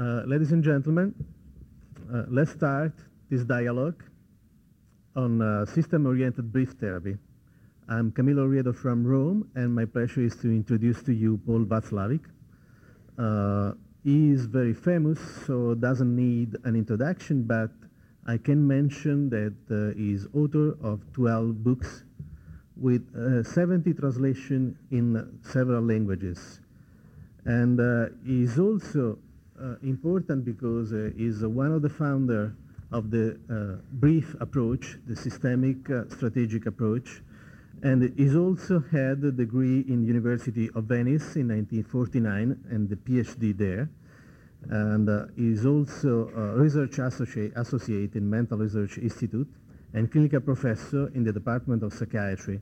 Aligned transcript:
Uh, 0.00 0.22
ladies 0.24 0.50
and 0.50 0.64
gentlemen, 0.64 1.14
uh, 2.10 2.22
let's 2.30 2.52
start 2.52 2.94
this 3.28 3.44
dialogue 3.44 4.02
on 5.14 5.42
uh, 5.42 5.66
system-oriented 5.66 6.50
brief 6.50 6.70
therapy. 6.80 7.18
I'm 7.86 8.10
Camillo 8.10 8.48
Loriedo 8.48 8.74
from 8.74 9.06
Rome, 9.06 9.50
and 9.56 9.74
my 9.74 9.84
pleasure 9.84 10.22
is 10.22 10.36
to 10.36 10.48
introduce 10.48 11.02
to 11.02 11.12
you 11.12 11.38
Paul 11.44 11.66
Watzlawick. 11.66 12.24
Uh, 13.18 13.72
he 14.02 14.30
is 14.30 14.46
very 14.46 14.72
famous, 14.72 15.20
so 15.44 15.74
doesn't 15.74 16.16
need 16.16 16.56
an 16.64 16.76
introduction, 16.76 17.42
but 17.42 17.70
I 18.26 18.38
can 18.38 18.66
mention 18.66 19.28
that 19.28 19.54
uh, 19.70 19.94
he 19.98 20.14
is 20.14 20.26
author 20.32 20.78
of 20.82 21.02
12 21.12 21.62
books 21.62 22.04
with 22.74 23.04
uh, 23.14 23.42
70 23.42 23.92
translations 23.92 24.78
in 24.90 25.38
several 25.42 25.82
languages. 25.82 26.60
And 27.44 27.78
he 28.24 28.44
is 28.44 28.58
also 28.58 29.18
important 29.82 30.44
because 30.44 30.92
uh, 30.92 31.10
he's 31.16 31.42
one 31.44 31.72
of 31.72 31.82
the 31.82 31.88
founder 31.88 32.54
of 32.92 33.10
the 33.10 33.38
uh, 33.48 33.80
brief 33.92 34.34
approach, 34.40 34.98
the 35.06 35.14
systemic 35.16 35.88
uh, 35.90 36.08
strategic 36.08 36.66
approach, 36.66 37.22
and 37.82 38.12
he's 38.16 38.36
also 38.36 38.82
had 38.92 39.24
a 39.24 39.32
degree 39.32 39.80
in 39.88 40.04
University 40.04 40.68
of 40.74 40.84
Venice 40.84 41.36
in 41.36 41.48
1949 41.48 42.64
and 42.70 42.88
the 42.88 42.96
PhD 42.96 43.56
there. 43.56 43.88
And 44.68 45.08
uh, 45.08 45.26
he's 45.36 45.64
also 45.64 46.28
a 46.36 46.58
research 46.58 46.98
associate, 46.98 47.52
associate 47.56 48.14
in 48.14 48.28
Mental 48.28 48.58
Research 48.58 48.98
Institute 48.98 49.48
and 49.94 50.12
clinical 50.12 50.40
professor 50.40 51.10
in 51.14 51.24
the 51.24 51.32
Department 51.32 51.82
of 51.82 51.94
Psychiatry 51.94 52.60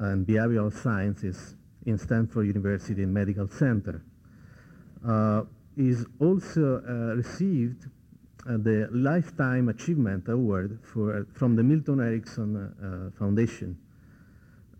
and 0.00 0.26
Behavioral 0.26 0.72
Sciences 0.72 1.54
in 1.86 1.96
Stanford 1.96 2.48
University 2.48 3.06
Medical 3.06 3.46
Center. 3.46 4.02
Uh, 5.06 5.42
he's 5.78 6.04
also 6.18 6.82
uh, 6.82 7.14
received 7.14 7.86
uh, 8.48 8.56
the 8.58 8.88
Lifetime 8.90 9.68
Achievement 9.68 10.28
Award 10.28 10.78
for, 10.82 11.26
from 11.32 11.54
the 11.54 11.62
Milton 11.62 12.00
Erickson 12.00 12.56
uh, 12.56 13.16
Foundation. 13.18 13.78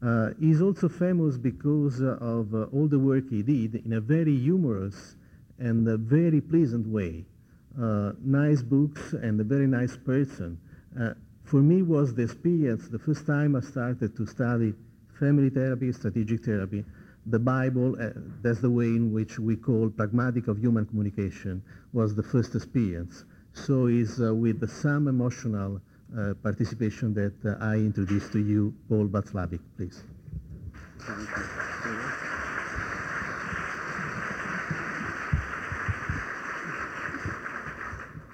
Uh, 0.03 0.31
he's 0.41 0.61
also 0.61 0.89
famous 0.89 1.37
because 1.37 2.01
of 2.01 2.55
all 2.73 2.87
the 2.89 2.99
work 2.99 3.25
he 3.31 3.43
did 3.43 3.77
in 3.87 3.95
a 3.95 4.01
very 4.01 4.37
humorous 4.37 5.17
and 5.59 5.87
a 5.89 5.97
very 5.97 6.41
pleasant 6.41 6.87
way. 6.87 7.25
Uh, 7.81 8.13
nice 8.25 8.63
books 8.63 9.13
and 9.13 9.41
a 9.41 9.45
very 9.45 9.67
nice 9.67 9.97
person. 9.97 10.59
Uh, 11.01 11.15
for 11.45 11.61
me 11.63 11.83
was 11.83 12.15
the 12.15 12.23
experience, 12.23 12.89
the 12.89 12.99
first 12.99 13.27
time 13.27 13.55
I 13.57 13.61
started 13.61 14.17
to 14.17 14.27
study 14.27 14.75
family 15.19 15.51
therapy, 15.51 15.93
strategic 15.93 16.45
therapy, 16.45 16.85
the 17.31 17.39
Bible, 17.39 17.97
uh, 18.01 18.11
that's 18.43 18.61
the 18.61 18.71
way 18.71 18.87
in 18.87 19.13
which 19.13 19.39
we 19.39 19.57
call 19.57 19.91
pragmatic 19.91 20.49
of 20.49 20.59
human 20.59 20.87
communication, 20.87 21.63
was 21.93 22.15
the 22.15 22.23
first 22.23 22.55
experience. 22.55 23.25
So 23.53 23.87
it's 23.87 24.21
uh, 24.21 24.35
with 24.35 24.69
some 24.71 25.09
emotional 25.09 25.81
uh, 26.17 26.35
participation 26.43 27.13
that 27.15 27.35
uh, 27.45 27.63
I 27.63 27.77
introduce 27.77 28.29
to 28.31 28.39
you 28.39 28.75
Paul 28.89 29.09
Watzlawick, 29.09 29.61
please. 29.77 30.03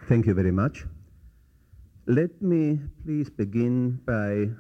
Thank 0.08 0.26
you 0.26 0.34
very 0.34 0.52
much. 0.52 0.84
Let 2.06 2.40
me 2.42 2.78
please 3.04 3.30
begin 3.30 4.00
by 4.04 4.50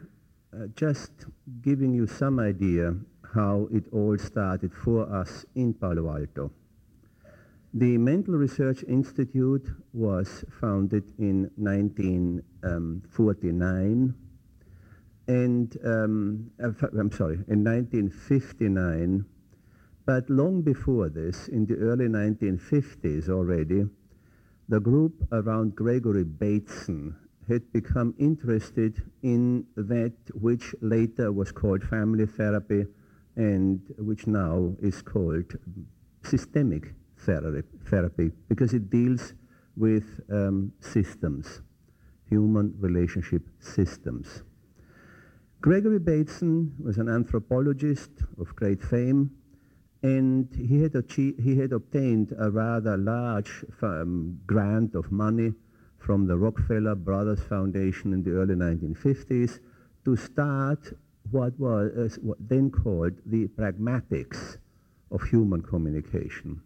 uh, 0.52 0.68
just 0.74 1.12
giving 1.60 1.92
you 1.92 2.06
some 2.06 2.40
idea 2.40 2.94
how 3.34 3.68
it 3.72 3.84
all 3.92 4.16
started 4.18 4.72
for 4.72 5.12
us 5.12 5.44
in 5.54 5.74
Palo 5.74 6.08
Alto. 6.08 6.50
The 7.72 7.98
Mental 7.98 8.34
Research 8.34 8.84
Institute 8.86 9.68
was 9.92 10.44
founded 10.60 11.12
in 11.18 11.50
1949 11.56 14.14
and 15.26 15.76
um, 15.84 16.50
uh, 16.62 16.70
I'm 16.98 17.10
sorry, 17.10 17.36
in 17.48 17.64
1959, 17.64 19.24
but 20.06 20.28
long 20.28 20.62
before 20.62 21.08
this, 21.08 21.48
in 21.48 21.66
the 21.66 21.76
early 21.76 22.08
1950s 22.08 23.30
already, 23.30 23.86
the 24.68 24.80
group 24.80 25.26
around 25.32 25.74
Gregory 25.74 26.24
Bateson 26.24 27.16
had 27.48 27.72
become 27.72 28.14
interested 28.18 29.02
in 29.22 29.66
that 29.76 30.12
which 30.34 30.74
later 30.80 31.32
was 31.32 31.52
called 31.52 31.82
family 31.82 32.26
therapy 32.26 32.86
and 33.36 33.80
which 33.98 34.26
now 34.26 34.74
is 34.80 35.02
called 35.02 35.56
systemic 36.22 36.94
therapy 37.18 38.30
because 38.48 38.72
it 38.74 38.90
deals 38.90 39.34
with 39.76 40.20
um, 40.30 40.72
systems, 40.80 41.62
human 42.28 42.74
relationship 42.78 43.42
systems. 43.58 44.42
Gregory 45.60 45.98
Bateson 45.98 46.74
was 46.82 46.98
an 46.98 47.08
anthropologist 47.08 48.10
of 48.38 48.54
great 48.54 48.82
fame, 48.82 49.30
and 50.02 50.48
he 50.54 50.82
had, 50.82 50.94
achieved, 50.94 51.40
he 51.40 51.56
had 51.58 51.72
obtained 51.72 52.34
a 52.38 52.50
rather 52.50 52.96
large 52.98 53.64
um, 53.80 54.38
grant 54.46 54.94
of 54.94 55.10
money 55.10 55.54
from 55.98 56.26
the 56.26 56.36
Rockefeller 56.36 56.94
Brothers 56.94 57.40
Foundation 57.40 58.12
in 58.12 58.22
the 58.22 58.32
early 58.32 58.54
1950s 58.54 59.60
to 60.04 60.16
start 60.16 60.92
what 61.30 61.58
was 61.58 62.18
then 62.40 62.70
called 62.70 63.12
the 63.26 63.48
pragmatics 63.48 64.58
of 65.10 65.22
human 65.22 65.62
communication. 65.62 66.60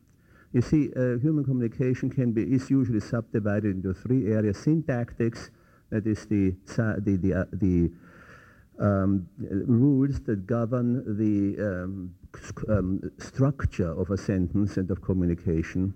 You 0.53 0.63
see, 0.63 0.91
uh, 0.97 1.19
human 1.19 1.45
communication 1.45 2.09
can 2.11 2.33
be, 2.33 2.43
is 2.43 2.71
usually 2.71 3.01
subdivided 3.01 3.77
into 3.77 3.93
three 3.93 4.33
areas. 4.33 4.57
Syntactics, 4.57 5.51
that 5.91 6.07
is 6.07 6.27
the, 6.27 6.55
the, 6.77 7.19
the, 7.21 7.35
uh, 7.35 7.45
the 7.53 7.91
um, 8.79 9.29
rules 9.39 10.21
that 10.21 10.47
govern 10.47 11.05
the 11.19 11.63
um, 11.63 12.15
um, 12.69 13.01
structure 13.19 13.91
of 13.91 14.11
a 14.11 14.17
sentence 14.17 14.77
and 14.77 14.91
of 14.91 15.03
communication. 15.03 15.93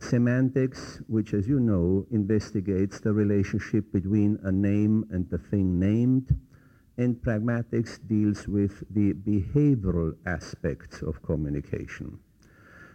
Semantics, 0.00 1.00
which 1.06 1.32
as 1.32 1.48
you 1.48 1.60
know, 1.60 2.06
investigates 2.10 3.00
the 3.00 3.12
relationship 3.12 3.90
between 3.92 4.38
a 4.42 4.52
name 4.52 5.06
and 5.10 5.28
the 5.30 5.38
thing 5.38 5.78
named. 5.78 6.36
And 6.96 7.16
pragmatics 7.16 7.98
deals 8.06 8.46
with 8.46 8.84
the 8.90 9.14
behavioral 9.14 10.16
aspects 10.26 11.02
of 11.02 11.22
communication. 11.22 12.18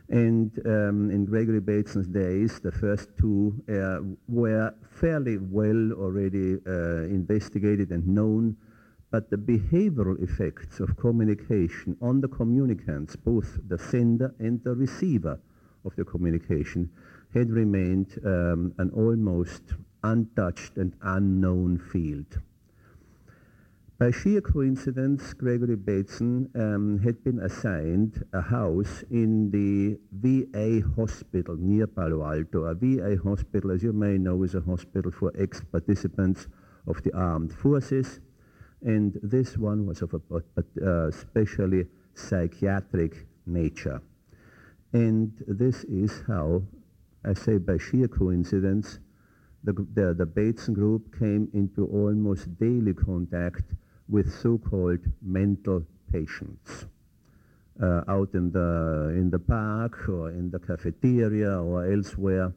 And 0.09 0.51
um, 0.65 1.11
in 1.11 1.25
Gregory 1.25 1.59
Bateson's 1.59 2.07
days, 2.07 2.59
the 2.59 2.71
first 2.71 3.09
two 3.19 3.53
uh, 3.69 3.99
were 4.27 4.73
fairly 4.89 5.37
well 5.37 5.91
already 5.93 6.57
uh, 6.65 7.03
investigated 7.03 7.91
and 7.91 8.07
known, 8.07 8.57
but 9.11 9.29
the 9.29 9.37
behavioral 9.37 10.21
effects 10.23 10.79
of 10.79 10.97
communication 10.97 11.95
on 12.01 12.21
the 12.21 12.27
communicants, 12.27 13.15
both 13.15 13.59
the 13.67 13.77
sender 13.77 14.33
and 14.39 14.63
the 14.63 14.73
receiver 14.73 15.39
of 15.85 15.95
the 15.95 16.05
communication, 16.05 16.89
had 17.33 17.51
remained 17.51 18.19
um, 18.25 18.73
an 18.79 18.89
almost 18.95 19.61
untouched 20.03 20.77
and 20.77 20.93
unknown 21.01 21.77
field. 21.77 22.39
By 23.99 24.11
sheer 24.11 24.39
coincidence, 24.39 25.33
Gregory 25.33 25.75
Bateson 25.75 26.49
um, 26.55 26.99
had 26.99 27.21
been 27.21 27.39
assigned 27.39 28.23
a 28.31 28.39
house 28.39 29.03
in 29.11 29.51
the 29.51 29.99
VA 30.13 30.79
hospital 30.95 31.57
near 31.59 31.85
Palo 31.85 32.23
Alto. 32.23 32.63
A 32.63 32.75
VA 32.75 33.17
hospital, 33.21 33.71
as 33.71 33.83
you 33.83 33.91
may 33.91 34.17
know, 34.17 34.41
is 34.43 34.55
a 34.55 34.61
hospital 34.61 35.11
for 35.11 35.33
ex-participants 35.37 36.47
of 36.87 37.03
the 37.03 37.13
armed 37.13 37.51
forces, 37.51 38.21
and 38.81 39.19
this 39.21 39.57
one 39.57 39.85
was 39.85 40.01
of 40.01 40.13
a 40.13 40.21
uh, 40.81 41.07
especially 41.09 41.85
psychiatric 42.13 43.27
nature. 43.45 44.01
And 44.93 45.33
this 45.45 45.83
is 45.83 46.23
how, 46.25 46.63
I 47.25 47.33
say 47.33 47.57
by 47.57 47.77
sheer 47.77 48.07
coincidence, 48.07 48.99
the, 49.65 49.73
the, 49.93 50.13
the 50.13 50.25
Bateson 50.25 50.73
group 50.73 51.19
came 51.19 51.49
into 51.53 51.85
almost 51.87 52.57
daily 52.57 52.93
contact 52.93 53.63
with 54.09 54.33
so-called 54.41 54.99
mental 55.21 55.83
patients 56.11 56.85
uh, 57.81 58.01
out 58.07 58.33
in 58.33 58.51
the, 58.51 59.13
in 59.15 59.29
the 59.29 59.39
park 59.39 60.09
or 60.09 60.29
in 60.31 60.49
the 60.49 60.59
cafeteria 60.59 61.61
or 61.61 61.91
elsewhere. 61.91 62.51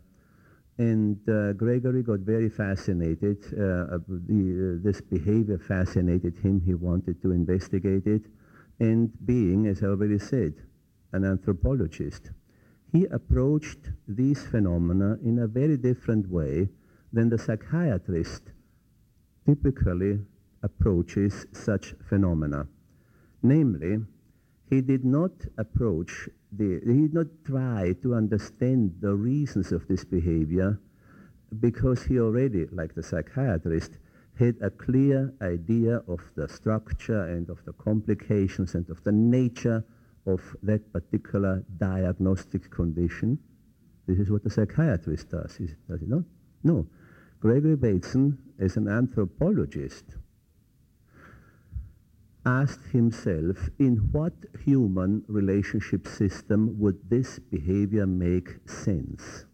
And 0.78 1.18
uh, 1.28 1.52
Gregory 1.52 2.02
got 2.02 2.20
very 2.20 2.48
fascinated. 2.48 3.38
Uh, 3.52 3.98
the, 4.08 4.80
this 4.82 5.00
behavior 5.00 5.58
fascinated 5.58 6.38
him. 6.38 6.62
He 6.64 6.74
wanted 6.74 7.20
to 7.22 7.30
investigate 7.30 8.06
it. 8.06 8.22
And 8.80 9.10
being, 9.24 9.66
as 9.66 9.82
I 9.82 9.88
already 9.88 10.18
said, 10.18 10.54
an 11.12 11.24
anthropologist, 11.24 12.30
he 12.90 13.04
approached 13.06 13.90
these 14.08 14.42
phenomena 14.42 15.18
in 15.22 15.38
a 15.38 15.46
very 15.46 15.76
different 15.76 16.28
way 16.28 16.68
than 17.12 17.28
the 17.28 17.38
psychiatrist 17.38 18.42
typically 19.46 20.18
approaches 20.62 21.46
such 21.52 21.94
phenomena. 22.08 22.66
Namely, 23.42 23.98
he 24.70 24.80
did 24.80 25.04
not 25.04 25.32
approach 25.58 26.28
the, 26.52 26.80
he 26.86 27.02
did 27.02 27.14
not 27.14 27.26
try 27.44 27.94
to 28.02 28.14
understand 28.14 28.94
the 29.00 29.14
reasons 29.14 29.72
of 29.72 29.86
this 29.88 30.04
behavior 30.04 30.80
because 31.60 32.04
he 32.04 32.18
already, 32.18 32.66
like 32.72 32.94
the 32.94 33.02
psychiatrist, 33.02 33.98
had 34.38 34.56
a 34.62 34.70
clear 34.70 35.32
idea 35.42 36.02
of 36.08 36.20
the 36.36 36.48
structure 36.48 37.24
and 37.24 37.50
of 37.50 37.62
the 37.64 37.72
complications 37.74 38.74
and 38.74 38.88
of 38.88 39.02
the 39.04 39.12
nature 39.12 39.84
of 40.26 40.40
that 40.62 40.90
particular 40.92 41.64
diagnostic 41.78 42.70
condition. 42.70 43.38
This 44.06 44.18
is 44.18 44.30
what 44.30 44.42
the 44.42 44.50
psychiatrist 44.50 45.30
does, 45.30 45.58
does 45.88 46.00
he 46.00 46.06
not? 46.06 46.24
No. 46.64 46.86
Gregory 47.40 47.76
Bateson, 47.76 48.38
as 48.58 48.76
an 48.76 48.88
anthropologist, 48.88 50.16
asked 52.44 52.86
himself 52.92 53.68
in 53.78 53.96
what 54.12 54.32
human 54.64 55.24
relationship 55.28 56.06
system 56.06 56.78
would 56.78 56.98
this 57.08 57.38
behavior 57.38 58.06
make 58.06 58.48
sense? 58.66 59.44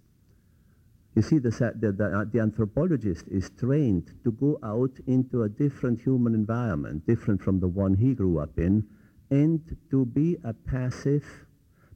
You 1.14 1.22
see, 1.22 1.38
the, 1.38 1.50
the, 1.50 1.92
the, 1.92 2.04
uh, 2.04 2.24
the, 2.32 2.40
anthropologist 2.40 3.26
is 3.28 3.50
trained 3.58 4.12
to 4.22 4.30
go 4.30 4.58
out 4.62 4.92
into 5.06 5.42
a 5.42 5.48
different 5.48 6.00
human 6.00 6.34
environment, 6.34 7.06
different 7.06 7.42
from 7.42 7.58
the 7.58 7.66
one 7.66 7.94
he 7.96 8.14
grew 8.14 8.38
up 8.38 8.56
in, 8.58 8.86
and 9.30 9.76
to 9.90 10.06
be 10.06 10.36
a 10.44 10.54
passive 10.54 11.24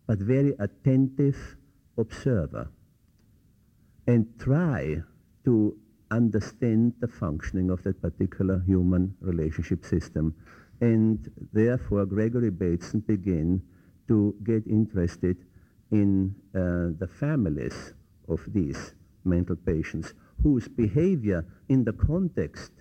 but 0.07 0.19
very 0.19 0.55
attentive 0.59 1.57
observer 1.97 2.69
and 4.07 4.27
try 4.39 5.01
to 5.45 5.79
understand 6.11 6.93
the 7.01 7.09
functioning 7.09 7.71
of 7.71 7.83
that 7.85 8.01
particular 8.03 8.63
human 8.67 9.15
relationship 9.21 9.85
system. 9.85 10.35
And 10.83 11.31
therefore, 11.53 12.07
Gregory 12.07 12.51
Bateson 12.51 13.01
began 13.07 13.63
to 14.09 14.35
get 14.43 14.67
interested 14.67 15.37
in 15.93 16.35
uh, 16.57 16.99
the 16.99 17.07
families 17.07 17.95
of 18.29 18.41
these 18.53 18.93
mental 19.25 19.55
patients 19.55 20.13
whose 20.43 20.67
behavior 20.67 21.47
in 21.69 21.85
the 21.85 21.93
context 21.93 22.73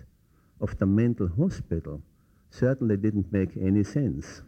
of 0.60 0.76
the 0.80 0.86
mental 0.86 1.28
hospital 1.28 2.02
certainly 2.50 2.96
didn't 2.96 3.32
make 3.32 3.56
any 3.56 3.84
sense. 3.84 4.42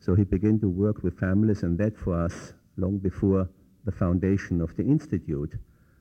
So 0.00 0.16
he 0.16 0.24
began 0.24 0.58
to 0.58 0.68
work 0.68 1.04
with 1.04 1.16
families, 1.16 1.62
and 1.62 1.78
that 1.78 1.96
for 1.96 2.14
us, 2.14 2.52
long 2.76 2.98
before 2.98 3.48
the 3.84 3.92
foundation 3.92 4.60
of 4.60 4.76
the 4.76 4.82
Institute, 4.82 5.54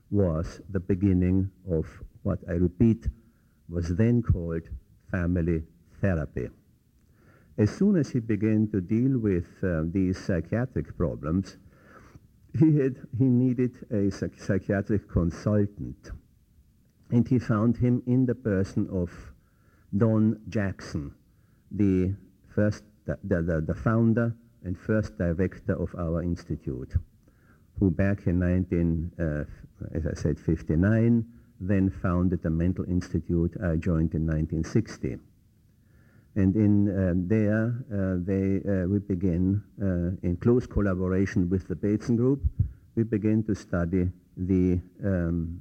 was 0.09 0.61
the 0.67 0.79
beginning 0.79 1.51
of 1.69 1.85
what 2.23 2.39
I 2.49 2.53
repeat 2.53 3.07
was 3.69 3.95
then 3.95 4.23
called 4.23 4.63
family 5.11 5.61
therapy. 6.03 6.49
As 7.57 7.69
soon 7.69 7.95
as 7.95 8.09
he 8.09 8.19
began 8.19 8.67
to 8.71 8.81
deal 8.81 9.17
with 9.17 9.47
uh, 9.63 9.83
these 9.85 10.17
psychiatric 10.17 10.97
problems, 10.97 11.57
he, 12.59 12.77
had, 12.77 12.95
he 13.17 13.25
needed 13.25 13.71
a 13.91 14.11
psych 14.11 14.37
psychiatric 14.37 15.09
consultant. 15.09 16.11
And 17.11 17.27
he 17.27 17.39
found 17.39 17.77
him 17.77 18.03
in 18.05 18.25
the 18.25 18.35
person 18.35 18.87
of 18.91 19.09
Don 19.95 20.39
Jackson, 20.49 21.13
the 21.71 22.15
first, 22.53 22.83
the, 23.05 23.17
the, 23.23 23.63
the 23.65 23.75
founder 23.75 24.35
and 24.63 24.77
first 24.77 25.17
director 25.17 25.75
of 25.81 25.93
our 25.95 26.23
institute, 26.23 26.93
who 27.79 27.91
back 27.91 28.27
in 28.27 28.39
19, 28.39 29.11
uh, 29.19 29.43
as 29.93 30.07
I 30.07 30.13
said, 30.13 30.39
59, 30.39 31.25
then 31.59 31.89
founded 32.01 32.41
the 32.41 32.49
Mental 32.49 32.85
Institute 32.85 33.53
I 33.63 33.75
joined 33.75 34.13
in 34.15 34.25
1960. 34.25 35.17
And 36.35 36.55
in 36.55 36.89
uh, 36.89 37.13
there, 37.15 37.85
uh, 37.93 38.15
they, 38.25 38.61
uh, 38.67 38.87
we 38.87 38.99
begin, 38.99 39.61
uh, 39.79 40.27
in 40.27 40.37
close 40.37 40.65
collaboration 40.65 41.49
with 41.49 41.67
the 41.67 41.75
Bateson 41.75 42.15
Group, 42.15 42.41
we 42.95 43.03
begin 43.03 43.43
to 43.43 43.53
study 43.53 44.09
the 44.35 44.79
um, 45.03 45.59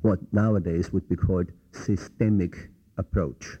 what 0.00 0.18
nowadays 0.32 0.92
would 0.92 1.08
be 1.08 1.16
called 1.16 1.52
systemic 1.72 2.70
approach. 2.96 3.58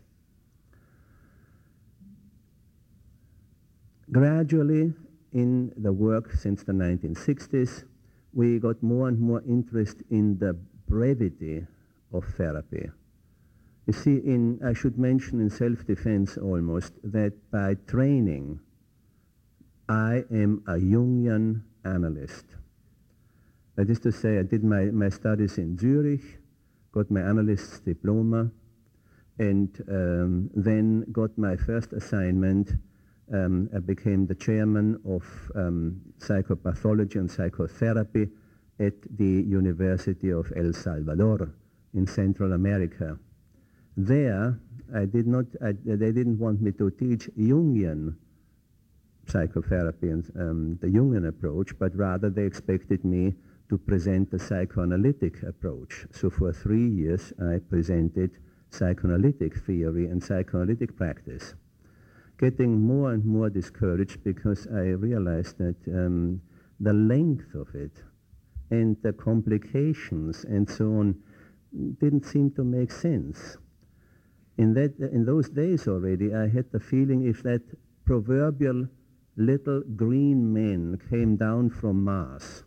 Gradually, 4.10 4.92
in 5.32 5.72
the 5.76 5.92
work 5.92 6.32
since 6.32 6.62
the 6.62 6.72
1960s, 6.72 7.84
we 8.34 8.58
got 8.58 8.82
more 8.82 9.08
and 9.08 9.18
more 9.18 9.42
interest 9.46 9.98
in 10.10 10.38
the 10.38 10.54
brevity 10.88 11.66
of 12.12 12.24
therapy. 12.36 12.90
You 13.86 13.92
see, 13.92 14.16
in, 14.16 14.60
I 14.64 14.74
should 14.74 14.96
mention 14.98 15.40
in 15.40 15.50
self-defense 15.50 16.38
almost, 16.38 16.92
that 17.02 17.32
by 17.50 17.74
training, 17.88 18.60
I 19.88 20.22
am 20.30 20.62
a 20.68 20.74
Jungian 20.74 21.62
analyst. 21.84 22.44
That 23.76 23.90
is 23.90 23.98
to 24.00 24.12
say, 24.12 24.38
I 24.38 24.42
did 24.42 24.62
my, 24.62 24.84
my 24.84 25.08
studies 25.08 25.58
in 25.58 25.76
Zurich, 25.76 26.38
got 26.92 27.10
my 27.10 27.22
analyst's 27.22 27.80
diploma, 27.80 28.50
and 29.38 29.68
um, 29.88 30.50
then 30.54 31.04
got 31.10 31.36
my 31.36 31.56
first 31.56 31.92
assignment. 31.92 32.74
Um, 33.32 33.68
I 33.74 33.80
became 33.80 34.26
the 34.26 34.34
chairman 34.34 35.00
of 35.04 35.24
um, 35.56 36.00
psychopathology 36.18 37.16
and 37.16 37.30
psychotherapy 37.30 38.28
at 38.78 38.94
the 39.16 39.42
University 39.42 40.30
of 40.30 40.52
El 40.54 40.72
Salvador 40.72 41.52
in 41.94 42.06
Central 42.06 42.52
America. 42.52 43.18
There, 43.96 44.58
I 44.94 45.04
did 45.04 45.26
not, 45.26 45.44
I, 45.62 45.72
they 45.84 46.12
didn't 46.12 46.38
want 46.38 46.62
me 46.62 46.72
to 46.72 46.90
teach 46.90 47.28
Jungian 47.38 48.14
psychotherapy 49.26 50.08
and 50.08 50.30
um, 50.38 50.78
the 50.80 50.86
Jungian 50.86 51.28
approach, 51.28 51.78
but 51.78 51.94
rather 51.94 52.30
they 52.30 52.44
expected 52.44 53.04
me 53.04 53.34
to 53.68 53.76
present 53.78 54.30
the 54.30 54.38
psychoanalytic 54.38 55.42
approach. 55.42 56.06
So 56.10 56.30
for 56.30 56.52
three 56.52 56.88
years, 56.88 57.32
I 57.40 57.58
presented 57.58 58.38
psychoanalytic 58.70 59.58
theory 59.58 60.06
and 60.06 60.22
psychoanalytic 60.22 60.96
practice, 60.96 61.54
getting 62.38 62.80
more 62.80 63.12
and 63.12 63.24
more 63.24 63.50
discouraged 63.50 64.24
because 64.24 64.66
I 64.68 64.94
realized 65.08 65.58
that 65.58 65.76
um, 65.88 66.40
the 66.80 66.94
length 66.94 67.54
of 67.54 67.74
it 67.74 68.02
and 68.70 68.96
the 69.02 69.12
complications 69.12 70.44
and 70.44 70.68
so 70.68 70.86
on 70.86 71.14
didn't 72.00 72.24
seem 72.24 72.50
to 72.52 72.64
make 72.64 72.90
sense 72.90 73.58
in, 74.62 74.74
that, 74.74 74.96
in 75.12 75.24
those 75.24 75.48
days 75.48 75.88
already, 75.88 76.32
I 76.34 76.46
had 76.48 76.70
the 76.70 76.80
feeling 76.80 77.26
if 77.26 77.42
that 77.42 77.62
proverbial 78.04 78.86
little 79.36 79.82
green 79.96 80.52
man 80.52 81.00
came 81.10 81.36
down 81.36 81.70
from 81.70 82.04
Mars 82.04 82.62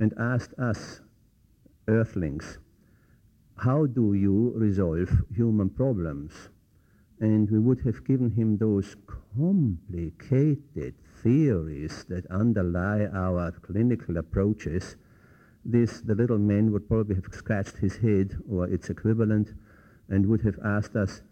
and 0.00 0.12
asked 0.18 0.54
us, 0.58 1.00
earthlings, 1.86 2.58
how 3.58 3.86
do 3.86 4.14
you 4.14 4.52
resolve 4.56 5.10
human 5.34 5.70
problems? 5.70 6.32
And 7.20 7.50
we 7.50 7.58
would 7.58 7.80
have 7.82 8.04
given 8.04 8.30
him 8.30 8.58
those 8.58 8.96
complicated 9.06 10.94
theories 11.22 12.04
that 12.08 12.26
underlie 12.30 13.06
our 13.06 13.52
clinical 13.52 14.16
approaches. 14.18 14.96
This, 15.64 16.00
the 16.00 16.14
little 16.14 16.38
man 16.38 16.72
would 16.72 16.88
probably 16.88 17.14
have 17.14 17.32
scratched 17.32 17.78
his 17.78 17.96
head 17.96 18.36
or 18.50 18.68
its 18.68 18.90
equivalent 18.90 19.54
and 20.08 20.26
would 20.26 20.42
have 20.42 20.58
asked 20.64 20.96
us, 20.96 21.22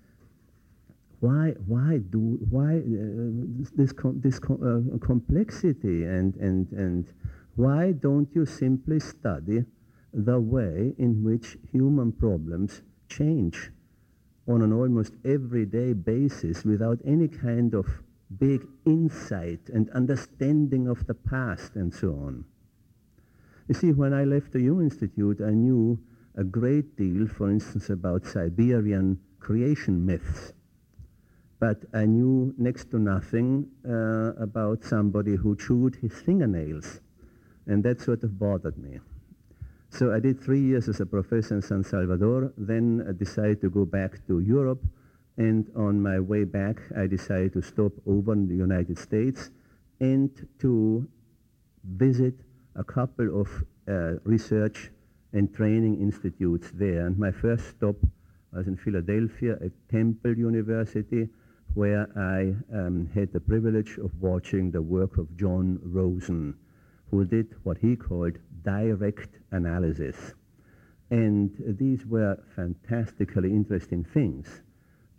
why, 1.24 1.54
why 1.66 1.98
do, 2.10 2.38
why 2.50 2.76
uh, 2.76 3.70
this, 3.74 3.92
com 3.92 4.20
this 4.20 4.38
com 4.38 4.58
uh, 4.60 4.98
complexity 4.98 6.04
and, 6.04 6.36
and, 6.36 6.70
and 6.72 7.12
why 7.56 7.92
don't 7.92 8.28
you 8.34 8.44
simply 8.44 9.00
study 9.00 9.64
the 10.12 10.38
way 10.38 10.92
in 10.98 11.24
which 11.24 11.56
human 11.72 12.12
problems 12.12 12.82
change 13.08 13.70
on 14.46 14.60
an 14.60 14.72
almost 14.72 15.14
everyday 15.24 15.94
basis 15.94 16.62
without 16.62 16.98
any 17.06 17.28
kind 17.28 17.72
of 17.72 17.86
big 18.38 18.66
insight 18.84 19.60
and 19.72 19.88
understanding 19.90 20.86
of 20.86 21.06
the 21.06 21.14
past 21.14 21.74
and 21.74 21.94
so 21.94 22.08
on. 22.10 22.44
You 23.68 23.74
see, 23.74 23.92
when 23.92 24.12
I 24.12 24.24
left 24.24 24.52
the 24.52 24.60
Jung 24.60 24.82
Institute, 24.82 25.40
I 25.40 25.52
knew 25.52 25.98
a 26.36 26.44
great 26.44 26.96
deal, 26.98 27.26
for 27.26 27.50
instance, 27.50 27.88
about 27.88 28.26
Siberian 28.26 29.18
creation 29.40 30.04
myths. 30.04 30.52
But 31.66 31.82
I 31.94 32.04
knew 32.04 32.52
next 32.58 32.90
to 32.90 32.98
nothing 32.98 33.70
uh, 33.88 34.34
about 34.48 34.84
somebody 34.84 35.34
who 35.34 35.56
chewed 35.56 35.94
his 35.96 36.12
fingernails. 36.12 37.00
And 37.66 37.82
that 37.84 38.02
sort 38.02 38.22
of 38.22 38.38
bothered 38.38 38.76
me. 38.76 39.00
So 39.88 40.12
I 40.12 40.20
did 40.20 40.38
three 40.38 40.60
years 40.60 40.90
as 40.90 41.00
a 41.00 41.06
professor 41.06 41.54
in 41.54 41.62
San 41.62 41.82
Salvador, 41.82 42.52
then 42.58 43.06
I 43.08 43.12
decided 43.12 43.62
to 43.62 43.70
go 43.70 43.86
back 43.86 44.26
to 44.26 44.40
Europe. 44.40 44.82
And 45.38 45.70
on 45.74 46.02
my 46.02 46.20
way 46.20 46.44
back, 46.44 46.82
I 46.98 47.06
decided 47.06 47.54
to 47.54 47.62
stop 47.62 47.92
over 48.06 48.34
in 48.34 48.46
the 48.46 48.56
United 48.56 48.98
States 48.98 49.50
and 50.00 50.28
to 50.58 51.08
visit 51.82 52.34
a 52.76 52.84
couple 52.84 53.40
of 53.40 53.48
uh, 53.88 54.20
research 54.24 54.90
and 55.32 55.50
training 55.54 55.98
institutes 56.02 56.70
there. 56.74 57.06
And 57.06 57.16
my 57.16 57.30
first 57.30 57.70
stop 57.70 57.96
was 58.52 58.66
in 58.66 58.76
Philadelphia 58.76 59.56
at 59.64 59.72
Temple 59.90 60.36
University, 60.36 61.30
where 61.74 62.08
I 62.16 62.54
um, 62.72 63.10
had 63.14 63.32
the 63.32 63.40
privilege 63.40 63.98
of 63.98 64.10
watching 64.20 64.70
the 64.70 64.82
work 64.82 65.18
of 65.18 65.36
John 65.36 65.80
Rosen, 65.82 66.54
who 67.10 67.24
did 67.24 67.54
what 67.64 67.78
he 67.78 67.96
called 67.96 68.38
direct 68.62 69.38
analysis. 69.50 70.34
And 71.10 71.50
these 71.78 72.06
were 72.06 72.42
fantastically 72.54 73.50
interesting 73.50 74.04
things. 74.04 74.62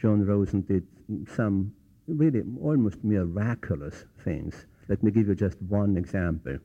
John 0.01 0.25
Rosen 0.25 0.61
did 0.61 0.87
some 1.35 1.73
really 2.07 2.41
almost 2.61 3.03
miraculous 3.03 4.05
things. 4.23 4.65
Let 4.87 5.03
me 5.03 5.11
give 5.11 5.27
you 5.27 5.35
just 5.35 5.61
one 5.61 5.97
example 5.97 6.57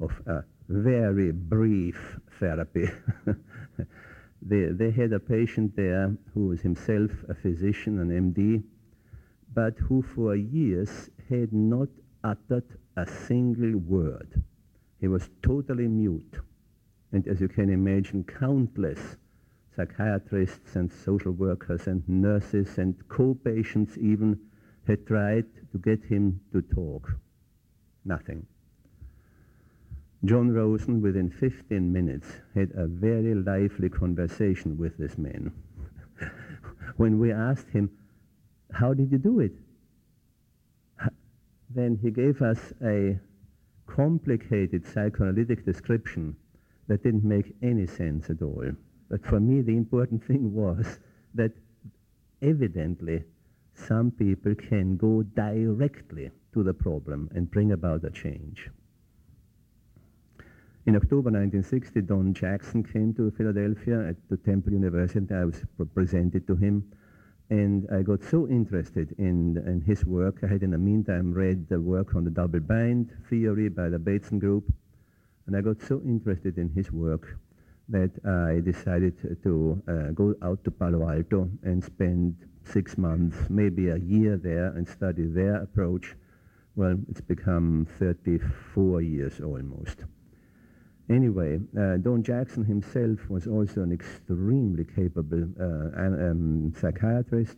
of 0.00 0.10
a 0.26 0.44
very 0.68 1.32
brief 1.32 2.18
therapy. 2.38 2.90
they, 4.42 4.66
they 4.66 4.90
had 4.90 5.12
a 5.12 5.20
patient 5.20 5.76
there 5.76 6.14
who 6.34 6.48
was 6.48 6.60
himself 6.60 7.10
a 7.28 7.34
physician, 7.34 7.98
an 8.00 8.34
MD, 8.34 8.62
but 9.54 9.74
who 9.78 10.02
for 10.02 10.34
years 10.36 11.10
had 11.28 11.52
not 11.52 11.88
uttered 12.24 12.64
a 12.96 13.06
single 13.06 13.78
word. 13.78 14.42
He 15.00 15.08
was 15.08 15.28
totally 15.42 15.88
mute. 15.88 16.36
And 17.12 17.26
as 17.26 17.40
you 17.40 17.48
can 17.48 17.68
imagine, 17.68 18.24
countless 18.24 19.16
psychiatrists 19.74 20.76
and 20.76 20.92
social 20.92 21.32
workers 21.32 21.86
and 21.86 22.06
nurses 22.08 22.78
and 22.78 22.94
co-patients 23.08 23.98
even 23.98 24.38
had 24.86 25.06
tried 25.06 25.46
to 25.72 25.78
get 25.78 26.04
him 26.04 26.40
to 26.52 26.62
talk. 26.62 27.16
Nothing. 28.04 28.46
John 30.24 30.52
Rosen, 30.52 31.02
within 31.02 31.30
15 31.30 31.92
minutes, 31.92 32.28
had 32.54 32.70
a 32.74 32.86
very 32.86 33.34
lively 33.34 33.88
conversation 33.88 34.78
with 34.78 34.96
this 34.96 35.18
man. 35.18 35.52
when 36.96 37.18
we 37.18 37.32
asked 37.32 37.68
him, 37.70 37.90
how 38.72 38.94
did 38.94 39.12
you 39.12 39.18
do 39.18 39.40
it? 39.40 39.52
Then 41.74 41.98
he 42.02 42.10
gave 42.10 42.42
us 42.42 42.72
a 42.82 43.18
complicated 43.86 44.84
psychoanalytic 44.86 45.64
description 45.64 46.36
that 46.88 47.02
didn't 47.02 47.24
make 47.24 47.54
any 47.62 47.86
sense 47.86 48.28
at 48.28 48.42
all. 48.42 48.70
But 49.08 49.24
for 49.24 49.40
me, 49.40 49.60
the 49.62 49.76
important 49.76 50.24
thing 50.24 50.52
was 50.52 50.98
that 51.34 51.52
evidently 52.42 53.24
some 53.74 54.10
people 54.10 54.54
can 54.54 54.96
go 54.96 55.22
directly 55.22 56.30
to 56.52 56.62
the 56.62 56.74
problem 56.74 57.30
and 57.34 57.50
bring 57.50 57.72
about 57.72 58.04
a 58.04 58.10
change. 58.10 58.68
In 60.84 60.96
October 60.96 61.30
1960, 61.30 62.02
Don 62.02 62.34
Jackson 62.34 62.82
came 62.82 63.14
to 63.14 63.30
Philadelphia 63.30 64.08
at 64.08 64.16
the 64.28 64.36
Temple 64.36 64.72
University. 64.72 65.32
I 65.32 65.44
was 65.44 65.62
presented 65.94 66.46
to 66.48 66.56
him, 66.56 66.84
and 67.52 67.86
I 67.92 68.00
got 68.00 68.24
so 68.24 68.48
interested 68.48 69.14
in, 69.18 69.58
in 69.66 69.82
his 69.82 70.06
work. 70.06 70.38
I 70.42 70.46
had 70.46 70.62
in 70.62 70.70
the 70.70 70.78
meantime 70.78 71.34
read 71.34 71.68
the 71.68 71.78
work 71.78 72.14
on 72.14 72.24
the 72.24 72.30
double 72.30 72.60
bind 72.60 73.14
theory 73.28 73.68
by 73.68 73.90
the 73.90 73.98
Bateson 73.98 74.38
Group, 74.38 74.72
and 75.46 75.54
I 75.54 75.60
got 75.60 75.82
so 75.82 76.00
interested 76.02 76.56
in 76.56 76.70
his 76.70 76.90
work 76.90 77.36
that 77.90 78.10
I 78.24 78.60
decided 78.60 79.18
to 79.42 79.82
uh, 79.86 80.12
go 80.12 80.34
out 80.42 80.64
to 80.64 80.70
Palo 80.70 81.06
Alto 81.06 81.50
and 81.62 81.84
spend 81.84 82.36
six 82.64 82.96
months, 82.96 83.36
maybe 83.50 83.88
a 83.88 83.98
year 83.98 84.38
there 84.38 84.68
and 84.68 84.88
study 84.88 85.26
their 85.26 85.56
approach. 85.56 86.14
Well, 86.74 86.96
it's 87.10 87.20
become 87.20 87.86
34 87.98 89.02
years 89.02 89.40
almost. 89.40 90.06
Anyway, 91.10 91.58
uh, 91.78 91.96
Don 91.96 92.22
Jackson 92.22 92.64
himself 92.64 93.28
was 93.28 93.46
also 93.46 93.82
an 93.82 93.92
extremely 93.92 94.84
capable 94.84 95.48
uh, 95.60 96.00
um, 96.00 96.72
psychiatrist. 96.80 97.56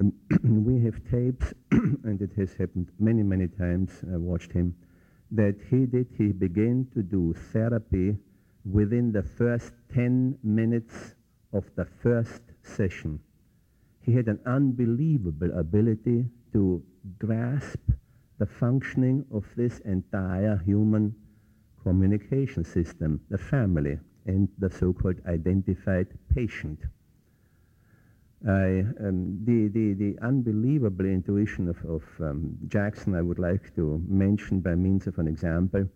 We 0.42 0.80
have 0.82 1.00
tapes, 1.10 1.52
and 1.70 2.20
it 2.20 2.32
has 2.36 2.52
happened 2.54 2.90
many, 2.98 3.22
many 3.22 3.48
times, 3.48 3.90
I 4.12 4.16
watched 4.16 4.52
him, 4.52 4.74
that 5.30 5.56
he 5.70 5.86
did, 5.86 6.08
he 6.18 6.32
began 6.32 6.88
to 6.94 7.02
do 7.02 7.34
therapy 7.52 8.16
within 8.64 9.12
the 9.12 9.22
first 9.22 9.72
10 9.94 10.38
minutes 10.42 11.14
of 11.52 11.64
the 11.76 11.84
first 11.84 12.42
session. 12.62 13.20
He 14.02 14.12
had 14.12 14.28
an 14.28 14.40
unbelievable 14.46 15.50
ability 15.56 16.24
to 16.52 16.82
grasp 17.18 17.80
the 18.38 18.46
functioning 18.46 19.24
of 19.30 19.44
this 19.56 19.78
entire 19.80 20.56
human 20.64 21.14
communication 21.82 22.64
system, 22.64 23.20
the 23.30 23.38
family, 23.38 23.98
and 24.26 24.48
the 24.58 24.70
so-called 24.70 25.16
identified 25.26 26.08
patient. 26.34 26.80
I, 28.46 28.84
um, 29.04 29.38
the, 29.44 29.68
the, 29.68 29.92
the 29.94 30.18
unbelievable 30.22 31.04
intuition 31.04 31.68
of, 31.68 31.76
of 31.84 32.02
um, 32.20 32.56
Jackson 32.68 33.14
I 33.14 33.20
would 33.20 33.38
like 33.38 33.74
to 33.76 34.02
mention 34.08 34.60
by 34.60 34.74
means 34.74 35.06
of 35.06 35.18
an 35.18 35.28
example. 35.28 35.86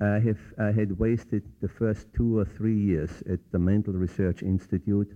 I, 0.00 0.18
have, 0.18 0.40
I 0.58 0.72
had 0.72 0.98
wasted 0.98 1.42
the 1.60 1.68
first 1.68 2.06
two 2.14 2.38
or 2.38 2.44
three 2.44 2.78
years 2.78 3.22
at 3.30 3.38
the 3.50 3.58
Mental 3.58 3.94
Research 3.94 4.42
Institute 4.42 5.10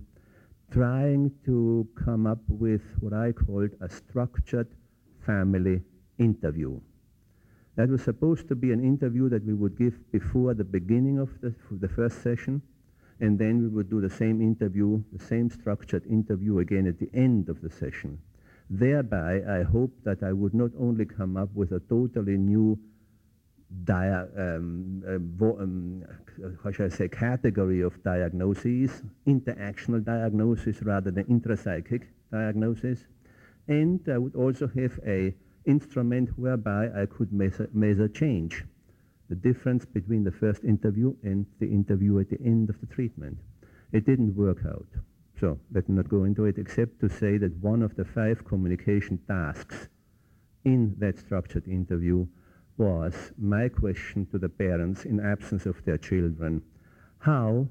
trying 0.71 1.31
to 1.45 1.87
come 2.03 2.25
up 2.25 2.41
with 2.47 2.81
what 2.99 3.13
I 3.13 3.31
called 3.31 3.71
a 3.81 3.89
structured 3.89 4.67
family 5.25 5.81
interview. 6.17 6.79
That 7.75 7.89
was 7.89 8.03
supposed 8.03 8.47
to 8.47 8.55
be 8.55 8.71
an 8.71 8.83
interview 8.83 9.27
that 9.29 9.45
we 9.45 9.53
would 9.53 9.77
give 9.77 9.99
before 10.11 10.53
the 10.53 10.63
beginning 10.63 11.19
of 11.19 11.29
the, 11.41 11.53
the 11.71 11.89
first 11.89 12.21
session, 12.23 12.61
and 13.19 13.37
then 13.37 13.61
we 13.61 13.67
would 13.67 13.89
do 13.89 14.01
the 14.01 14.09
same 14.09 14.41
interview, 14.41 15.03
the 15.11 15.23
same 15.23 15.49
structured 15.49 16.05
interview 16.05 16.59
again 16.59 16.87
at 16.87 16.99
the 16.99 17.09
end 17.13 17.49
of 17.49 17.61
the 17.61 17.69
session. 17.69 18.17
Thereby, 18.69 19.41
I 19.47 19.63
hope 19.63 19.91
that 20.03 20.23
I 20.23 20.31
would 20.33 20.53
not 20.53 20.71
only 20.79 21.05
come 21.05 21.37
up 21.37 21.49
with 21.53 21.71
a 21.71 21.81
totally 21.81 22.37
new 22.37 22.79
dia 23.83 24.27
um, 24.37 25.03
uh, 25.07 25.45
um, 25.45 26.03
how 26.63 26.71
shall 26.71 26.85
I 26.85 26.89
say, 26.89 27.07
category 27.07 27.81
of 27.81 28.01
diagnoses, 28.03 29.03
interactional 29.27 30.03
diagnosis 30.03 30.81
rather 30.81 31.11
than 31.11 31.25
intrapsychic 31.25 32.03
diagnosis, 32.31 33.05
and 33.67 33.99
I 34.07 34.17
would 34.17 34.35
also 34.35 34.67
have 34.67 34.99
a 35.05 35.33
instrument 35.65 36.29
whereby 36.37 36.89
I 36.95 37.05
could 37.05 37.31
measure, 37.33 37.69
measure 37.73 38.07
change, 38.07 38.63
the 39.29 39.35
difference 39.35 39.85
between 39.85 40.23
the 40.23 40.31
first 40.31 40.63
interview 40.63 41.15
and 41.23 41.45
the 41.59 41.67
interview 41.67 42.19
at 42.19 42.29
the 42.29 42.41
end 42.41 42.69
of 42.69 42.79
the 42.79 42.87
treatment. 42.87 43.37
It 43.91 44.05
didn't 44.05 44.35
work 44.35 44.59
out. 44.65 44.87
So 45.39 45.59
let 45.71 45.89
me 45.89 45.95
not 45.95 46.09
go 46.09 46.23
into 46.23 46.45
it 46.45 46.57
except 46.57 46.99
to 47.01 47.09
say 47.09 47.37
that 47.37 47.57
one 47.57 47.81
of 47.81 47.95
the 47.95 48.05
five 48.05 48.45
communication 48.45 49.19
tasks 49.27 49.89
in 50.63 50.95
that 50.99 51.17
structured 51.17 51.67
interview 51.67 52.25
was 52.77 53.13
my 53.37 53.69
question 53.69 54.25
to 54.31 54.37
the 54.37 54.49
parents 54.49 55.05
in 55.05 55.19
absence 55.19 55.65
of 55.65 55.83
their 55.85 55.97
children. 55.97 56.61
How, 57.19 57.67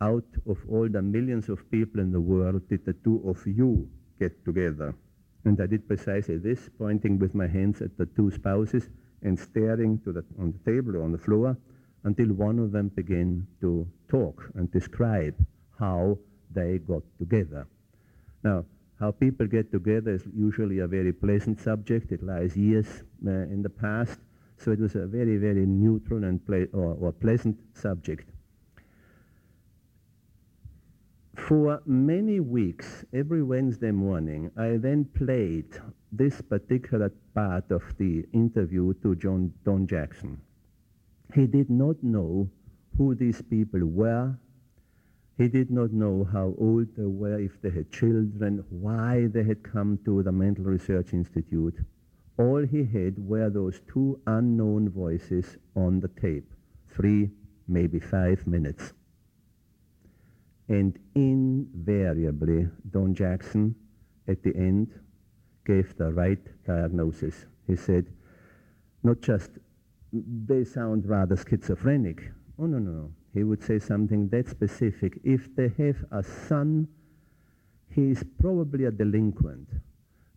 out 0.00 0.26
of 0.48 0.58
all 0.68 0.88
the 0.88 1.02
millions 1.02 1.48
of 1.48 1.70
people 1.70 2.00
in 2.00 2.12
the 2.12 2.20
world, 2.20 2.68
did 2.68 2.84
the 2.84 2.92
two 2.92 3.22
of 3.28 3.46
you 3.46 3.88
get 4.18 4.44
together? 4.44 4.94
And 5.44 5.60
I 5.60 5.66
did 5.66 5.88
precisely 5.88 6.38
this, 6.38 6.68
pointing 6.78 7.18
with 7.18 7.34
my 7.34 7.46
hands 7.46 7.80
at 7.80 7.96
the 7.96 8.06
two 8.06 8.30
spouses 8.30 8.88
and 9.22 9.38
staring 9.38 9.98
to 10.00 10.12
the, 10.12 10.24
on 10.38 10.52
the 10.52 10.70
table 10.70 10.96
or 10.96 11.02
on 11.02 11.12
the 11.12 11.18
floor 11.18 11.56
until 12.04 12.28
one 12.28 12.58
of 12.58 12.72
them 12.72 12.88
began 12.88 13.46
to 13.60 13.86
talk 14.08 14.50
and 14.54 14.70
describe 14.70 15.34
how 15.78 16.18
they 16.52 16.78
got 16.78 17.02
together. 17.18 17.66
Now, 18.42 18.64
how 18.98 19.10
people 19.12 19.46
get 19.46 19.72
together 19.72 20.12
is 20.12 20.24
usually 20.34 20.80
a 20.80 20.86
very 20.86 21.12
pleasant 21.12 21.60
subject. 21.60 22.12
It 22.12 22.22
lies 22.22 22.56
years 22.56 22.86
uh, 23.26 23.30
in 23.30 23.62
the 23.62 23.70
past, 23.70 24.18
so 24.58 24.72
it 24.72 24.78
was 24.78 24.94
a 24.94 25.06
very, 25.06 25.38
very 25.38 25.64
neutral 25.64 26.24
and 26.24 26.40
or, 26.74 26.96
or 27.00 27.12
pleasant 27.12 27.56
subject. 27.74 28.28
For 31.50 31.82
many 31.84 32.38
weeks, 32.38 33.04
every 33.12 33.42
Wednesday 33.42 33.90
morning, 33.90 34.52
I 34.56 34.76
then 34.76 35.04
played 35.04 35.66
this 36.12 36.40
particular 36.40 37.12
part 37.34 37.72
of 37.72 37.82
the 37.98 38.24
interview 38.32 38.94
to 39.02 39.16
John 39.16 39.52
Don 39.64 39.88
Jackson. 39.88 40.40
He 41.34 41.48
did 41.48 41.68
not 41.68 42.04
know 42.04 42.48
who 42.96 43.16
these 43.16 43.42
people 43.42 43.80
were. 43.84 44.38
He 45.38 45.48
did 45.48 45.72
not 45.72 45.92
know 45.92 46.22
how 46.32 46.54
old 46.56 46.86
they 46.96 47.06
were, 47.06 47.40
if 47.40 47.60
they 47.60 47.70
had 47.70 47.90
children, 47.90 48.64
why 48.70 49.26
they 49.26 49.42
had 49.42 49.64
come 49.64 49.98
to 50.04 50.22
the 50.22 50.30
Mental 50.30 50.66
Research 50.66 51.12
Institute. 51.12 51.80
All 52.38 52.64
he 52.64 52.84
had 52.84 53.18
were 53.18 53.50
those 53.50 53.80
two 53.92 54.20
unknown 54.28 54.88
voices 54.88 55.56
on 55.74 55.98
the 55.98 56.06
tape, 56.06 56.54
three, 56.94 57.28
maybe 57.66 57.98
five 57.98 58.46
minutes. 58.46 58.92
And 60.70 60.98
invariably, 61.16 62.68
Don 62.90 63.12
Jackson, 63.14 63.74
at 64.28 64.42
the 64.42 64.56
end, 64.56 64.88
gave 65.66 65.96
the 65.98 66.12
right 66.12 66.38
diagnosis. 66.64 67.46
He 67.66 67.76
said, 67.76 68.06
not 69.02 69.20
just, 69.20 69.50
they 70.12 70.64
sound 70.64 71.06
rather 71.06 71.36
schizophrenic. 71.36 72.30
Oh, 72.58 72.66
no, 72.66 72.78
no, 72.78 72.90
no. 72.90 73.10
He 73.34 73.44
would 73.44 73.62
say 73.62 73.78
something 73.78 74.28
that 74.30 74.48
specific. 74.48 75.20
If 75.24 75.54
they 75.56 75.68
have 75.78 76.04
a 76.12 76.22
son, 76.22 76.88
he 77.88 78.10
is 78.10 78.24
probably 78.40 78.84
a 78.86 78.90
delinquent. 78.90 79.68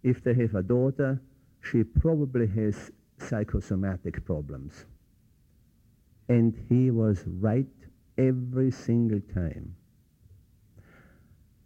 if 0.03 0.23
they 0.23 0.33
have 0.33 0.55
a 0.55 0.63
daughter, 0.63 1.21
she 1.61 1.83
probably 1.83 2.47
has 2.47 2.91
psychosomatic 3.17 4.25
problems. 4.25 4.85
And 6.27 6.53
he 6.69 6.91
was 6.91 7.23
right 7.27 7.65
every 8.17 8.71
single 8.71 9.21
time. 9.33 9.75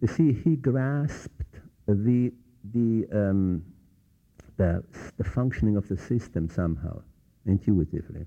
You 0.02 0.08
see, 0.08 0.34
he 0.34 0.56
grasped 0.56 1.56
the, 1.88 2.32
the, 2.74 3.08
um, 3.12 3.64
the, 4.58 4.84
the 5.18 5.24
functioning 5.24 5.76
of 5.76 5.88
the 5.88 5.98
system 5.98 6.50
somehow, 6.50 7.02
intuitively. 7.46 8.26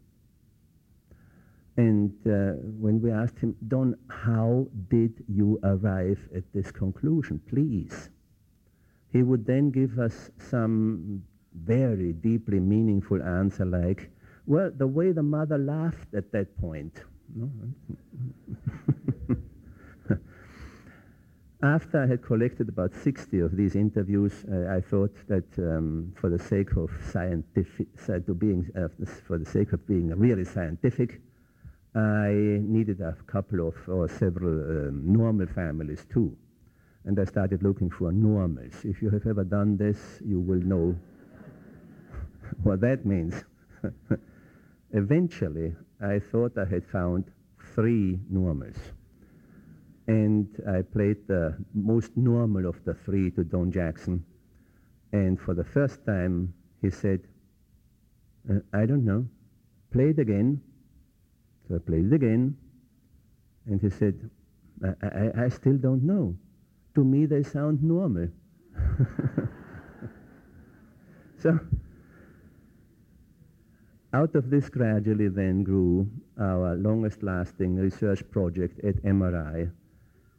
And 1.77 2.13
uh, 2.27 2.61
when 2.79 3.01
we 3.01 3.13
asked 3.13 3.39
him, 3.39 3.55
Don, 3.69 3.97
how 4.09 4.67
did 4.89 5.25
you 5.29 5.61
arrive 5.63 6.19
at 6.35 6.43
this 6.53 6.71
conclusion? 6.73 7.41
Please. 7.49 8.11
He 9.13 9.23
would 9.23 9.47
then 9.47 9.71
give 9.71 9.99
us 9.99 10.31
some 10.39 11.23
very 11.55 12.13
deeply 12.13 12.61
meaningful 12.61 13.23
answer 13.23 13.65
like, 13.65 14.11
well, 14.47 14.71
the 14.77 14.87
way 14.87 15.13
the 15.13 15.23
mother 15.23 15.59
laughed 15.59 16.15
at 16.15 16.33
that 16.33 16.57
point. 16.59 17.03
After 21.63 22.03
I 22.03 22.07
had 22.07 22.23
collected 22.23 22.71
about 22.71 22.95
60 22.95 23.41
of 23.41 23.55
these 23.55 23.77
interviews, 23.77 24.33
uh, 24.51 24.75
I 24.75 24.81
thought 24.81 25.15
that 25.29 25.45
um, 25.59 26.11
for 26.19 26.31
the 26.31 26.39
sake 26.39 26.75
of 26.77 26.91
scientific, 27.13 27.87
to 28.07 28.35
being, 28.35 28.71
uh, 28.75 28.89
for 29.27 29.37
the 29.37 29.45
sake 29.45 29.75
of 29.75 29.87
being 29.87 30.09
really 30.19 30.47
scientific, 30.47 31.21
I 31.95 32.31
needed 32.63 33.03
a 33.03 33.15
couple 33.27 33.69
of 33.69 33.75
or 33.89 34.09
several 34.09 34.89
um, 34.89 35.13
normal 35.13 35.47
families 35.49 36.07
too. 36.11 36.35
And 37.05 37.21
I 37.21 37.25
started 37.25 37.63
looking 37.63 37.91
for 37.91 38.11
normals. 38.11 38.83
If 38.83 39.03
you 39.03 39.11
have 39.11 39.27
ever 39.27 39.45
done 39.45 39.77
this, 39.77 39.99
you 40.25 40.41
will 40.41 40.61
know 40.61 40.97
what 42.63 42.81
that 42.81 43.05
means. 43.05 43.35
Eventually, 44.93 45.75
I 46.01 46.21
thought 46.21 46.57
I 46.57 46.65
had 46.65 46.87
found 46.87 47.25
three 47.75 48.19
normals 48.31 48.79
and 50.07 50.49
I 50.69 50.83
played 50.83 51.27
the 51.27 51.57
most 51.75 52.17
normal 52.17 52.67
of 52.67 52.85
the 52.85 52.95
three 52.95 53.31
to 53.33 53.45
Don 53.45 53.71
Jackson. 53.71 54.25
And 55.13 55.41
for 55.41 55.55
the 55.55 55.65
first 55.65 56.05
time, 56.07 56.55
he 56.83 56.91
said, 56.91 57.21
uh, 58.49 58.61
I 58.73 58.87
don't 58.87 59.05
know, 59.05 59.27
play 59.93 60.11
it 60.11 60.19
again. 60.19 60.61
So 61.69 61.77
I 61.77 61.79
played 61.79 62.07
it 62.07 62.13
again, 62.13 62.57
and 63.67 63.81
he 63.81 63.91
said, 63.91 64.31
I, 64.83 64.95
I, 65.07 65.45
I 65.45 65.49
still 65.49 65.77
don't 65.77 66.03
know. 66.03 66.37
To 66.95 67.05
me, 67.05 67.27
they 67.27 67.43
sound 67.43 67.83
normal. 67.83 68.29
so 71.39 71.59
out 74.13 74.35
of 74.35 74.51
this 74.51 74.69
gradually 74.69 75.29
then 75.29 75.63
grew 75.63 76.11
our 76.41 76.75
longest 76.75 77.23
lasting 77.23 77.77
research 77.77 78.29
project 78.31 78.85
at 78.85 78.97
MRI, 79.05 79.71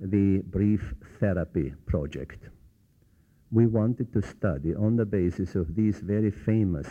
the 0.01 0.39
brief 0.50 0.93
therapy 1.20 1.74
project. 1.86 2.50
We 3.51 3.67
wanted 3.67 4.12
to 4.13 4.22
study 4.22 4.74
on 4.74 4.96
the 4.96 5.05
basis 5.05 5.55
of 5.55 5.75
these 5.75 6.00
very 6.00 6.31
famous 6.31 6.88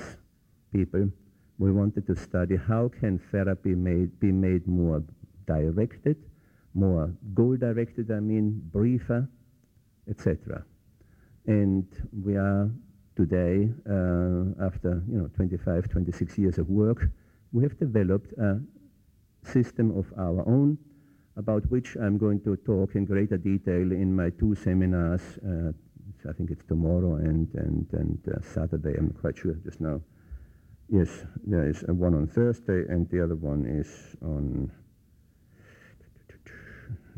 people, 0.73 1.11
we 1.59 1.73
wanted 1.73 2.07
to 2.07 2.17
study 2.17 2.57
how 2.57 2.89
can 2.89 3.19
therapy 3.19 3.75
made, 3.75 4.19
be 4.21 4.33
made 4.33 4.67
more 4.67 5.03
directed, 5.47 6.17
more 6.75 7.13
goal-directed, 7.35 8.11
I 8.11 8.21
mean, 8.21 8.63
briefer, 8.73 9.29
etc. 10.09 10.65
And 11.47 11.87
we 12.25 12.37
are 12.37 12.71
today, 13.17 13.71
uh, 13.89 14.65
after 14.65 15.03
you 15.11 15.19
know 15.19 15.31
25, 15.35 15.89
26 15.89 16.39
years 16.39 16.59
of 16.59 16.69
work, 16.69 17.11
we 17.53 17.63
have 17.65 17.79
developed 17.79 18.33
a 18.39 18.61
system 19.43 19.97
of 19.99 20.07
our 20.17 20.47
own 20.49 20.79
about 21.37 21.65
which 21.71 21.97
I'm 21.97 22.19
going 22.19 22.41
to 22.43 22.57
talk 22.57 22.95
in 22.95 23.05
greater 23.05 23.37
detail 23.37 23.93
in 23.93 24.15
my 24.15 24.31
two 24.31 24.55
seminars. 24.55 25.23
Uh, 25.39 25.73
I 26.29 26.33
think 26.33 26.51
it's 26.51 26.65
tomorrow 26.65 27.17
and, 27.17 27.49
and, 27.55 27.87
and 27.93 28.19
uh, 28.29 28.43
Saturday, 28.43 28.95
I'm 28.99 29.11
quite 29.11 29.39
sure 29.39 29.55
just 29.65 29.81
now. 29.81 30.01
Yes, 30.89 31.09
there 31.47 31.69
is 31.69 31.83
one 31.87 32.15
on 32.15 32.27
Thursday 32.27 32.85
and 32.89 33.09
the 33.11 33.23
other 33.23 33.37
one 33.37 33.65
is 33.65 34.17
on, 34.23 34.71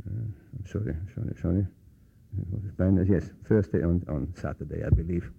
uh, 0.07 0.11
I'm 0.11 0.67
sorry, 0.67 0.95
sorry, 1.15 1.35
sorry. 1.41 1.67
Yes, 3.09 3.31
Thursday 3.49 3.81
and 3.83 4.07
on 4.09 4.33
Saturday, 4.37 4.85
I 4.85 4.91
believe. 4.91 5.31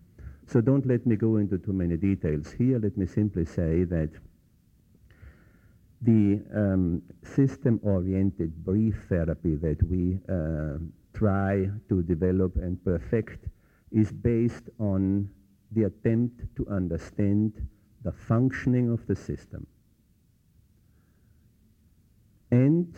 So 0.48 0.62
don't 0.62 0.86
let 0.86 1.06
me 1.06 1.16
go 1.16 1.38
into 1.38 1.58
too 1.58 1.74
many 1.74 1.96
details 1.96 2.52
here. 2.52 2.80
Let 2.80 2.98
me 2.98 3.06
simply 3.06 3.46
say 3.46 3.86
that 3.86 4.10
the 6.04 6.44
um, 6.54 7.02
system-oriented 7.24 8.64
brief 8.66 8.96
therapy 9.08 9.56
that 9.56 9.82
we 9.90 10.20
uh, 10.30 10.78
try 11.14 11.70
to 11.88 12.04
develop 12.04 12.56
and 12.58 12.84
perfect 12.84 13.48
is 13.92 14.12
based 14.12 14.70
on 14.80 15.30
the 15.72 15.84
attempt 15.84 16.42
to 16.56 16.68
understand 16.68 17.54
the 18.04 18.12
functioning 18.12 18.92
of 18.92 19.06
the 19.08 19.16
system. 19.16 19.66
And 22.52 22.94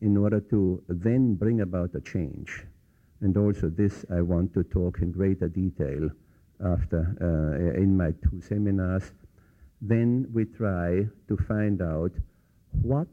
in 0.00 0.16
order 0.16 0.40
to 0.40 0.82
then 0.88 1.34
bring 1.34 1.60
about 1.60 1.94
a 1.94 2.00
change, 2.00 2.64
and 3.20 3.36
also 3.36 3.68
this 3.68 4.04
I 4.10 4.22
want 4.22 4.54
to 4.54 4.62
talk 4.62 4.98
in 5.00 5.10
greater 5.10 5.48
detail 5.48 6.10
after 6.64 7.16
uh, 7.20 7.80
in 7.80 7.96
my 7.96 8.12
two 8.22 8.40
seminars, 8.40 9.12
then 9.82 10.28
we 10.32 10.44
try 10.44 11.04
to 11.26 11.36
find 11.48 11.82
out 11.82 12.12
what 12.82 13.08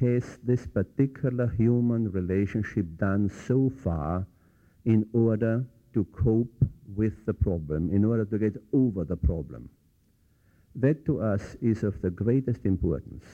has 0.00 0.38
this 0.42 0.66
particular 0.66 1.48
human 1.56 2.12
relationship 2.12 2.84
done 2.98 3.30
so 3.46 3.72
far 3.82 4.26
in 4.84 5.06
order 5.14 5.64
to 5.94 6.04
cope 6.12 6.68
with 6.94 7.24
the 7.24 7.32
problem, 7.32 7.90
in 7.90 8.04
order 8.04 8.26
to 8.26 8.38
get 8.38 8.52
over 8.74 9.02
the 9.04 9.16
problem. 9.16 9.70
That 10.74 11.06
to 11.06 11.22
us 11.22 11.56
is 11.62 11.82
of 11.82 12.02
the 12.02 12.10
greatest 12.10 12.66
importance 12.66 13.24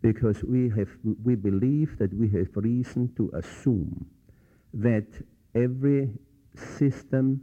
because 0.00 0.44
we, 0.44 0.68
have, 0.70 0.90
we 1.24 1.34
believe 1.34 1.98
that 1.98 2.14
we 2.14 2.28
have 2.28 2.48
reason 2.54 3.12
to 3.16 3.32
assume 3.34 4.06
that 4.74 5.06
every 5.56 6.10
system 6.54 7.40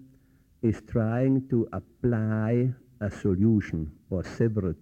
is 0.62 0.82
trying 0.88 1.50
to 1.50 1.68
apply 1.74 2.74
a 3.02 3.10
solution 3.10 3.92
or 4.10 4.24
several 4.24 4.74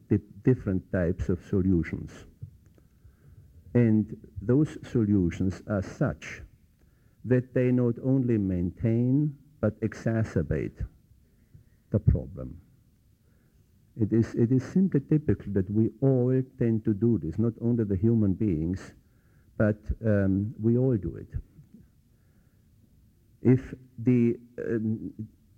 different 0.44 0.92
types 0.92 1.30
of 1.30 1.40
solutions. 1.50 2.12
And 3.74 4.16
those 4.42 4.78
solutions 4.92 5.62
are 5.68 5.82
such 5.82 6.42
that 7.26 7.54
they 7.54 7.72
not 7.72 7.96
only 8.04 8.38
maintain 8.38 9.36
but 9.62 9.80
exacerbate 9.82 10.86
the 11.92 12.00
problem. 12.00 12.58
It 14.00 14.12
is, 14.12 14.34
it 14.34 14.52
is 14.52 14.64
simply 14.64 15.00
typical 15.00 15.54
that 15.54 15.70
we 15.72 15.92
all 16.02 16.42
tend 16.58 16.84
to 16.86 16.94
do 16.94 17.20
this, 17.24 17.38
not 17.38 17.54
only 17.62 17.84
the 17.84 17.96
human 17.96 18.34
beings, 18.34 18.94
but 19.58 19.78
um, 20.06 20.54
we 20.62 20.78
all 20.78 20.98
do 20.98 21.16
it. 21.16 21.28
If 23.44 23.74
the 24.00 24.38
um, 24.58 25.14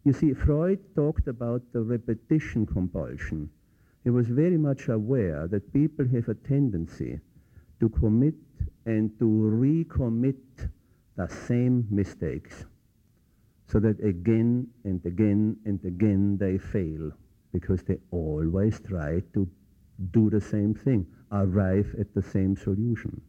you 0.06 0.14
see, 0.14 0.34
Freud 0.34 0.80
talked 0.96 1.28
about 1.28 1.62
the 1.74 1.82
repetition 1.82 2.66
compulsion. 2.66 3.50
He 4.04 4.12
was 4.12 4.28
very 4.28 4.58
much 4.58 4.88
aware 4.88 5.48
that 5.48 5.74
people 5.74 6.08
have 6.08 6.30
a 6.30 6.36
tendency 6.36 7.20
to 7.80 7.90
commit 7.90 8.36
and 8.86 9.18
to 9.18 9.26
recommit 9.26 10.70
the 11.18 11.28
same 11.28 11.88
mistakes 11.90 12.66
so 13.68 13.80
that 13.80 14.00
again 14.04 14.68
and 14.84 15.04
again 15.06 15.58
and 15.66 15.84
again 15.84 16.38
they 16.38 16.60
fail 16.60 17.12
because 17.52 17.82
they 17.84 17.98
always 18.12 18.80
try 18.82 19.22
to 19.34 19.50
do 20.12 20.30
the 20.30 20.42
same 20.42 20.74
thing, 20.74 21.08
arrive 21.32 21.96
at 22.00 22.14
the 22.14 22.22
same 22.22 22.56
solution. 22.56 23.20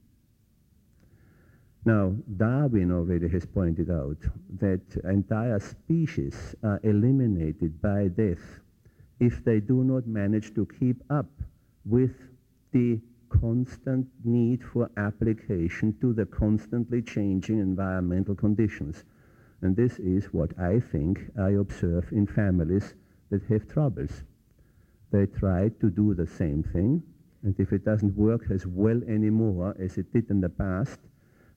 Now, 1.86 2.16
Darwin 2.36 2.90
already 2.90 3.28
has 3.28 3.46
pointed 3.46 3.92
out 3.92 4.18
that 4.58 4.96
entire 5.04 5.60
species 5.60 6.56
are 6.64 6.80
eliminated 6.82 7.80
by 7.80 8.08
death 8.08 8.58
if 9.20 9.44
they 9.44 9.60
do 9.60 9.84
not 9.84 10.04
manage 10.04 10.52
to 10.56 10.66
keep 10.66 11.00
up 11.10 11.30
with 11.84 12.10
the 12.72 13.00
constant 13.28 14.08
need 14.24 14.64
for 14.64 14.90
application 14.96 15.96
to 16.00 16.12
the 16.12 16.26
constantly 16.26 17.02
changing 17.02 17.60
environmental 17.60 18.34
conditions. 18.34 19.04
And 19.62 19.76
this 19.76 20.00
is 20.00 20.32
what 20.32 20.58
I 20.58 20.80
think 20.80 21.30
I 21.38 21.50
observe 21.50 22.10
in 22.10 22.26
families 22.26 22.94
that 23.30 23.44
have 23.44 23.68
troubles. 23.68 24.24
They 25.12 25.26
try 25.26 25.68
to 25.80 25.88
do 25.88 26.14
the 26.14 26.26
same 26.26 26.64
thing, 26.64 27.04
and 27.44 27.54
if 27.60 27.72
it 27.72 27.84
doesn't 27.84 28.16
work 28.16 28.50
as 28.50 28.66
well 28.66 29.00
anymore 29.06 29.76
as 29.78 29.98
it 29.98 30.12
did 30.12 30.28
in 30.30 30.40
the 30.40 30.48
past, 30.48 30.98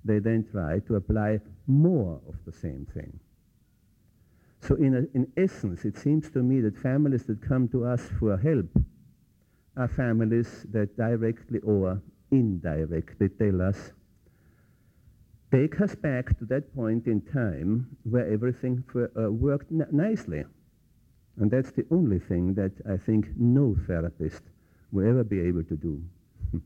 they 0.06 0.20
then 0.20 0.48
try 0.52 0.80
to 0.80 0.96
apply 0.96 1.40
more 1.68 2.20
of 2.28 2.36
the 2.46 2.52
same 2.52 2.88
thing. 2.94 3.20
So 4.62 4.76
in, 4.76 4.96
a, 4.96 5.18
in 5.18 5.32
essence, 5.38 5.86
it 5.86 5.98
seems 5.98 6.30
to 6.32 6.40
me 6.40 6.62
that 6.62 6.78
families 6.78 7.24
that 7.26 7.42
come 7.42 7.68
to 7.70 7.86
us 7.86 8.02
for 8.20 8.38
help 8.38 8.68
are 9.78 9.88
families 9.88 10.66
that 10.72 10.98
directly 10.98 11.60
or 11.60 12.02
indirectly 12.32 13.30
tell 13.30 13.62
us, 13.62 13.92
take 15.52 15.80
us 15.82 15.96
back 15.96 16.38
to 16.40 16.46
that 16.46 16.74
point 16.76 17.08
in 17.08 17.22
time 17.22 17.88
where 18.04 18.32
everything 18.32 18.84
for, 18.92 19.10
uh, 19.18 19.32
worked 19.32 19.72
nicely. 19.72 20.44
And 21.38 21.50
that's 21.50 21.72
the 21.72 21.86
only 21.90 22.20
thing 22.20 22.54
that 22.56 22.74
I 22.88 22.98
think 22.98 23.30
no 23.38 23.76
therapist 23.88 24.42
will 24.92 25.08
ever 25.08 25.24
be 25.24 25.40
able 25.40 25.64
to 25.64 25.76
do. 25.78 26.04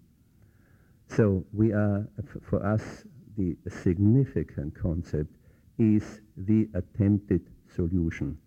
so 1.07 1.45
we 1.53 1.71
are, 1.71 2.07
for 2.49 2.65
us, 2.65 3.05
the 3.37 3.55
significant 3.69 4.75
concept 4.75 5.35
is 5.77 6.21
the 6.37 6.69
attempted 6.73 7.41
solution. 7.75 8.37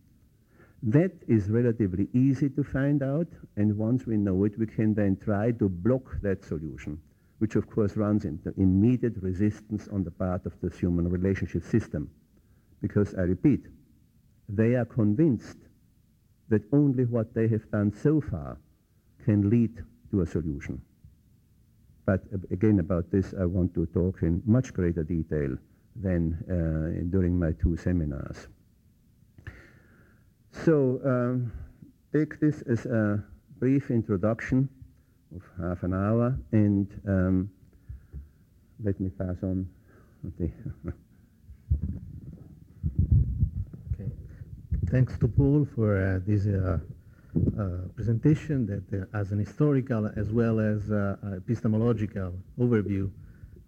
That 0.83 1.13
is 1.27 1.51
relatively 1.51 2.09
easy 2.13 2.49
to 2.51 2.63
find 2.63 3.03
out, 3.03 3.27
and 3.57 3.77
once 3.77 4.07
we 4.07 4.17
know 4.17 4.45
it, 4.45 4.59
we 4.59 4.67
can 4.67 4.95
then 4.95 5.17
try 5.17 5.51
to 5.53 5.69
block 5.69 6.21
that 6.23 6.45
solution, 6.45 7.01
which 7.39 7.57
of 7.57 7.69
course 7.69 7.97
runs 7.97 8.25
into 8.25 8.53
immediate 8.57 9.17
resistance 9.21 9.89
on 9.89 10.05
the 10.05 10.11
part 10.11 10.47
of 10.47 10.53
the 10.61 10.71
human 10.77 11.09
relationship 11.09 11.65
system. 11.65 12.11
Because 12.81 13.15
I 13.15 13.23
repeat, 13.23 13.67
they 14.49 14.75
are 14.75 14.85
convinced 14.85 15.59
that 16.49 16.63
only 16.73 17.05
what 17.05 17.35
they 17.35 17.49
have 17.49 17.69
done 17.71 17.93
so 17.93 18.21
far 18.21 18.59
can 19.25 19.51
lead 19.51 19.83
to 20.11 20.21
a 20.21 20.27
solution. 20.27 20.81
But 22.07 22.23
again, 22.53 22.79
about 22.79 23.11
this, 23.11 23.35
I 23.39 23.45
want 23.45 23.75
to 23.75 23.85
talk 23.87 24.23
in 24.23 24.41
much 24.47 24.73
greater 24.73 25.03
detail 25.03 25.57
than 25.97 26.39
uh, 26.49 27.03
during 27.11 27.37
my 27.39 27.51
two 27.61 27.77
seminars. 27.77 28.47
So 30.65 31.01
um, 31.05 31.53
take 32.13 32.39
this 32.39 32.63
as 32.63 32.87
a 32.87 33.23
brief 33.59 33.91
introduction 33.91 34.69
of 35.35 35.43
half 35.61 35.83
an 35.83 35.93
hour, 35.95 36.39
and 36.53 36.87
um, 37.09 37.51
let 38.83 39.01
me 39.01 39.11
pass 39.11 39.43
on. 39.43 39.69
okay. 40.41 40.53
Thanks 44.91 45.19
to 45.19 45.29
Paul 45.29 45.67
for 45.75 45.97
uh, 45.97 46.21
this 46.25 46.47
uh, 46.47 46.79
uh, 46.79 46.79
presentation 47.95 48.67
that 48.67 48.85
uh, 48.93 49.17
has 49.17 49.33
an 49.33 49.39
historical 49.39 50.11
as 50.17 50.31
well 50.31 50.61
as 50.61 50.91
uh, 50.91 51.17
epistemological 51.37 52.33
overview 52.59 53.11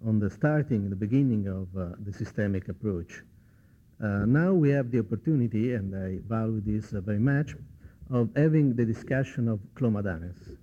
on 0.07 0.19
the 0.19 0.31
starting, 0.31 0.89
the 0.91 0.97
beginning 0.97 1.49
of 1.49 1.67
uh, 1.77 1.95
the 2.05 2.13
systemic 2.13 2.69
approach. 2.69 3.23
Uh, 4.03 4.25
now 4.27 4.53
we 4.53 4.71
have 4.71 4.91
the 4.93 5.01
opportunity, 5.01 5.75
and 5.75 5.95
I 5.95 6.21
value 6.29 6.61
this 6.65 6.93
uh, 6.93 7.01
very 7.01 7.19
much, 7.19 7.57
of 8.11 8.31
having 8.37 8.75
the 8.75 8.85
discussion 8.85 9.49
of 9.49 9.59
Cloé 9.75 9.93
Madanes. 9.93 10.57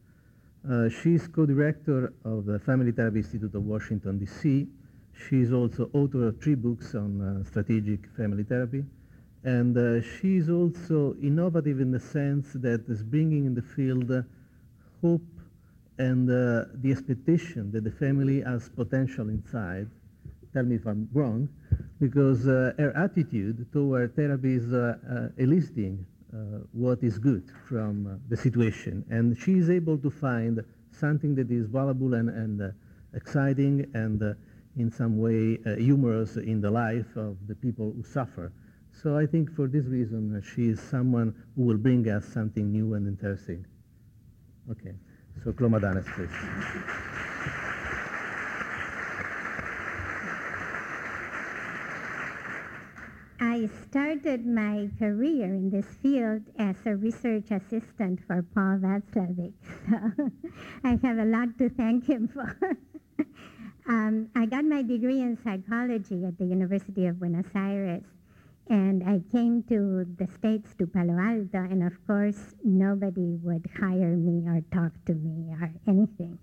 Uh, 0.67 0.89
is 1.09 1.27
co-director 1.27 2.13
of 2.23 2.45
the 2.45 2.59
Family 2.59 2.91
Therapy 2.91 3.17
Institute 3.17 3.53
of 3.53 3.63
Washington, 3.65 4.17
D.C. 4.17 4.67
She 5.13 5.41
is 5.41 5.51
also 5.51 5.89
author 5.93 6.27
of 6.29 6.41
three 6.41 6.55
books 6.55 6.95
on 6.95 7.21
uh, 7.21 7.43
strategic 7.43 8.07
family 8.15 8.43
therapy. 8.43 8.83
And 9.45 9.77
uh, 9.77 10.01
she's 10.01 10.49
also 10.49 11.15
innovative 11.21 11.79
in 11.79 11.91
the 11.91 11.99
sense 11.99 12.47
that 12.55 12.83
is 12.89 13.03
bringing 13.03 13.45
in 13.45 13.53
the 13.53 13.61
field 13.61 14.11
hope 15.03 15.21
and 15.99 16.27
the 16.27 16.91
expectation 16.91 17.71
that 17.71 17.83
the 17.83 17.91
family 17.91 18.41
has 18.41 18.69
potential 18.69 19.29
inside. 19.29 19.87
Tell 20.51 20.63
me 20.63 20.75
if 20.77 20.87
I'm 20.87 21.07
wrong 21.13 21.47
because 22.01 22.47
uh, 22.47 22.73
her 22.79 22.91
attitude 22.97 23.71
toward 23.71 24.15
therapy 24.15 24.55
is 24.55 24.73
uh, 24.73 24.97
uh, 25.09 25.27
eliciting 25.37 26.05
what 26.73 27.01
is 27.01 27.17
good 27.17 27.49
from 27.69 28.19
the 28.27 28.35
situation. 28.35 29.05
And 29.09 29.37
she 29.37 29.53
is 29.53 29.69
able 29.69 29.97
to 29.99 30.09
find 30.09 30.61
something 30.91 31.33
that 31.35 31.49
is 31.49 31.67
valuable 31.67 32.15
and, 32.15 32.29
and 32.29 32.73
exciting 33.13 33.89
and 33.93 34.35
in 34.75 34.91
some 34.91 35.17
way 35.17 35.59
humorous 35.77 36.35
in 36.35 36.59
the 36.59 36.69
life 36.71 37.15
of 37.15 37.37
the 37.47 37.55
people 37.55 37.93
who 37.95 38.03
suffer. 38.03 38.51
So 39.01 39.17
I 39.17 39.25
think 39.25 39.53
for 39.53 39.67
this 39.67 39.85
reason, 39.85 40.41
she 40.41 40.69
is 40.69 40.79
someone 40.79 41.35
who 41.55 41.63
will 41.63 41.77
bring 41.77 42.07
us 42.09 42.25
something 42.25 42.71
new 42.71 42.93
and 42.93 43.07
interesting. 43.07 43.65
Okay, 44.71 44.95
so 45.43 45.51
Cloé 45.51 45.69
Madanes, 45.69 46.05
please. 46.15 46.29
I 53.39 53.69
started 53.87 54.45
my 54.45 54.89
career 54.97 55.45
in 55.45 55.69
this 55.69 55.85
field 56.01 56.41
as 56.57 56.75
a 56.85 56.95
research 56.95 57.51
assistant 57.51 58.21
for 58.25 58.43
Paul 58.55 58.79
Watzlawick. 58.79 59.53
So 59.87 60.31
I 60.83 60.97
have 61.03 61.17
a 61.19 61.25
lot 61.25 61.57
to 61.59 61.69
thank 61.69 62.07
him 62.07 62.27
for. 62.27 62.57
um, 63.87 64.29
I 64.35 64.45
got 64.45 64.65
my 64.65 64.81
degree 64.81 65.21
in 65.21 65.37
psychology 65.43 66.25
at 66.25 66.37
the 66.37 66.45
University 66.45 67.05
of 67.07 67.19
Buenos 67.19 67.45
Aires. 67.53 68.03
And 68.67 69.03
I 69.03 69.21
came 69.31 69.63
to 69.69 70.05
the 70.17 70.27
States, 70.27 70.73
to 70.79 70.87
Palo 70.87 71.19
Alto, 71.19 71.59
and 71.59 71.83
of 71.83 71.93
course, 72.07 72.55
nobody 72.63 73.37
would 73.43 73.69
hire 73.77 74.17
me 74.17 74.47
or 74.47 74.61
talk 74.73 74.91
to 75.05 75.13
me 75.13 75.53
or 75.53 75.71
anything. 75.87 76.39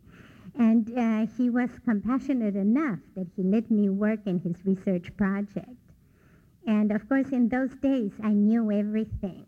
And 0.57 0.87
uh, 0.97 1.27
he 1.37 1.51
was 1.51 1.71
compassionate 1.85 2.55
enough 2.55 3.01
that 3.17 3.27
he 3.35 3.43
let 3.43 3.71
me 3.71 3.89
work 3.89 4.21
in 4.27 4.39
his 4.39 4.65
research 4.65 5.17
project. 5.17 5.71
And 6.67 6.93
of 6.93 7.09
course, 7.09 7.31
in 7.31 7.49
those 7.49 7.75
days, 7.77 8.13
I 8.23 8.31
knew 8.31 8.71
everything. 8.71 9.47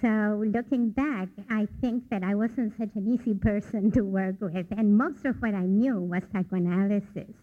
So 0.00 0.42
looking 0.46 0.90
back, 0.90 1.28
I 1.50 1.66
think 1.80 2.08
that 2.10 2.22
I 2.22 2.34
wasn't 2.34 2.76
such 2.78 2.94
an 2.94 3.08
easy 3.08 3.34
person 3.34 3.90
to 3.92 4.02
work 4.02 4.36
with, 4.40 4.66
and 4.70 4.96
most 4.96 5.24
of 5.24 5.42
what 5.42 5.54
I 5.54 5.66
knew 5.66 6.00
was 6.00 6.22
psychoanalysis. 6.32 7.34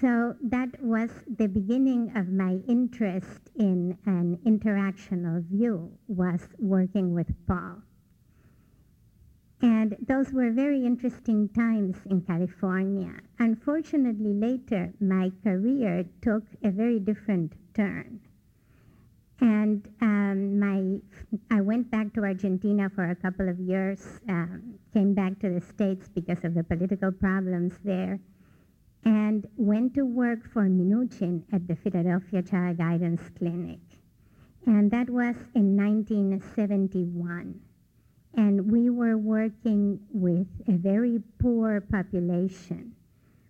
So 0.00 0.34
that 0.44 0.82
was 0.82 1.10
the 1.28 1.46
beginning 1.46 2.16
of 2.16 2.28
my 2.28 2.58
interest 2.66 3.50
in 3.54 3.98
an 4.06 4.38
interactional 4.46 5.44
view, 5.44 5.92
was 6.08 6.40
working 6.58 7.12
with 7.12 7.28
Paul. 7.46 7.82
And 9.60 9.96
those 10.08 10.32
were 10.32 10.52
very 10.52 10.86
interesting 10.86 11.50
times 11.50 11.98
in 12.08 12.22
California. 12.22 13.12
Unfortunately, 13.38 14.32
later, 14.32 14.94
my 15.00 15.30
career 15.44 16.06
took 16.22 16.44
a 16.64 16.70
very 16.70 16.98
different 16.98 17.52
turn. 17.74 18.20
And 19.42 19.86
um, 20.00 20.58
my, 20.58 20.98
I 21.50 21.60
went 21.60 21.90
back 21.90 22.14
to 22.14 22.20
Argentina 22.22 22.88
for 22.88 23.10
a 23.10 23.14
couple 23.14 23.50
of 23.50 23.60
years, 23.60 24.20
um, 24.30 24.78
came 24.94 25.12
back 25.12 25.38
to 25.40 25.50
the 25.50 25.60
States 25.60 26.08
because 26.08 26.42
of 26.42 26.54
the 26.54 26.64
political 26.64 27.12
problems 27.12 27.74
there, 27.84 28.18
and 29.04 29.46
went 29.56 29.94
to 29.94 30.04
work 30.04 30.50
for 30.52 30.64
Minuchin 30.64 31.42
at 31.52 31.66
the 31.66 31.76
Philadelphia 31.76 32.42
Child 32.42 32.78
Guidance 32.78 33.22
Clinic. 33.38 33.80
And 34.66 34.90
that 34.90 35.08
was 35.08 35.36
in 35.54 35.76
1971 35.76 37.60
and 38.34 38.70
we 38.70 38.90
were 38.90 39.18
working 39.18 39.98
with 40.12 40.46
a 40.68 40.72
very 40.72 41.20
poor 41.40 41.80
population, 41.80 42.94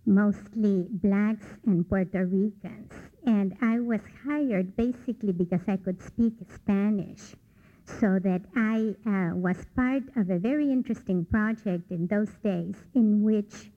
mostly 0.06 0.86
blacks 0.90 1.46
and 1.66 1.86
Puerto 1.88 2.24
Ricans. 2.24 2.92
And 3.26 3.56
I 3.60 3.80
was 3.80 4.00
hired 4.24 4.76
basically 4.76 5.32
because 5.32 5.60
I 5.68 5.76
could 5.76 6.00
speak 6.02 6.34
Spanish, 6.54 7.34
so 7.84 8.18
that 8.20 8.42
I 8.56 8.94
uh, 9.04 9.36
was 9.36 9.66
part 9.76 10.04
of 10.16 10.30
a 10.30 10.38
very 10.38 10.70
interesting 10.70 11.24
project 11.26 11.90
in 11.90 12.06
those 12.06 12.30
days 12.42 12.76
in 12.94 13.22
which 13.22 13.70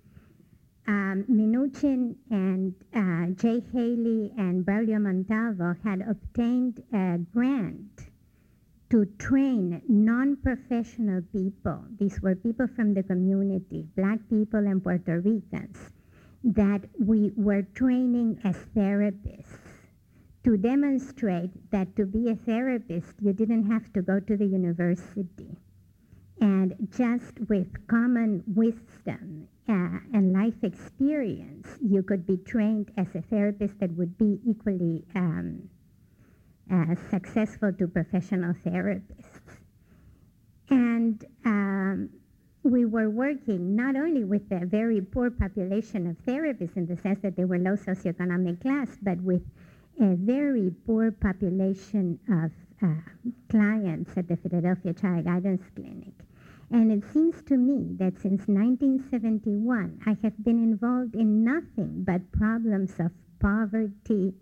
um, 0.88 1.26
Minuchin 1.30 2.16
and 2.30 2.74
uh, 2.94 3.34
Jay 3.42 3.64
Haley 3.72 4.34
and 4.38 4.66
Braulio 4.66 5.02
Montalvo 5.02 5.76
had 5.84 6.02
obtained 6.02 6.84
a 6.94 7.18
grant 7.34 8.10
to 8.90 9.06
train 9.18 9.82
non-professional 9.88 11.22
people, 11.32 11.84
these 11.98 12.22
were 12.22 12.36
people 12.36 12.68
from 12.68 12.94
the 12.94 13.02
community, 13.02 13.88
black 13.96 14.20
people 14.30 14.60
and 14.60 14.84
Puerto 14.84 15.20
Ricans, 15.20 15.92
that 16.44 16.82
we 17.00 17.32
were 17.36 17.64
training 17.74 18.40
as 18.44 18.56
therapists 18.76 19.58
to 20.44 20.58
demonstrate 20.58 21.72
that 21.72 21.96
to 21.96 22.06
be 22.06 22.30
a 22.30 22.36
therapist, 22.36 23.16
you 23.22 23.34
didn't 23.34 23.72
have 23.72 23.92
to 23.94 24.02
go 24.02 24.20
to 24.20 24.36
the 24.36 24.46
university. 24.46 25.58
And 26.64 26.88
just 26.96 27.42
with 27.50 27.68
common 27.88 28.42
wisdom 28.48 29.50
uh, 29.68 30.00
and 30.14 30.32
life 30.32 30.64
experience, 30.64 31.68
you 31.82 32.02
could 32.04 32.26
be 32.26 32.38
trained 32.38 32.90
as 32.96 33.08
a 33.16 33.22
therapist 33.22 33.78
that 33.82 33.92
would 33.98 34.18
be 34.18 34.40
equally 34.48 35.04
um, 35.14 35.70
uh, 36.72 36.96
successful 37.10 37.74
to 37.74 37.86
professional 37.90 38.54
therapists. 38.66 39.58
And 40.70 41.26
um, 41.44 42.10
we 42.64 42.86
were 42.86 43.10
working 43.10 43.76
not 43.76 43.98
only 43.98 44.24
with 44.24 44.50
a 44.50 44.66
very 44.66 45.02
poor 45.02 45.32
population 45.32 46.08
of 46.08 46.16
therapists 46.26 46.78
in 46.78 46.86
the 46.86 46.96
sense 46.96 47.20
that 47.24 47.36
they 47.36 47.44
were 47.44 47.60
low 47.60 47.76
socioeconomic 47.76 48.62
class, 48.62 48.88
but 49.02 49.18
with 49.18 49.44
a 50.00 50.16
very 50.16 50.72
poor 50.86 51.12
population 51.12 52.18
of 52.30 52.52
uh, 52.82 53.02
clients 53.50 54.12
at 54.16 54.30
the 54.30 54.38
Philadelphia 54.38 54.94
Child 54.94 55.26
Guidance 55.26 55.64
Clinic. 55.76 56.14
And 56.72 56.92
it 56.92 57.04
seems 57.12 57.42
to 57.44 57.58
me 57.58 57.96
that 58.00 58.20
since 58.20 58.48
1971, 58.48 60.00
I 60.06 60.18
have 60.24 60.44
been 60.44 60.58
involved 60.58 61.16
in 61.16 61.44
nothing 61.44 62.04
but 62.04 62.32
problems 62.32 63.00
of 63.00 63.12
poverty, 63.40 64.34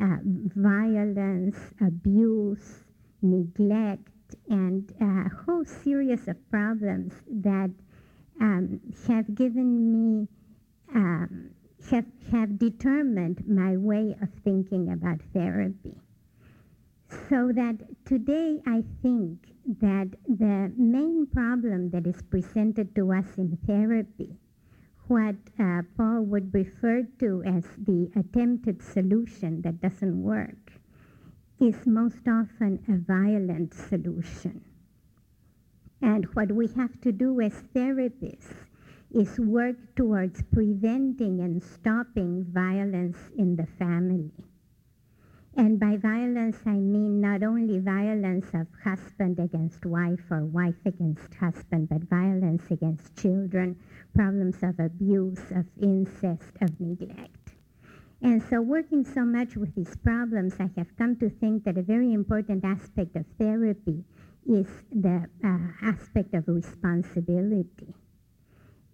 uh, 0.00 0.16
violence, 0.22 1.56
abuse, 1.80 2.84
neglect, 3.22 4.08
and 4.48 4.92
a 5.00 5.28
whole 5.44 5.64
series 5.64 6.28
of 6.28 6.36
problems 6.50 7.12
that 7.28 7.70
um, 8.40 8.80
have 9.08 9.34
given 9.34 9.92
me, 9.92 10.28
um, 10.94 11.50
have, 11.90 12.06
have 12.30 12.58
determined 12.58 13.46
my 13.46 13.76
way 13.76 14.16
of 14.22 14.28
thinking 14.44 14.92
about 14.92 15.20
therapy. 15.32 15.96
So 17.28 17.52
that 17.52 17.76
today 18.04 18.60
I 18.66 18.82
think 19.02 19.55
that 19.66 20.08
the 20.28 20.72
main 20.76 21.26
problem 21.26 21.90
that 21.90 22.06
is 22.06 22.22
presented 22.22 22.94
to 22.94 23.12
us 23.12 23.36
in 23.36 23.58
therapy, 23.66 24.36
what 25.08 25.36
uh, 25.58 25.82
Paul 25.96 26.22
would 26.22 26.54
refer 26.54 27.02
to 27.18 27.42
as 27.44 27.64
the 27.76 28.10
attempted 28.14 28.80
solution 28.80 29.62
that 29.62 29.80
doesn't 29.80 30.22
work, 30.22 30.72
is 31.60 31.86
most 31.86 32.28
often 32.28 32.84
a 32.88 32.96
violent 32.96 33.74
solution. 33.74 34.64
And 36.00 36.26
what 36.34 36.52
we 36.52 36.68
have 36.76 37.00
to 37.00 37.10
do 37.10 37.40
as 37.40 37.64
therapists 37.74 38.54
is 39.12 39.40
work 39.40 39.76
towards 39.96 40.42
preventing 40.52 41.40
and 41.40 41.62
stopping 41.62 42.44
violence 42.50 43.18
in 43.36 43.56
the 43.56 43.66
family. 43.78 44.30
And 45.58 45.80
by 45.80 45.96
violence, 45.96 46.58
I 46.66 46.74
mean 46.74 47.22
not 47.22 47.42
only 47.42 47.78
violence 47.78 48.46
of 48.52 48.66
husband 48.84 49.38
against 49.38 49.86
wife 49.86 50.30
or 50.30 50.44
wife 50.44 50.84
against 50.84 51.34
husband, 51.34 51.88
but 51.88 52.02
violence 52.02 52.70
against 52.70 53.16
children, 53.16 53.80
problems 54.14 54.62
of 54.62 54.78
abuse, 54.78 55.40
of 55.50 55.64
incest, 55.80 56.52
of 56.60 56.78
neglect. 56.78 57.52
And 58.20 58.42
so 58.42 58.60
working 58.60 59.02
so 59.02 59.24
much 59.24 59.56
with 59.56 59.74
these 59.74 59.96
problems, 59.96 60.56
I 60.60 60.68
have 60.76 60.94
come 60.98 61.16
to 61.16 61.30
think 61.30 61.64
that 61.64 61.78
a 61.78 61.82
very 61.82 62.12
important 62.12 62.62
aspect 62.62 63.16
of 63.16 63.24
therapy 63.38 64.04
is 64.46 64.68
the 64.92 65.26
uh, 65.42 65.58
aspect 65.80 66.34
of 66.34 66.48
responsibility. 66.48 67.94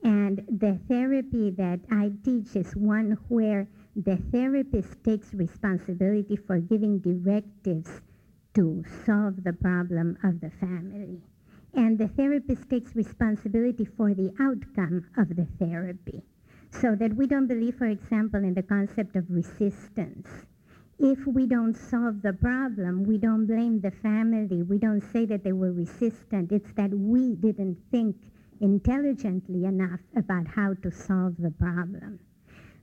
And 0.05 0.45
the 0.49 0.79
therapy 0.89 1.51
that 1.51 1.81
I 1.91 2.13
teach 2.25 2.55
is 2.55 2.75
one 2.77 3.19
where 3.29 3.69
the 3.95 4.17
therapist 4.17 5.05
takes 5.05 5.35
responsibility 5.35 6.35
for 6.35 6.59
giving 6.59 6.99
directives 6.99 8.01
to 8.55 8.83
solve 9.05 9.45
the 9.45 9.53
problem 9.53 10.17
of 10.25 10.41
the 10.41 10.51
family. 10.51 11.21
And 11.75 11.99
the 11.99 12.09
therapist 12.09 12.71
takes 12.71 12.97
responsibility 12.97 13.85
for 13.85 14.15
the 14.15 14.33
outcome 14.41 15.07
of 15.19 15.37
the 15.37 15.47
therapy. 15.59 16.23
So 16.71 16.95
that 16.95 17.15
we 17.17 17.27
don't 17.27 17.47
believe, 17.47 17.77
for 17.77 17.87
example, 17.87 18.43
in 18.43 18.55
the 18.55 18.63
concept 18.63 19.15
of 19.15 19.31
resistance. 19.31 20.27
If 20.99 21.27
we 21.27 21.47
don't 21.47 21.75
solve 21.75 22.23
the 22.23 22.33
problem, 22.33 23.05
we 23.05 23.19
don't 23.19 23.47
blame 23.47 23.81
the 23.81 23.91
family. 23.91 24.63
We 24.63 24.79
don't 24.79 25.03
say 25.03 25.27
that 25.27 25.45
they 25.45 25.53
were 25.53 25.73
resistant. 25.73 26.51
It's 26.51 26.73
that 26.77 26.95
we 26.95 27.35
didn't 27.35 27.77
think 27.91 28.17
intelligently 28.61 29.67
enough 29.67 30.01
about 30.17 30.47
how 30.47 30.75
to 30.83 30.91
solve 30.91 31.37
the 31.39 31.51
problem. 31.51 32.21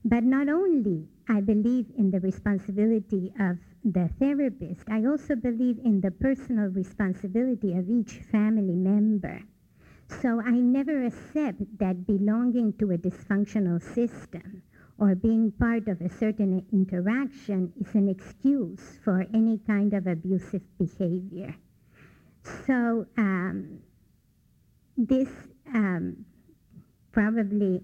But 0.06 0.24
not 0.24 0.48
only 0.50 1.08
I 1.28 1.42
believe 1.42 1.92
in 1.98 2.12
the 2.12 2.20
responsibility 2.20 3.34
of 3.40 3.58
the 3.84 4.10
therapist, 4.20 4.90
I 4.90 5.06
also 5.06 5.36
believe 5.36 5.80
in 5.84 6.02
the 6.02 6.12
personal 6.12 6.70
responsibility 6.70 7.78
of 7.78 7.90
each 7.90 8.14
family 8.32 8.76
member. 8.76 9.42
So 10.22 10.42
I 10.42 10.52
never 10.52 11.06
accept 11.06 11.78
that 11.80 12.08
belonging 12.08 12.74
to 12.80 12.92
a 12.92 12.98
dysfunctional 12.98 13.82
system 13.82 14.64
or 14.98 15.16
being 15.16 15.52
part 15.52 15.88
of 15.88 16.02
a 16.02 16.10
certain 16.10 16.66
interaction 16.74 17.72
is 17.80 17.94
an 17.94 18.10
excuse 18.10 19.00
for 19.04 19.26
any 19.34 19.60
kind 19.68 19.94
of 19.94 20.08
abusive 20.08 20.64
behavior. 20.78 21.56
So 22.66 23.06
um, 23.18 23.80
this 24.98 25.30
um, 25.74 26.26
probably 27.12 27.82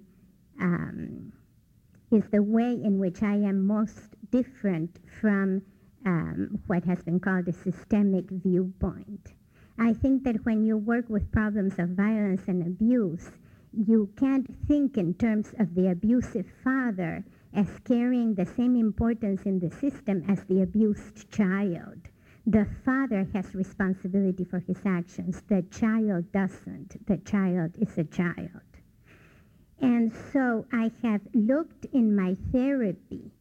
um, 0.60 1.32
is 2.12 2.24
the 2.32 2.42
way 2.42 2.72
in 2.72 3.00
which 3.00 3.24
I 3.24 3.36
am 3.36 3.66
most 3.66 4.16
different 4.32 5.00
from 5.20 5.62
um, 6.06 6.60
what 6.68 6.84
has 6.86 7.02
been 7.04 7.20
called 7.20 7.48
a 7.48 7.54
systemic 7.54 8.30
viewpoint. 8.30 9.34
I 9.78 9.94
think 9.94 10.24
that 10.24 10.46
when 10.46 10.64
you 10.64 10.78
work 10.78 11.10
with 11.10 11.32
problems 11.32 11.80
of 11.80 11.90
violence 11.90 12.44
and 12.48 12.62
abuse, 12.66 13.32
you 13.74 14.10
can't 14.18 14.48
think 14.68 14.98
in 14.98 15.14
terms 15.16 15.54
of 15.60 15.76
the 15.76 15.90
abusive 15.90 16.46
father 16.64 17.26
as 17.54 17.68
carrying 17.84 18.36
the 18.36 18.46
same 18.46 18.76
importance 18.76 19.44
in 19.44 19.60
the 19.60 19.72
system 19.72 20.24
as 20.30 20.44
the 20.44 20.62
abused 20.62 21.30
child. 21.32 21.98
The 22.46 22.68
father 22.86 23.28
has 23.34 23.56
responsibility 23.56 24.44
for 24.44 24.60
his 24.60 24.78
actions. 24.86 25.42
The 25.48 25.64
child 25.64 26.32
doesn't. 26.32 27.06
The 27.08 27.18
child 27.18 27.76
is 27.80 27.98
a 27.98 28.04
child. 28.04 28.75
And 29.82 30.14
so 30.14 30.66
I 30.72 30.92
have 31.02 31.22
looked 31.34 31.86
in 31.86 32.16
my 32.16 32.36
therapy 32.52 33.32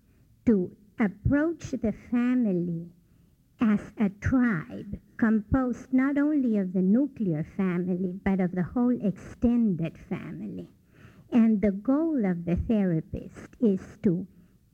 to 0.46 0.76
approach 0.98 1.70
the 1.70 1.92
family 2.10 2.90
as 3.60 3.92
a 3.98 4.08
tribe 4.08 4.98
composed 5.16 5.92
not 5.92 6.18
only 6.18 6.58
of 6.58 6.72
the 6.72 6.82
nuclear 6.82 7.44
family, 7.56 8.18
but 8.24 8.40
of 8.40 8.52
the 8.52 8.62
whole 8.62 8.98
extended 9.00 9.96
family. 9.96 10.68
And 11.30 11.60
the 11.60 11.72
goal 11.72 12.24
of 12.24 12.44
the 12.44 12.56
therapist 12.56 13.56
is 13.60 13.80
to 14.02 14.26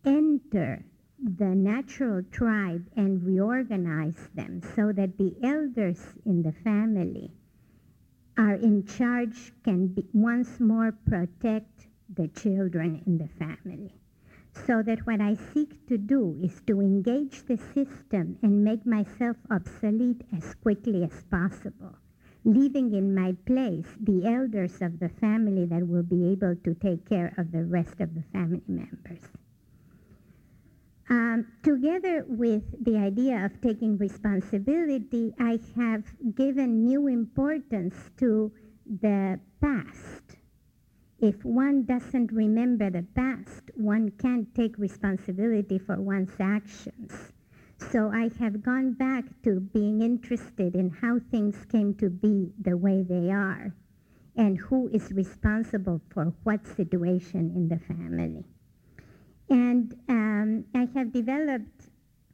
enter 0.04 0.84
the 1.22 1.54
natural 1.54 2.22
tribe 2.30 2.86
and 2.96 3.22
reorganize 3.22 4.28
them 4.34 4.62
so 4.74 4.92
that 4.92 5.18
the 5.18 5.36
elders 5.42 6.14
in 6.24 6.42
the 6.42 6.52
family 6.52 7.30
are 8.40 8.54
in 8.54 8.82
charge 8.86 9.52
can 9.64 9.86
be, 9.88 10.02
once 10.14 10.58
more 10.58 10.92
protect 11.06 11.86
the 12.08 12.26
children 12.28 13.02
in 13.06 13.18
the 13.18 13.28
family. 13.38 13.92
So 14.66 14.82
that 14.82 15.06
what 15.06 15.20
I 15.20 15.36
seek 15.52 15.86
to 15.88 15.98
do 15.98 16.40
is 16.42 16.62
to 16.66 16.80
engage 16.80 17.44
the 17.44 17.58
system 17.58 18.38
and 18.42 18.64
make 18.64 18.86
myself 18.86 19.36
obsolete 19.50 20.22
as 20.34 20.54
quickly 20.54 21.04
as 21.04 21.22
possible, 21.30 21.98
leaving 22.42 22.94
in 22.94 23.14
my 23.14 23.36
place 23.44 23.86
the 24.00 24.24
elders 24.24 24.80
of 24.80 25.00
the 25.00 25.10
family 25.10 25.66
that 25.66 25.86
will 25.86 26.02
be 26.02 26.32
able 26.32 26.56
to 26.64 26.74
take 26.74 27.06
care 27.06 27.34
of 27.36 27.52
the 27.52 27.66
rest 27.66 28.00
of 28.00 28.14
the 28.14 28.24
family 28.32 28.62
members. 28.66 29.20
Um, 31.10 31.48
together 31.64 32.24
with 32.28 32.62
the 32.84 32.96
idea 32.96 33.44
of 33.44 33.60
taking 33.60 33.98
responsibility, 33.98 35.34
I 35.40 35.58
have 35.74 36.04
given 36.36 36.84
new 36.84 37.08
importance 37.08 37.96
to 38.18 38.52
the 38.86 39.40
past. 39.60 40.36
If 41.18 41.44
one 41.44 41.82
doesn't 41.82 42.30
remember 42.30 42.90
the 42.90 43.04
past, 43.16 43.72
one 43.74 44.12
can't 44.22 44.54
take 44.54 44.78
responsibility 44.78 45.78
for 45.78 46.00
one's 46.00 46.38
actions. 46.38 47.32
So 47.90 48.12
I 48.14 48.30
have 48.38 48.62
gone 48.62 48.92
back 48.92 49.24
to 49.42 49.58
being 49.58 50.02
interested 50.02 50.76
in 50.76 50.90
how 50.90 51.18
things 51.32 51.56
came 51.72 51.92
to 51.94 52.08
be 52.08 52.52
the 52.60 52.76
way 52.76 53.02
they 53.02 53.32
are 53.32 53.74
and 54.36 54.58
who 54.58 54.88
is 54.90 55.10
responsible 55.10 56.00
for 56.10 56.32
what 56.44 56.64
situation 56.68 57.50
in 57.56 57.68
the 57.68 57.80
family. 57.80 58.44
And 59.50 59.94
um, 60.08 60.64
I 60.74 60.88
have 60.94 61.12
developed 61.12 61.88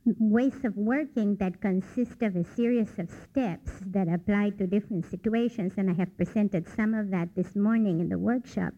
ways 0.05 0.65
of 0.65 0.77
working 0.77 1.35
that 1.37 1.61
consist 1.61 2.23
of 2.23 2.37
a 2.37 2.45
series 2.45 2.91
of 2.99 3.11
steps 3.11 3.73
that 3.87 4.07
apply 4.09 4.51
to 4.51 4.67
different 4.67 5.11
situations, 5.11 5.73
and 5.79 5.91
I 5.91 5.95
have 5.95 6.17
presented 6.17 6.69
some 6.69 6.95
of 6.95 7.11
that 7.11 7.35
this 7.35 7.57
morning 7.57 8.01
in 8.01 8.09
the 8.09 8.19
workshop, 8.19 8.75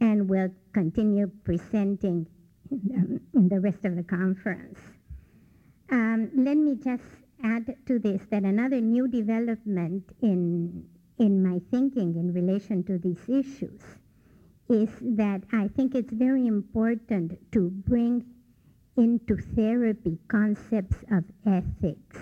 and 0.00 0.28
will 0.28 0.50
continue 0.72 1.30
presenting 1.44 2.26
in 2.70 3.20
the, 3.32 3.38
in 3.38 3.48
the 3.48 3.60
rest 3.60 3.84
of 3.84 3.96
the 3.96 4.04
conference. 4.04 4.78
Um, 5.90 6.30
let 6.36 6.56
me 6.56 6.76
just 6.76 7.02
add 7.42 7.74
to 7.86 7.98
this 7.98 8.22
that 8.30 8.44
another 8.44 8.80
new 8.80 9.08
development 9.08 10.04
in, 10.22 10.84
in 11.18 11.42
my 11.42 11.60
thinking 11.70 12.14
in 12.14 12.32
relation 12.32 12.84
to 12.84 12.98
these 12.98 13.22
issues 13.26 13.80
is 14.70 14.88
that 15.00 15.42
I 15.52 15.66
think 15.66 15.96
it's 15.96 16.12
very 16.12 16.46
important 16.46 17.36
to 17.50 17.70
bring 17.70 18.24
into 18.96 19.36
therapy 19.36 20.16
concepts 20.28 20.96
of 21.10 21.24
ethics. 21.44 22.18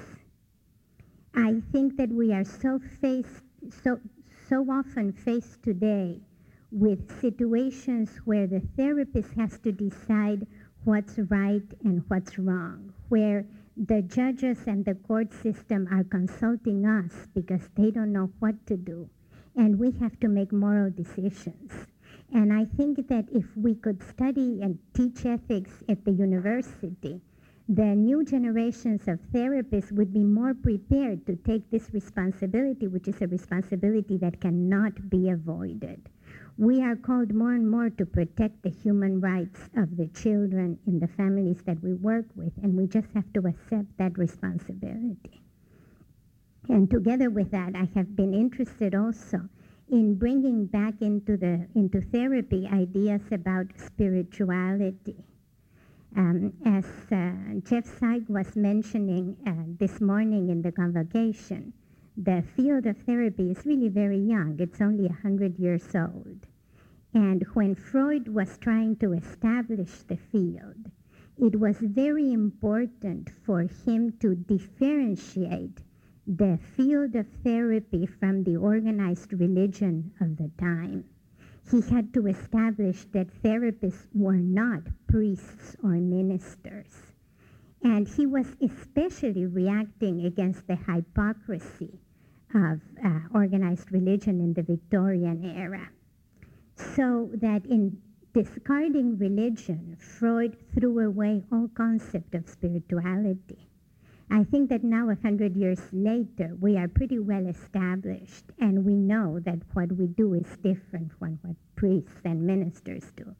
I 1.34 1.60
think 1.72 1.98
that 1.98 2.08
we 2.08 2.32
are 2.32 2.44
so 2.44 2.80
faced, 3.02 3.42
so, 3.82 4.00
so 4.48 4.62
often 4.70 5.12
faced 5.12 5.62
today 5.62 6.20
with 6.72 7.20
situations 7.20 8.10
where 8.24 8.46
the 8.46 8.62
therapist 8.78 9.32
has 9.34 9.58
to 9.58 9.70
decide 9.70 10.46
what's 10.84 11.18
right 11.18 11.68
and 11.84 12.02
what's 12.08 12.38
wrong, 12.38 12.94
where 13.10 13.44
the 13.76 14.00
judges 14.00 14.66
and 14.66 14.86
the 14.86 14.94
court 14.94 15.34
system 15.34 15.86
are 15.92 16.04
consulting 16.04 16.86
us 16.86 17.28
because 17.34 17.68
they 17.76 17.90
don't 17.90 18.12
know 18.12 18.30
what 18.38 18.66
to 18.66 18.76
do. 18.76 19.08
And 19.54 19.78
we 19.78 19.90
have 20.00 20.18
to 20.20 20.28
make 20.28 20.50
moral 20.50 20.90
decisions. 20.90 21.72
And 22.32 22.52
I 22.52 22.66
think 22.66 23.08
that 23.08 23.26
if 23.32 23.56
we 23.56 23.74
could 23.74 24.02
study 24.02 24.60
and 24.62 24.78
teach 24.94 25.24
ethics 25.24 25.82
at 25.88 26.04
the 26.04 26.12
university, 26.12 27.20
the 27.68 27.94
new 27.94 28.24
generations 28.24 29.08
of 29.08 29.20
therapists 29.32 29.92
would 29.92 30.12
be 30.12 30.24
more 30.24 30.54
prepared 30.54 31.26
to 31.26 31.36
take 31.36 31.70
this 31.70 31.92
responsibility, 31.92 32.86
which 32.86 33.08
is 33.08 33.20
a 33.20 33.26
responsibility 33.26 34.16
that 34.18 34.40
cannot 34.40 35.10
be 35.10 35.28
avoided. 35.30 36.08
We 36.56 36.82
are 36.82 36.96
called 36.96 37.34
more 37.34 37.52
and 37.52 37.70
more 37.70 37.90
to 37.90 38.06
protect 38.06 38.62
the 38.62 38.70
human 38.70 39.20
rights 39.20 39.68
of 39.76 39.96
the 39.96 40.08
children 40.08 40.78
in 40.86 40.98
the 40.98 41.08
families 41.08 41.62
that 41.64 41.82
we 41.82 41.92
work 41.94 42.26
with, 42.34 42.52
and 42.62 42.74
we 42.74 42.86
just 42.86 43.08
have 43.14 43.32
to 43.34 43.46
accept 43.46 43.96
that 43.98 44.18
responsibility. 44.18 45.42
And 46.68 46.90
together 46.90 47.30
with 47.30 47.50
that, 47.52 47.76
I 47.76 47.88
have 47.94 48.16
been 48.16 48.34
interested 48.34 48.94
also 48.94 49.48
in 49.90 50.14
bringing 50.14 50.66
back 50.66 50.94
into 51.00 51.36
the 51.36 51.66
into 51.74 52.00
therapy 52.00 52.68
ideas 52.72 53.22
about 53.32 53.66
spirituality. 53.76 55.24
Um, 56.16 56.52
as 56.64 56.84
uh, 57.12 57.60
Jeff 57.68 57.84
Zeig 57.98 58.28
was 58.28 58.56
mentioning 58.56 59.36
uh, 59.46 59.52
this 59.78 60.00
morning 60.00 60.48
in 60.48 60.62
the 60.62 60.72
convocation, 60.72 61.72
the 62.16 62.42
field 62.56 62.86
of 62.86 62.96
therapy 62.98 63.50
is 63.50 63.64
really 63.64 63.88
very 63.88 64.18
young. 64.18 64.56
It's 64.58 64.80
only 64.80 65.06
100 65.06 65.58
years 65.58 65.94
old. 65.94 66.46
And 67.14 67.44
when 67.54 67.74
Freud 67.74 68.28
was 68.28 68.58
trying 68.58 68.96
to 68.96 69.12
establish 69.12 70.02
the 70.02 70.16
field, 70.16 70.90
it 71.38 71.58
was 71.58 71.76
very 71.78 72.32
important 72.32 73.30
for 73.44 73.60
him 73.86 74.12
to 74.20 74.34
differentiate 74.34 75.80
the 76.36 76.58
field 76.76 77.16
of 77.16 77.26
therapy 77.42 78.04
from 78.04 78.44
the 78.44 78.54
organized 78.54 79.32
religion 79.32 80.12
of 80.20 80.36
the 80.36 80.50
time. 80.60 81.02
He 81.70 81.80
had 81.80 82.12
to 82.12 82.26
establish 82.26 83.06
that 83.12 83.42
therapists 83.42 84.08
were 84.12 84.36
not 84.36 84.82
priests 85.06 85.74
or 85.82 85.92
ministers. 85.92 87.14
And 87.82 88.06
he 88.06 88.26
was 88.26 88.46
especially 88.60 89.46
reacting 89.46 90.26
against 90.26 90.66
the 90.66 90.76
hypocrisy 90.76 91.98
of 92.54 92.82
uh, 93.02 93.20
organized 93.32 93.90
religion 93.90 94.42
in 94.42 94.52
the 94.52 94.62
Victorian 94.62 95.42
era. 95.56 95.88
So 96.76 97.30
that 97.36 97.64
in 97.64 98.02
discarding 98.34 99.16
religion, 99.16 99.96
Freud 99.98 100.58
threw 100.74 101.06
away 101.06 101.42
all 101.50 101.68
concept 101.68 102.34
of 102.34 102.46
spirituality 102.46 103.67
I 104.30 104.44
think 104.44 104.68
that 104.68 104.84
now, 104.84 105.08
a 105.08 105.16
hundred 105.22 105.56
years 105.56 105.80
later, 105.90 106.54
we 106.60 106.76
are 106.76 106.86
pretty 106.86 107.18
well 107.18 107.46
established, 107.46 108.44
and 108.60 108.84
we 108.84 108.94
know 108.94 109.40
that 109.40 109.58
what 109.72 109.90
we 109.92 110.06
do 110.06 110.34
is 110.34 110.46
different 110.62 111.12
from 111.18 111.38
what 111.42 111.56
priests 111.76 112.20
and 112.24 112.46
ministers 112.46 113.10
do. 113.16 113.34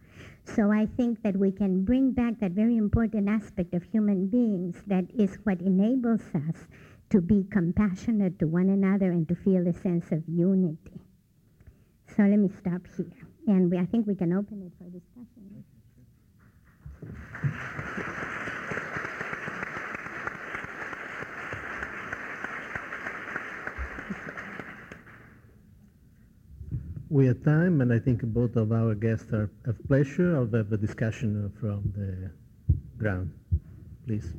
So 0.45 0.73
I 0.73 0.87
think 0.87 1.23
that 1.23 1.37
we 1.37 1.53
can 1.53 1.85
bring 1.85 2.13
back 2.13 2.41
that 2.41 2.53
very 2.53 2.79
important 2.79 3.29
aspect 3.29 3.75
of 3.75 3.83
human 3.83 4.29
beings 4.29 4.77
that 4.87 5.05
is 5.15 5.37
what 5.45 5.61
enables 5.61 6.23
us 6.35 6.67
to 7.11 7.21
be 7.21 7.45
compassionate 7.51 8.39
to 8.39 8.47
one 8.47 8.71
another 8.71 9.11
and 9.13 9.29
to 9.29 9.35
feel 9.35 9.69
a 9.69 9.75
sense 9.75 10.11
of 10.11 10.23
unity. 10.27 11.01
So 12.17 12.23
let 12.23 12.39
me 12.39 12.49
stop 12.59 12.87
here, 12.97 13.27
and 13.47 13.71
we, 13.71 13.77
I 13.79 13.85
think 13.85 14.07
we 14.07 14.15
can 14.15 14.33
open 14.33 14.63
it 14.63 14.73
for 14.79 14.89
discussion. 14.89 15.65
We 27.19 27.27
have 27.27 27.43
time, 27.43 27.81
and 27.81 27.93
I 27.93 27.99
think 27.99 28.23
both 28.23 28.55
of 28.55 28.71
our 28.71 28.95
guests 28.95 29.33
are 29.33 29.51
of 29.67 29.77
pleasure 29.89 30.37
of 30.37 30.53
the 30.53 30.63
discussion 30.79 31.53
from 31.59 31.93
the 31.97 32.31
ground. 32.97 33.33
Please. 34.07 34.35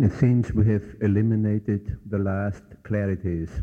It 0.00 0.12
seems 0.18 0.52
we 0.52 0.66
have 0.66 0.82
eliminated 1.00 2.00
the 2.10 2.18
last 2.18 2.64
clarities. 2.82 3.62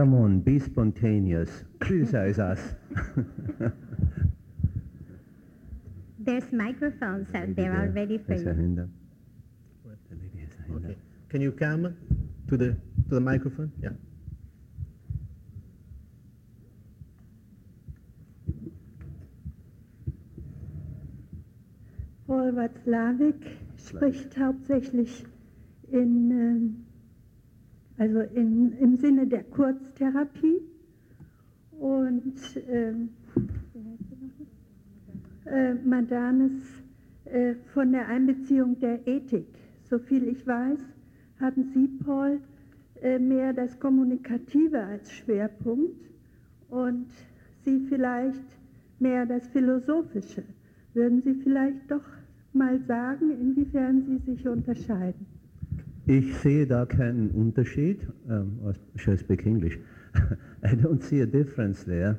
Come 0.00 0.14
on, 0.14 0.40
be 0.40 0.58
spontaneous. 0.58 1.50
Criticize 1.78 2.38
us. 2.38 2.58
There's 6.18 6.50
microphones 6.50 7.28
out 7.34 7.54
there 7.54 7.78
already 7.78 8.16
for 8.16 8.34
you. 8.34 8.88
Okay. 10.74 10.96
Can 11.28 11.42
you 11.42 11.52
come 11.52 11.94
to 12.48 12.56
the 12.56 12.78
to 13.10 13.14
the 13.14 13.20
microphone? 13.20 13.70
Yeah. 13.82 13.90
Paul 22.26 22.52
Watzlawick 22.52 23.58
spricht 23.76 24.38
hauptsächlich 24.38 25.26
in 25.92 26.30
ähm, 26.30 26.89
also 28.00 28.20
in, 28.20 28.72
im 28.78 28.96
Sinne 28.96 29.26
der 29.26 29.44
Kurztherapie. 29.44 30.62
Und 31.78 32.34
äh, 32.56 32.94
äh, 35.44 35.74
Madanes 35.84 36.52
äh, 37.26 37.54
von 37.74 37.92
der 37.92 38.08
Einbeziehung 38.08 38.78
der 38.80 39.06
Ethik. 39.06 39.46
Soviel 39.84 40.28
ich 40.28 40.46
weiß, 40.46 40.78
haben 41.40 41.70
Sie, 41.74 41.88
Paul, 42.04 42.40
äh, 43.02 43.18
mehr 43.18 43.52
das 43.52 43.78
Kommunikative 43.78 44.82
als 44.82 45.12
Schwerpunkt 45.12 46.00
und 46.70 47.06
Sie 47.64 47.80
vielleicht 47.88 48.44
mehr 48.98 49.26
das 49.26 49.46
Philosophische. 49.48 50.42
Würden 50.94 51.20
Sie 51.22 51.34
vielleicht 51.34 51.90
doch 51.90 52.04
mal 52.54 52.80
sagen, 52.80 53.30
inwiefern 53.30 54.04
Sie 54.06 54.32
sich 54.32 54.48
unterscheiden? 54.48 55.29
Ich 56.06 56.34
sehe 56.38 56.66
da 56.66 56.86
keinen 56.86 57.30
Unterschied. 57.30 58.06
Um, 58.28 58.74
I 59.06 59.16
speak 59.16 59.46
English. 59.46 59.78
I 60.62 60.74
don't 60.74 61.02
see 61.02 61.20
a 61.20 61.26
difference 61.26 61.84
there. 61.84 62.18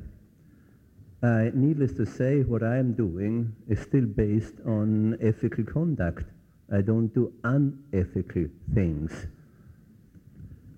Uh, 1.23 1.51
needless 1.53 1.93
to 1.93 2.05
say, 2.05 2.41
what 2.41 2.63
I 2.63 2.77
am 2.77 2.93
doing 2.93 3.53
is 3.67 3.79
still 3.79 4.05
based 4.05 4.55
on 4.65 5.17
ethical 5.21 5.63
conduct. 5.63 6.25
I 6.71 6.81
don't 6.81 7.13
do 7.13 7.33
unethical 7.43 8.45
things. 8.73 9.27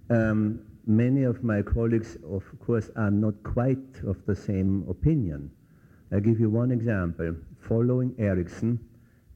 Um, 0.09 0.59
many 0.85 1.23
of 1.23 1.43
my 1.43 1.61
colleagues, 1.61 2.17
of 2.29 2.43
course, 2.65 2.89
are 2.95 3.11
not 3.11 3.41
quite 3.43 4.01
of 4.05 4.17
the 4.25 4.35
same 4.35 4.85
opinion. 4.89 5.51
I'll 6.11 6.19
give 6.19 6.39
you 6.39 6.49
one 6.49 6.71
example. 6.71 7.35
Following 7.61 8.13
Erickson, 8.17 8.79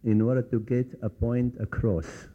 in 0.04 0.22
order 0.22 0.42
to 0.42 0.60
get 0.60 0.88
a 1.02 1.10
point 1.10 1.56
across, 1.60 2.28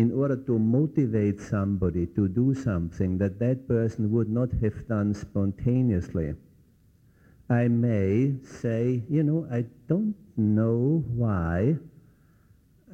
in 0.00 0.10
order 0.12 0.36
to 0.36 0.58
motivate 0.58 1.38
somebody 1.38 2.06
to 2.06 2.26
do 2.26 2.54
something 2.54 3.18
that 3.18 3.38
that 3.38 3.68
person 3.68 4.10
would 4.10 4.30
not 4.30 4.48
have 4.62 4.88
done 4.88 5.12
spontaneously, 5.12 6.32
I 7.50 7.68
may 7.68 8.32
say, 8.42 9.02
you 9.10 9.22
know, 9.22 9.46
I 9.52 9.66
don't 9.88 10.14
know 10.38 11.04
why. 11.14 11.76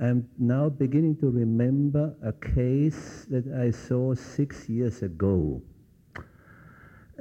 I'm 0.03 0.29
now 0.37 0.69
beginning 0.69 1.17
to 1.19 1.31
remember 1.31 2.13
a 2.25 2.33
case 2.33 3.25
that 3.31 3.47
I 3.55 3.71
saw 3.71 4.15
six 4.15 4.69
years 4.69 5.03
ago. 5.03 5.63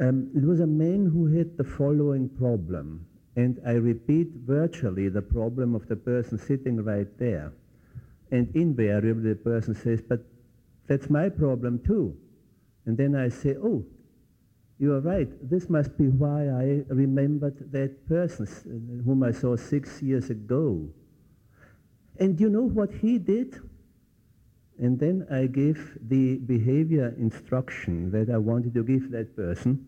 Um, 0.02 0.32
it 0.36 0.44
was 0.44 0.62
a 0.62 0.68
man 0.68 1.06
who 1.06 1.28
had 1.28 1.58
the 1.58 1.64
following 1.64 2.28
problem, 2.28 3.06
and 3.36 3.62
I 3.64 3.74
repeat 3.74 4.30
virtually 4.48 5.10
the 5.10 5.22
problem 5.22 5.76
of 5.76 5.88
the 5.88 5.96
person 5.96 6.40
sitting 6.40 6.84
right 6.84 7.20
there. 7.20 7.54
And 8.36 8.54
invariably 8.54 9.30
the 9.30 9.36
person 9.36 9.74
says, 9.74 10.02
but 10.02 10.20
that's 10.88 11.10
my 11.10 11.30
problem 11.30 11.80
too. 11.80 12.18
And 12.86 12.98
then 12.98 13.16
I 13.16 13.30
say, 13.30 13.56
oh, 13.64 13.86
you 14.78 14.94
are 14.94 15.00
right. 15.00 15.30
This 15.50 15.70
must 15.70 15.98
be 15.98 16.10
why 16.10 16.50
I 16.50 16.84
remembered 16.90 17.72
that 17.72 18.10
person 18.10 18.46
uh, 18.46 19.04
whom 19.06 19.24
I 19.24 19.32
saw 19.32 19.56
six 19.56 20.02
years 20.02 20.30
ago. 20.30 20.90
And 22.20 22.38
you 22.38 22.50
know 22.50 22.68
what 22.68 22.92
he 22.92 23.18
did? 23.18 23.56
And 24.78 25.00
then 25.00 25.26
I 25.32 25.46
gave 25.46 25.98
the 26.02 26.36
behavior 26.40 27.16
instruction 27.18 28.12
that 28.12 28.30
I 28.30 28.38
wanted 28.38 28.74
to 28.74 28.84
give 28.84 29.12
that 29.12 29.34
person. 29.38 29.88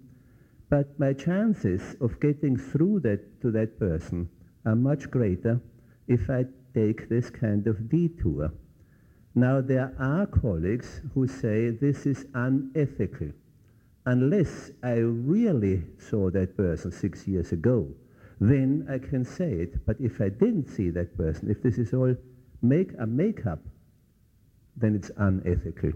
but 0.69 0.87
my 0.99 1.11
chances 1.13 1.95
of 2.01 2.19
getting 2.19 2.55
through 2.57 2.99
that 3.01 3.21
to 3.41 3.51
that 3.51 3.77
person 3.79 4.29
are 4.65 4.75
much 4.75 5.09
greater 5.09 5.59
if 6.07 6.29
I 6.29 6.45
take 6.77 7.09
this 7.09 7.29
kind 7.29 7.65
of 7.65 7.89
detour. 7.89 8.51
Now, 9.33 9.61
there 9.61 9.93
are 9.99 10.25
colleagues 10.27 11.01
who 11.13 11.27
say 11.27 11.71
this 11.71 12.05
is 12.05 12.25
unethical. 12.33 13.31
Unless 14.05 14.71
I 14.83 14.97
really 15.33 15.83
saw 15.97 16.29
that 16.31 16.55
person 16.55 16.91
six 16.91 17.27
years 17.27 17.51
ago, 17.51 17.87
then 18.39 18.87
I 18.89 18.99
can 18.99 19.25
say 19.25 19.51
it. 19.65 19.85
But 19.85 19.97
if 19.99 20.21
I 20.21 20.29
didn't 20.29 20.67
see 20.67 20.89
that 20.91 21.17
person, 21.17 21.49
if 21.49 21.61
this 21.63 21.77
is 21.77 21.93
all 21.93 22.15
make 22.61 22.91
a 22.99 23.07
makeup, 23.07 23.59
then 24.75 24.95
it's 24.95 25.11
unethical. 25.17 25.93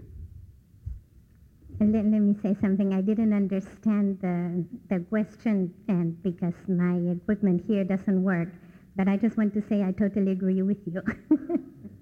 Let, 1.80 2.04
let 2.04 2.22
me 2.28 2.34
say 2.42 2.56
something. 2.60 2.92
I 2.92 3.00
didn't 3.00 3.32
understand 3.32 4.18
the, 4.20 4.64
the 4.88 5.00
question 5.04 5.72
and 5.88 6.20
because 6.22 6.54
my 6.68 6.94
equipment 7.10 7.64
here 7.66 7.84
doesn't 7.84 8.22
work. 8.22 8.48
But 8.96 9.08
I 9.08 9.16
just 9.16 9.36
want 9.36 9.54
to 9.54 9.62
say 9.68 9.82
I 9.82 9.92
totally 9.92 10.32
agree 10.32 10.62
with 10.62 10.78
you. 10.86 11.00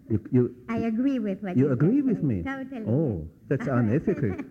You, 0.08 0.20
you, 0.32 0.54
I 0.68 0.78
agree 0.78 1.18
with 1.20 1.40
what 1.42 1.56
you 1.56 1.66
you 1.66 1.72
agree 1.72 1.98
said. 1.98 2.04
with 2.06 2.22
me? 2.22 2.42
Totally. 2.42 2.86
Oh, 2.86 3.28
that's 3.48 3.66
unethical. 3.78 4.34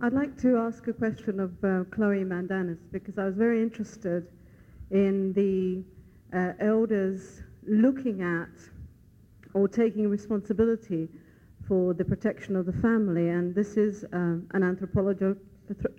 I'd 0.00 0.12
like 0.12 0.36
to 0.38 0.56
ask 0.58 0.86
a 0.88 0.92
question 0.92 1.40
of 1.40 1.52
uh, 1.64 1.84
Cloé 1.94 2.24
Madanes 2.26 2.78
because 2.92 3.16
I 3.18 3.24
was 3.24 3.34
very 3.36 3.62
interested 3.62 4.26
in 4.90 5.32
the 5.32 5.82
uh, 6.36 6.52
elders 6.60 7.42
looking 7.66 8.22
at 8.22 8.48
or 9.54 9.68
taking 9.68 10.08
responsibility 10.08 11.08
for 11.66 11.94
the 11.94 12.04
protection 12.04 12.56
of 12.56 12.66
the 12.66 12.72
family. 12.74 13.28
And 13.30 13.54
this 13.54 13.76
is 13.76 14.04
um, 14.12 14.46
an 14.52 14.62
anthropologi- 14.62 15.38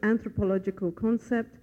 anthropological 0.03 0.91
concept 0.91 1.57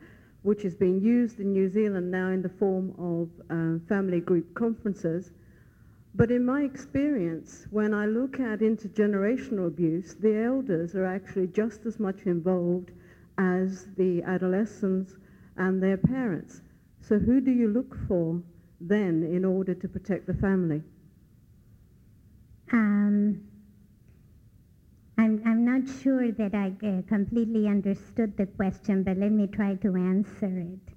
which 0.44 0.66
is 0.66 0.74
being 0.74 1.00
used 1.00 1.40
in 1.40 1.55
New 1.55 1.70
Zealand 1.70 2.11
now 2.11 2.28
in 2.28 2.42
the 2.42 2.50
form 2.50 2.94
of 2.98 3.30
uh, 3.48 3.78
family 3.88 4.20
group 4.20 4.55
conferences. 4.55 5.32
But 6.14 6.30
in 6.30 6.44
my 6.44 6.62
experience, 6.62 7.66
when 7.70 7.94
I 7.94 8.05
look 8.05 8.38
at 8.38 8.61
intergenerational 8.61 9.66
abuse, 9.66 10.14
the 10.14 10.44
elders 10.44 10.94
are 10.94 11.07
actually 11.07 11.46
just 11.46 11.86
as 11.86 11.98
much 11.98 12.26
involved 12.26 12.90
as 13.38 13.86
the 13.96 14.22
adolescents 14.22 15.14
and 15.57 15.82
their 15.82 15.96
parents. 15.96 16.61
So 17.00 17.18
who 17.18 17.40
do 17.40 17.50
you 17.50 17.68
look 17.68 17.96
for 18.07 18.40
then 18.82 19.22
in 19.22 19.46
order 19.46 19.74
to 19.74 19.88
protect 19.88 20.26
the 20.26 20.34
family? 20.34 20.82
Um, 22.70 23.40
I'm, 25.16 25.40
I'm 25.46 25.64
not 25.64 25.82
sure 26.02 26.32
that 26.32 26.54
I 26.54 26.72
uh, 26.84 27.02
completely 27.08 27.68
understood 27.68 28.36
the 28.36 28.46
question, 28.46 29.04
but 29.04 29.16
let 29.16 29.30
me 29.30 29.46
try 29.46 29.76
to 29.76 29.96
answer 29.96 30.58
it. 30.58 30.94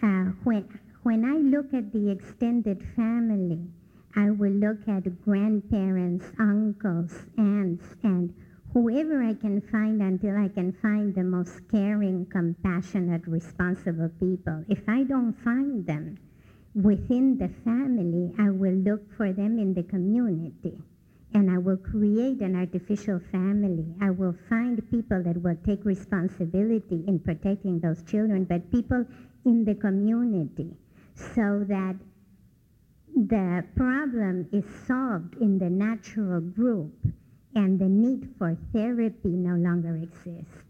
Uh, 0.00 0.30
when, 0.44 0.78
when 1.02 1.24
I 1.24 1.38
look 1.38 1.74
at 1.74 1.92
the 1.92 2.10
extended 2.10 2.86
family, 2.94 3.66
I 4.14 4.30
will 4.30 4.52
look 4.52 4.86
at 4.86 5.24
grandparents, 5.24 6.26
uncles, 6.38 7.26
aunts, 7.36 7.96
and 8.04 8.32
whoever 8.72 9.24
I 9.24 9.34
can 9.34 9.60
find 9.60 10.00
until 10.02 10.36
I 10.36 10.48
can 10.48 10.72
find 10.72 11.12
the 11.12 11.24
most 11.24 11.68
caring, 11.68 12.26
compassionate, 12.26 13.26
responsible 13.26 14.10
people. 14.20 14.64
If 14.68 14.88
I 14.88 15.02
don't 15.02 15.32
find 15.32 15.84
them 15.84 16.18
within 16.76 17.38
the 17.38 17.48
family, 17.64 18.32
I 18.38 18.50
will 18.50 18.74
look 18.74 19.12
for 19.16 19.32
them 19.32 19.58
in 19.58 19.74
the 19.74 19.82
community 19.82 20.78
and 21.34 21.50
I 21.50 21.58
will 21.58 21.76
create 21.76 22.40
an 22.40 22.56
artificial 22.56 23.20
family. 23.30 23.86
I 24.00 24.10
will 24.10 24.34
find 24.48 24.78
people 24.90 25.22
that 25.22 25.42
will 25.42 25.56
take 25.66 25.84
responsibility 25.84 27.04
in 27.06 27.20
protecting 27.20 27.80
those 27.80 28.02
children, 28.02 28.44
but 28.44 28.70
people 28.70 29.04
in 29.44 29.64
the 29.64 29.74
community 29.74 30.76
so 31.14 31.64
that 31.68 31.96
the 33.14 33.64
problem 33.76 34.48
is 34.52 34.64
solved 34.86 35.34
in 35.40 35.58
the 35.58 35.68
natural 35.68 36.40
group 36.40 36.94
and 37.54 37.78
the 37.78 37.88
need 37.88 38.28
for 38.38 38.56
therapy 38.72 39.30
no 39.30 39.56
longer 39.56 39.96
exists. 39.96 40.67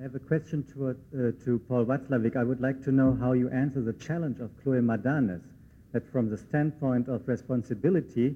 I 0.00 0.04
have 0.04 0.14
a 0.14 0.18
question 0.18 0.64
to, 0.72 0.88
uh, 0.88 1.44
to 1.44 1.58
Paul 1.68 1.84
Watzlawick. 1.84 2.34
I 2.34 2.42
would 2.42 2.62
like 2.62 2.82
to 2.84 2.90
know 2.90 3.14
how 3.20 3.32
you 3.32 3.50
answer 3.50 3.82
the 3.82 3.92
challenge 3.92 4.40
of 4.40 4.48
Cloé 4.64 4.82
Madanes, 4.82 5.42
that 5.92 6.10
from 6.10 6.30
the 6.30 6.38
standpoint 6.38 7.08
of 7.08 7.28
responsibility, 7.28 8.34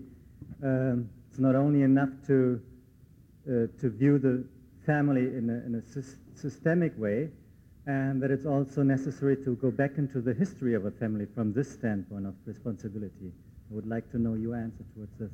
um, 0.63 1.09
it's 1.31 1.39
not 1.39 1.55
only 1.55 1.81
enough 1.81 2.11
to, 2.27 2.61
uh, 3.49 3.51
to 3.81 3.89
view 3.89 4.19
the 4.19 4.45
family 4.85 5.23
in 5.23 5.49
a, 5.49 5.67
in 5.67 5.75
a 5.77 5.99
sys 5.99 6.17
systemic 6.35 6.99
way, 6.99 7.31
and 7.87 8.23
that 8.23 8.31
it's 8.31 8.45
also 8.45 8.83
necessary 8.83 9.37
to 9.37 9.57
go 9.57 9.71
back 9.71 9.93
into 9.97 10.21
the 10.21 10.35
history 10.35 10.75
of 10.75 10.85
a 10.85 10.91
family 10.91 11.25
from 11.35 11.55
this 11.55 11.73
standpoint 11.73 12.27
of 12.27 12.35
responsibility. 12.45 13.33
I 13.71 13.75
would 13.75 13.87
like 13.87 14.11
to 14.11 14.19
know 14.19 14.35
your 14.35 14.55
answer 14.55 14.85
towards 14.95 15.17
this. 15.19 15.31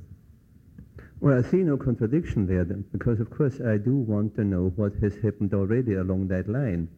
Well, 1.21 1.39
I 1.39 1.43
see 1.43 1.59
no 1.59 1.77
contradiction 1.77 2.47
there, 2.47 2.65
then, 2.65 2.85
because 2.93 3.21
of 3.21 3.31
course 3.31 3.61
I 3.61 3.77
do 3.77 3.95
want 3.95 4.35
to 4.37 4.45
know 4.45 4.73
what 4.77 4.95
has 5.03 5.15
happened 5.17 5.53
already 5.53 5.95
along 5.95 6.29
that 6.29 6.49
line. 6.49 6.89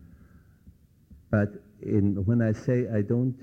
But 1.30 1.50
in, 1.80 2.24
when 2.24 2.40
I 2.40 2.52
say 2.52 2.86
I 2.88 3.02
don't 3.02 3.36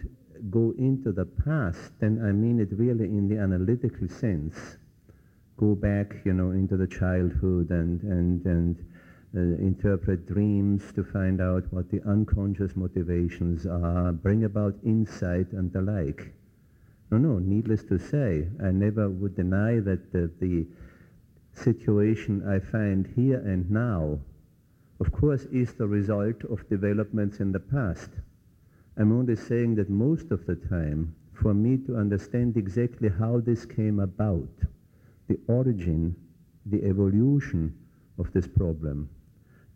go 0.49 0.74
into 0.78 1.12
the 1.12 1.26
past, 1.26 1.91
then 1.99 2.24
I 2.24 2.32
mean 2.32 2.60
it 2.60 2.70
really 2.72 3.05
in 3.05 3.28
the 3.28 3.38
analytical 3.38 4.07
sense. 4.07 4.78
Go 5.57 5.76
back, 5.76 6.16
you 6.24 6.34
know, 6.34 6.51
into 6.51 6.78
the 6.78 6.88
childhood 6.88 7.72
and, 7.72 8.01
and, 8.03 8.45
and 8.45 8.86
uh, 9.36 9.62
interpret 9.62 10.26
dreams 10.26 10.84
to 10.93 11.03
find 11.03 11.41
out 11.41 11.64
what 11.72 11.91
the 11.91 12.01
unconscious 12.07 12.76
motivations 12.76 13.66
are, 13.66 14.14
bring 14.14 14.45
about 14.45 14.76
insight 14.86 15.51
and 15.51 15.74
the 15.74 15.82
like. 15.82 16.34
No, 17.12 17.18
no, 17.18 17.39
needless 17.39 17.84
to 17.86 17.97
say, 17.97 18.47
I 18.64 18.72
never 18.72 19.10
would 19.10 19.36
deny 19.36 19.80
that 19.80 20.12
the, 20.12 20.30
the 20.39 20.68
situation 21.53 22.47
I 22.47 22.60
find 22.60 23.07
here 23.16 23.39
and 23.39 23.70
now, 23.72 24.20
of 24.99 25.12
course, 25.12 25.45
is 25.45 25.74
the 25.74 25.88
result 25.88 26.43
of 26.43 26.70
developments 26.70 27.39
in 27.39 27.51
the 27.51 27.60
past. 27.60 28.12
I'm 28.95 29.12
only 29.12 29.36
saying 29.36 29.76
that 29.76 29.89
most 29.89 30.30
of 30.30 30.45
the 30.45 30.55
time, 30.55 31.16
for 31.34 31.53
me 31.53 31.78
to 31.88 31.95
understand 31.95 32.57
exactly 32.57 33.10
how 33.10 33.39
this 33.39 33.66
came 33.66 33.99
about, 33.99 34.49
the 35.28 35.39
origin, 35.47 36.16
the 36.66 36.84
evolution 36.84 37.74
of 38.20 38.32
this 38.34 38.47
problem, 38.47 39.10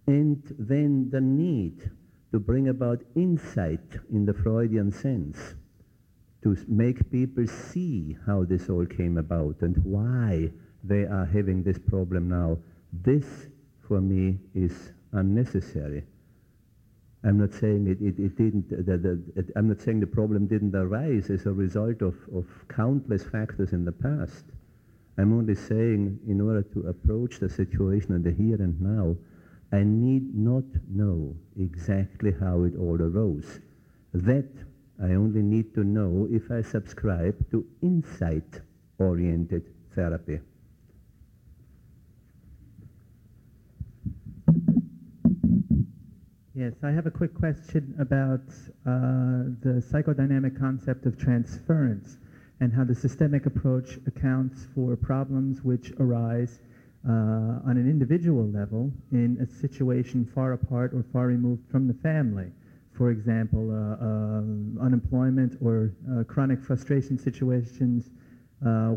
and 0.05 0.43
then 0.59 1.09
the 1.09 1.21
need 1.21 1.89
to 2.31 2.39
bring 2.39 2.67
about 2.67 3.01
insight 3.15 3.97
in 4.11 4.25
the 4.25 4.33
Freudian 4.33 4.91
sense, 4.91 5.55
to 6.43 6.57
make 6.67 7.09
people 7.11 7.47
see 7.47 8.17
how 8.25 8.43
this 8.43 8.69
all 8.69 8.85
came 8.85 9.17
about 9.17 9.55
and 9.61 9.77
why 9.83 10.51
they 10.83 11.03
are 11.03 11.25
having 11.25 11.63
this 11.63 11.79
problem 11.79 12.29
now. 12.29 12.57
This, 12.91 13.25
for 13.87 14.01
me, 14.01 14.37
is 14.53 14.91
unnecessary. 15.13 16.03
I'm 17.23 17.39
not 17.39 17.53
saying 17.53 17.87
it, 17.87 18.01
it, 18.01 18.19
it 18.19 18.37
didn't, 18.37 18.69
that, 18.69 19.01
that, 19.01 19.23
it, 19.35 19.45
I'm 19.55 19.69
not 19.69 19.81
saying 19.81 20.01
the 20.01 20.07
problem 20.07 20.45
didn't 20.47 20.75
arise 20.75 21.29
as 21.29 21.45
a 21.45 21.53
result 21.53 22.01
of, 22.01 22.15
of 22.35 22.45
countless 22.67 23.23
factors 23.23 23.71
in 23.71 23.85
the 23.85 23.93
past. 23.93 24.43
I'm 25.17 25.31
only 25.37 25.55
saying 25.55 26.19
in 26.27 26.41
order 26.41 26.63
to 26.63 26.87
approach 26.87 27.39
the 27.39 27.49
situation 27.49 28.13
in 28.13 28.23
the 28.23 28.31
here 28.31 28.61
and 28.61 28.79
now, 28.81 29.15
I 29.71 29.83
need 29.83 30.35
not 30.35 30.65
know 30.89 31.35
exactly 31.57 32.33
how 32.37 32.63
it 32.63 32.73
all 32.77 33.01
arose. 33.01 33.59
That 34.13 34.49
I 35.01 35.13
only 35.13 35.41
need 35.41 35.73
to 35.75 35.83
know 35.83 36.27
if 36.29 36.51
I 36.51 36.61
subscribe 36.61 37.49
to 37.51 37.65
insight-oriented 37.81 39.69
therapy. 39.91 40.39
Yes, 46.55 46.73
I 46.83 46.91
have 46.91 47.07
a 47.07 47.11
quick 47.11 47.33
question 47.33 47.95
about 47.99 48.47
uh, 48.85 49.49
the 49.61 49.81
psychodynamic 49.81 50.57
concept 50.59 51.07
of 51.07 51.17
transference 51.17 52.19
and 52.59 52.71
how 52.71 52.83
the 52.83 52.93
systemic 52.93 53.47
approach 53.47 53.97
accounts 54.05 54.67
for 54.75 54.95
problems 54.95 55.63
which 55.63 55.91
arise 55.99 56.59
uh, 57.09 57.11
on 57.65 57.77
an 57.77 57.89
individual 57.89 58.47
level 58.47 58.91
in 59.11 59.37
a 59.41 59.47
situation 59.47 60.25
far 60.25 60.53
apart 60.53 60.93
or 60.93 61.03
far 61.11 61.25
removed 61.25 61.69
from 61.71 61.87
the 61.87 61.93
family. 61.95 62.51
For 62.93 63.09
example, 63.09 63.71
uh, 63.71 64.05
uh, 64.05 64.85
unemployment 64.85 65.57
or 65.61 65.93
uh, 66.11 66.23
chronic 66.25 66.61
frustration 66.61 67.17
situations 67.17 68.11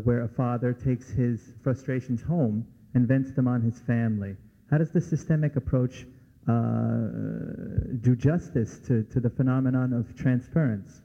where 0.03 0.21
a 0.21 0.27
father 0.29 0.71
takes 0.71 1.09
his 1.09 1.53
frustrations 1.61 2.21
home 2.21 2.65
and 2.93 3.07
vents 3.07 3.31
them 3.31 3.47
on 3.47 3.61
his 3.61 3.79
family. 3.81 4.35
How 4.69 4.77
does 4.77 4.91
the 4.91 5.01
systemic 5.01 5.55
approach 5.55 6.05
do 6.47 8.15
justice 8.15 8.79
to, 8.87 9.03
to 9.03 9.19
the 9.19 9.29
phenomenon 9.29 9.91
of 9.93 10.15
transference? 10.15 11.01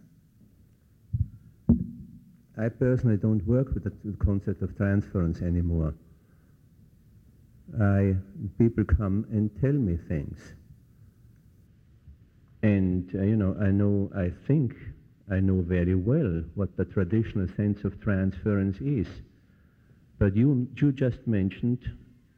I 2.58 2.68
personally 2.68 3.16
don't 3.16 3.44
work 3.46 3.72
with 3.74 3.84
the 3.84 4.24
concept 4.24 4.62
of 4.62 4.76
transference 4.76 5.40
anymore. 5.40 5.94
I, 7.80 8.14
people 8.58 8.84
come 8.84 9.26
and 9.30 9.50
tell 9.60 9.72
me 9.72 9.96
things. 9.96 10.38
And, 12.62 13.10
uh, 13.14 13.22
you 13.22 13.36
know, 13.36 13.56
I 13.60 13.70
know, 13.70 14.10
I 14.16 14.30
think 14.46 14.74
I 15.30 15.40
know 15.40 15.62
very 15.62 15.94
well 15.94 16.42
what 16.54 16.76
the 16.76 16.84
traditional 16.84 17.48
sense 17.56 17.84
of 17.84 18.00
transference 18.00 18.78
is. 18.80 19.06
But 20.18 20.36
you, 20.36 20.68
you 20.76 20.92
just 20.92 21.26
mentioned 21.26 21.80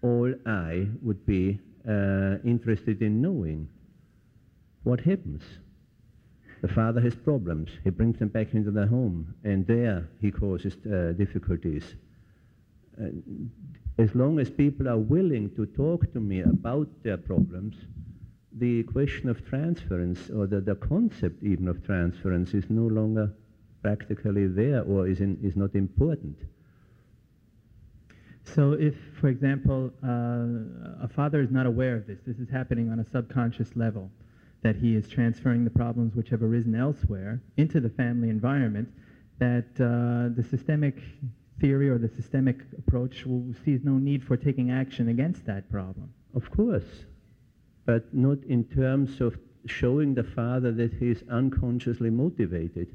all 0.02 0.32
I 0.46 0.86
would 1.02 1.26
be 1.26 1.60
uh, 1.88 2.36
interested 2.44 3.02
in 3.02 3.20
knowing. 3.20 3.68
What 4.84 5.00
happens? 5.00 5.42
The 6.62 6.68
father 6.68 7.00
has 7.02 7.14
problems. 7.14 7.70
He 7.82 7.90
brings 7.90 8.18
them 8.18 8.28
back 8.28 8.54
into 8.54 8.70
the 8.70 8.86
home, 8.86 9.34
and 9.44 9.66
there 9.66 10.08
he 10.20 10.30
causes 10.30 10.74
uh, 10.86 11.12
difficulties. 11.12 11.94
Uh, 12.98 13.08
as 13.98 14.14
long 14.14 14.38
as 14.38 14.48
people 14.48 14.88
are 14.88 14.98
willing 14.98 15.50
to 15.56 15.66
talk 15.66 16.10
to 16.14 16.20
me 16.20 16.40
about 16.40 16.88
their 17.02 17.18
problems, 17.18 17.76
the 18.58 18.84
question 18.84 19.28
of 19.28 19.44
transference 19.46 20.30
or 20.30 20.46
the, 20.46 20.60
the 20.60 20.76
concept 20.76 21.42
even 21.42 21.68
of 21.68 21.84
transference 21.84 22.54
is 22.54 22.64
no 22.68 22.86
longer 22.86 23.32
practically 23.82 24.46
there 24.46 24.82
or 24.82 25.06
is, 25.08 25.20
in, 25.20 25.38
is 25.42 25.56
not 25.56 25.74
important. 25.74 26.38
So 28.44 28.72
if, 28.72 28.94
for 29.20 29.28
example, 29.28 29.90
uh, 30.02 31.04
a 31.04 31.08
father 31.08 31.40
is 31.40 31.50
not 31.50 31.66
aware 31.66 31.96
of 31.96 32.06
this, 32.06 32.20
this 32.26 32.38
is 32.38 32.48
happening 32.48 32.90
on 32.90 33.00
a 33.00 33.04
subconscious 33.04 33.70
level, 33.74 34.10
that 34.62 34.76
he 34.76 34.94
is 34.94 35.08
transferring 35.08 35.64
the 35.64 35.70
problems 35.70 36.14
which 36.14 36.28
have 36.30 36.42
arisen 36.42 36.74
elsewhere 36.74 37.40
into 37.56 37.80
the 37.80 37.90
family 37.90 38.28
environment, 38.28 38.88
that 39.38 39.66
uh, 39.76 40.34
the 40.34 40.46
systemic 40.48 41.02
theory 41.60 41.88
or 41.88 41.98
the 41.98 42.08
systemic 42.08 42.60
approach 42.78 43.26
will, 43.26 43.54
sees 43.64 43.80
no 43.82 43.92
need 43.92 44.22
for 44.22 44.36
taking 44.36 44.70
action 44.70 45.08
against 45.08 45.44
that 45.46 45.70
problem. 45.70 46.12
Of 46.34 46.50
course, 46.50 46.84
but 47.86 48.12
not 48.14 48.38
in 48.44 48.64
terms 48.64 49.20
of 49.20 49.38
showing 49.66 50.14
the 50.14 50.24
father 50.24 50.72
that 50.72 50.94
he 50.94 51.10
is 51.10 51.24
unconsciously 51.30 52.10
motivated. 52.10 52.94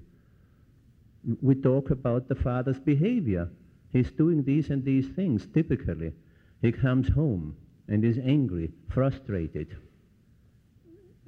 We 1.41 1.55
talk 1.55 1.89
about 1.89 2.27
the 2.27 2.35
father's 2.35 2.79
behavior. 2.79 3.49
He's 3.91 4.11
doing 4.11 4.43
these 4.43 4.69
and 4.69 4.83
these 4.83 5.07
things 5.09 5.47
typically. 5.53 6.13
He 6.61 6.71
comes 6.71 7.09
home 7.09 7.55
and 7.87 8.05
is 8.05 8.19
angry, 8.19 8.71
frustrated. 8.87 9.75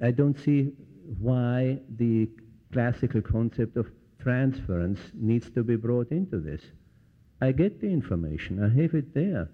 I 0.00 0.10
don't 0.10 0.38
see 0.38 0.72
why 1.18 1.80
the 1.96 2.28
classical 2.72 3.20
concept 3.20 3.76
of 3.76 3.90
transference 4.20 5.00
needs 5.14 5.50
to 5.50 5.62
be 5.62 5.76
brought 5.76 6.10
into 6.10 6.38
this. 6.38 6.62
I 7.40 7.52
get 7.52 7.80
the 7.80 7.88
information, 7.88 8.62
I 8.62 8.68
have 8.82 8.94
it 8.94 9.14
there. 9.14 9.50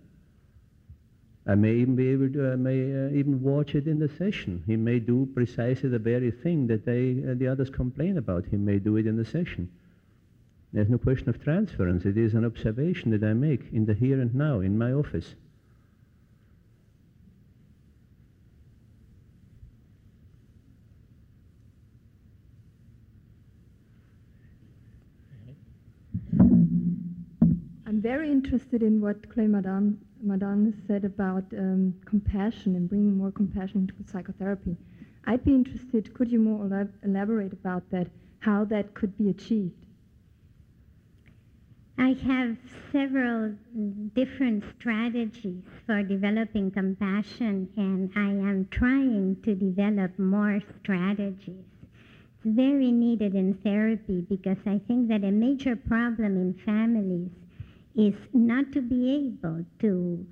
I 1.49 1.55
may 1.55 1.77
even 1.77 1.97
be 1.97 2.09
able 2.09 2.29
to, 2.29 2.53
I 2.53 2.57
may 2.57 2.83
uh, 2.83 3.09
even 3.09 3.43
watch 3.43 3.75
it 3.75 3.87
in 3.87 3.99
the 3.99 4.11
session. 4.11 4.63
He 4.67 4.77
may 4.77 4.99
do 4.99 5.27
precisely 5.35 5.89
the 5.89 5.99
very 5.99 6.31
thing 6.31 6.67
that 6.67 6.85
they, 6.85 7.23
uh, 7.27 7.35
the 7.35 7.49
others 7.49 7.71
complain 7.71 8.19
about. 8.19 8.45
He 8.51 8.59
may 8.59 8.79
do 8.79 8.99
it 8.99 9.07
in 9.07 9.17
the 9.17 9.25
session. 9.25 9.71
There's 10.75 10.91
no 10.91 10.99
question 10.99 11.31
of 11.31 11.43
transference. 11.43 12.05
It 12.05 12.19
is 12.19 12.35
an 12.35 12.45
observation 12.45 13.13
that 13.13 13.25
I 13.25 13.33
make 13.33 13.73
in 13.73 13.87
the 13.87 13.95
here 13.95 14.21
and 14.21 14.35
now, 14.35 14.61
in 14.61 14.77
my 14.77 14.93
office. 14.93 15.35
I'm 27.87 28.03
very 28.03 28.31
interested 28.31 28.83
in 28.83 29.01
what 29.01 29.31
Clay 29.31 29.47
Madan, 29.47 29.99
Madan 30.21 30.83
said 30.87 31.05
about 31.05 31.45
um, 31.53 31.95
compassion 32.05 32.77
and 32.77 32.89
bringing 32.89 33.17
more 33.17 33.31
compassion 33.31 33.89
into 33.89 34.11
psychotherapy. 34.11 34.77
I'd 35.25 35.45
be 35.45 35.55
interested, 35.55 36.13
could 36.15 36.31
you 36.31 36.39
more 36.39 36.65
elab- 36.65 36.93
elaborate 37.03 37.53
about 37.53 37.91
that, 37.91 38.09
how 38.41 38.65
that 38.67 38.95
could 38.95 39.17
be 39.17 39.31
achieved? 39.31 39.75
I 42.01 42.17
have 42.27 42.57
several 42.93 43.55
different 44.15 44.63
strategies 44.79 45.65
for 45.85 46.03
developing 46.03 46.71
compassion, 46.71 47.69
and 47.77 48.11
I 48.15 48.49
am 48.49 48.69
trying 48.71 49.37
to 49.43 49.55
develop 49.55 50.17
more 50.17 50.61
strategies. 50.81 51.65
It's 52.45 52.55
very 52.55 52.93
needed 52.93 53.35
in 53.35 53.55
therapy 53.55 54.21
because 54.29 54.59
I 54.65 54.81
think 54.87 55.09
that 55.09 55.25
a 55.25 55.33
major 55.33 55.75
problem 55.75 56.37
in 56.37 56.55
families 56.65 57.31
is 57.95 58.15
not 58.33 58.73
to 58.73 58.81
be 58.83 59.29
able 59.29 59.65
to 59.81 60.27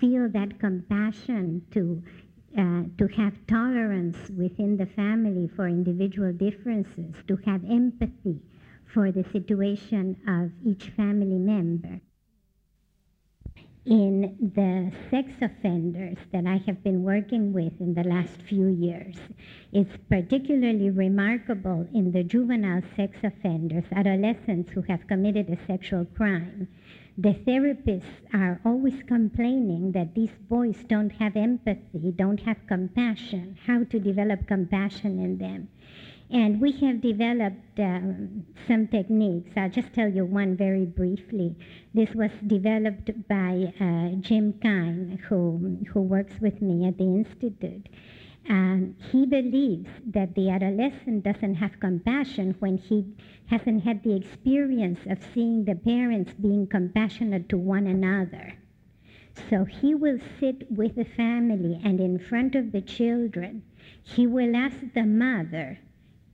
feel 0.00 0.28
that 0.30 0.58
compassion, 0.58 1.62
to 1.72 2.02
uh, 2.58 2.84
to 2.96 3.06
have 3.08 3.34
tolerance 3.46 4.16
within 4.30 4.76
the 4.78 4.86
family 4.86 5.46
for 5.54 5.68
individual 5.68 6.32
differences, 6.32 7.14
to 7.28 7.36
have 7.44 7.62
empathy 7.64 8.40
for 8.94 9.12
the 9.12 9.24
situation 9.24 10.16
of 10.26 10.50
each 10.66 10.88
family 10.90 11.38
member. 11.38 12.00
In 13.86 14.36
the 14.40 14.90
sex 15.12 15.30
offenders 15.40 16.16
that 16.32 16.44
I 16.44 16.56
have 16.66 16.82
been 16.82 17.04
working 17.04 17.52
with 17.52 17.80
in 17.80 17.94
the 17.94 18.02
last 18.02 18.42
few 18.42 18.66
years, 18.66 19.14
it's 19.72 19.96
particularly 20.10 20.90
remarkable 20.90 21.86
in 21.94 22.10
the 22.10 22.24
juvenile 22.24 22.82
sex 22.96 23.16
offenders, 23.22 23.84
adolescents 23.92 24.72
who 24.72 24.82
have 24.82 25.06
committed 25.06 25.48
a 25.50 25.66
sexual 25.68 26.04
crime. 26.04 26.66
The 27.16 27.34
therapists 27.34 28.26
are 28.34 28.60
always 28.64 29.04
complaining 29.04 29.92
that 29.92 30.16
these 30.16 30.34
boys 30.48 30.82
don't 30.88 31.10
have 31.10 31.36
empathy, 31.36 32.10
don't 32.10 32.40
have 32.40 32.66
compassion, 32.66 33.56
how 33.66 33.84
to 33.84 34.00
develop 34.00 34.48
compassion 34.48 35.20
in 35.20 35.38
them. 35.38 35.68
And 36.28 36.60
we 36.60 36.72
have 36.72 37.00
developed 37.00 37.78
um, 37.78 38.44
some 38.66 38.88
techniques. 38.88 39.52
I'll 39.56 39.70
just 39.70 39.92
tell 39.92 40.08
you 40.08 40.24
one 40.24 40.56
very 40.56 40.84
briefly. 40.84 41.54
This 41.94 42.10
was 42.14 42.32
developed 42.44 43.10
by 43.28 43.72
uh, 43.80 44.16
Jim 44.20 44.54
Keim, 44.60 45.18
who, 45.28 45.78
who 45.92 46.02
works 46.02 46.34
with 46.40 46.60
me 46.60 46.88
at 46.88 46.98
the 46.98 47.04
Institute. 47.04 47.88
Um, 48.48 48.96
he 49.12 49.24
believes 49.24 49.88
that 50.06 50.34
the 50.34 50.50
adolescent 50.50 51.22
doesn't 51.22 51.56
have 51.56 51.78
compassion 51.78 52.56
when 52.58 52.78
he 52.78 53.04
hasn't 53.46 53.84
had 53.84 54.02
the 54.02 54.16
experience 54.16 55.00
of 55.08 55.18
seeing 55.32 55.64
the 55.64 55.74
parents 55.76 56.32
being 56.40 56.66
compassionate 56.66 57.48
to 57.50 57.56
one 57.56 57.86
another. 57.86 58.54
So 59.50 59.64
he 59.64 59.94
will 59.94 60.18
sit 60.40 60.70
with 60.72 60.96
the 60.96 61.04
family 61.04 61.80
and 61.84 62.00
in 62.00 62.18
front 62.18 62.54
of 62.54 62.72
the 62.72 62.80
children, 62.80 63.62
he 64.02 64.26
will 64.26 64.56
ask 64.56 64.76
the 64.94 65.04
mother 65.04 65.78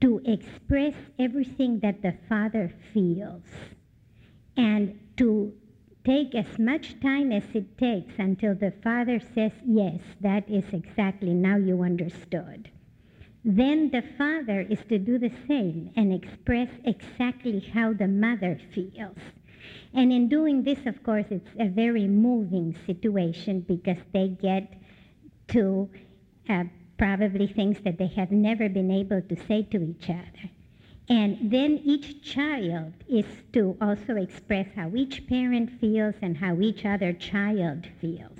to 0.03 0.21
express 0.25 0.93
everything 1.17 1.79
that 1.79 2.01
the 2.01 2.13
father 2.27 2.69
feels 2.93 3.45
and 4.57 4.99
to 5.15 5.53
take 6.03 6.35
as 6.35 6.59
much 6.59 6.99
time 6.99 7.31
as 7.31 7.43
it 7.53 7.77
takes 7.77 8.13
until 8.17 8.53
the 8.53 8.73
father 8.83 9.21
says, 9.33 9.53
Yes, 9.65 10.01
that 10.19 10.43
is 10.49 10.65
exactly, 10.73 11.33
now 11.33 11.55
you 11.55 11.83
understood. 11.83 12.69
Then 13.45 13.91
the 13.91 14.03
father 14.17 14.67
is 14.69 14.79
to 14.89 14.99
do 14.99 15.17
the 15.17 15.31
same 15.47 15.91
and 15.95 16.13
express 16.13 16.67
exactly 16.83 17.61
how 17.73 17.93
the 17.93 18.09
mother 18.09 18.59
feels. 18.73 19.17
And 19.93 20.11
in 20.11 20.27
doing 20.27 20.63
this, 20.63 20.79
of 20.85 21.01
course, 21.03 21.27
it's 21.29 21.49
a 21.57 21.69
very 21.69 22.07
moving 22.09 22.75
situation 22.85 23.61
because 23.61 24.03
they 24.11 24.27
get 24.27 24.73
to 25.49 25.89
uh, 26.49 26.65
probably 27.03 27.47
things 27.47 27.75
that 27.83 27.97
they 27.97 28.07
have 28.07 28.31
never 28.31 28.69
been 28.69 28.89
able 28.89 29.21
to 29.21 29.35
say 29.45 29.61
to 29.61 29.77
each 29.91 30.09
other. 30.09 30.45
And 31.09 31.51
then 31.51 31.81
each 31.83 32.23
child 32.23 32.93
is 33.09 33.25
to 33.51 33.75
also 33.81 34.15
express 34.15 34.67
how 34.73 34.89
each 34.95 35.27
parent 35.27 35.81
feels 35.81 36.15
and 36.21 36.37
how 36.37 36.61
each 36.61 36.85
other 36.85 37.11
child 37.11 37.87
feels. 37.99 38.39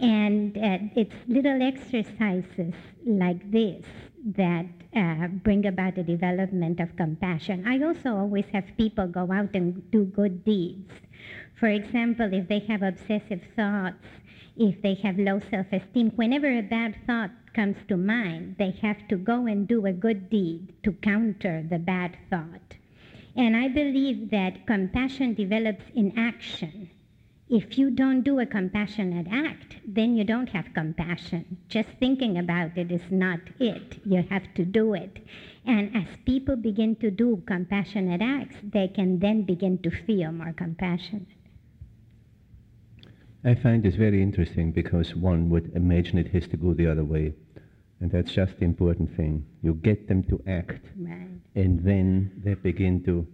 And 0.00 0.56
uh, 0.56 0.78
it's 0.96 1.14
little 1.28 1.60
exercises 1.62 2.72
like 3.04 3.50
this 3.50 3.84
that 4.24 4.64
uh, 4.96 5.26
bring 5.28 5.66
about 5.66 5.96
the 5.96 6.02
development 6.02 6.80
of 6.80 6.96
compassion. 6.96 7.68
I 7.68 7.84
also 7.84 8.16
always 8.16 8.46
have 8.54 8.64
people 8.78 9.06
go 9.06 9.30
out 9.30 9.54
and 9.54 9.90
do 9.90 10.04
good 10.04 10.46
deeds. 10.46 10.90
For 11.60 11.68
example, 11.68 12.32
if 12.32 12.48
they 12.48 12.60
have 12.70 12.82
obsessive 12.82 13.42
thoughts, 13.54 14.06
if 14.56 14.80
they 14.80 14.94
have 14.94 15.18
low 15.18 15.40
self-esteem, 15.50 16.12
whenever 16.16 16.48
a 16.48 16.62
bad 16.62 16.96
thought 17.06 17.30
comes 17.56 17.78
to 17.88 17.96
mind, 17.96 18.56
they 18.58 18.70
have 18.82 19.08
to 19.08 19.16
go 19.16 19.46
and 19.46 19.66
do 19.66 19.86
a 19.86 19.92
good 19.92 20.30
deed 20.30 20.74
to 20.84 20.92
counter 20.92 21.64
the 21.68 21.80
bad 21.80 22.16
thought. 22.30 22.76
And 23.36 23.56
I 23.56 23.68
believe 23.68 24.30
that 24.30 24.66
compassion 24.66 25.34
develops 25.34 25.84
in 25.94 26.16
action 26.18 26.90
If 27.48 27.78
you 27.78 27.90
don't 27.90 28.22
do 28.22 28.38
a 28.40 28.46
compassionate 28.46 29.26
act, 29.30 29.76
then 29.86 30.16
you 30.16 30.24
don't 30.24 30.48
have 30.50 30.74
compassion. 30.74 31.58
Just 31.68 31.88
thinking 31.98 32.38
about 32.38 32.76
it 32.78 32.92
is 32.92 33.10
not 33.10 33.40
it. 33.58 34.00
You 34.04 34.22
have 34.30 34.52
to 34.54 34.64
do 34.64 34.94
it. 34.94 35.18
And 35.64 35.96
as 35.96 36.16
people 36.24 36.56
begin 36.56 36.96
to 36.96 37.10
do 37.10 37.42
compassionate 37.46 38.22
acts, 38.22 38.56
they 38.62 38.88
can 38.88 39.18
then 39.20 39.42
begin 39.42 39.78
to 39.82 39.90
feel 39.90 40.32
more 40.32 40.52
compassionate. 40.52 41.28
I 43.44 43.54
find 43.54 43.82
this 43.82 43.94
very 43.94 44.22
interesting 44.22 44.72
because 44.72 45.14
one 45.14 45.48
would 45.50 45.72
imagine 45.74 46.18
it 46.18 46.32
has 46.32 46.48
to 46.48 46.56
go 46.56 46.74
the 46.74 46.86
other 46.88 47.04
way. 47.04 47.34
And 48.00 48.10
that's 48.10 48.32
just 48.32 48.58
the 48.58 48.64
important 48.64 49.16
thing. 49.16 49.46
You 49.62 49.74
get 49.74 50.06
them 50.08 50.22
to 50.24 50.42
act, 50.46 50.84
Right. 50.98 51.28
and 51.54 51.82
then 51.82 52.42
they 52.44 52.54
begin 52.54 53.02
to 53.04 53.26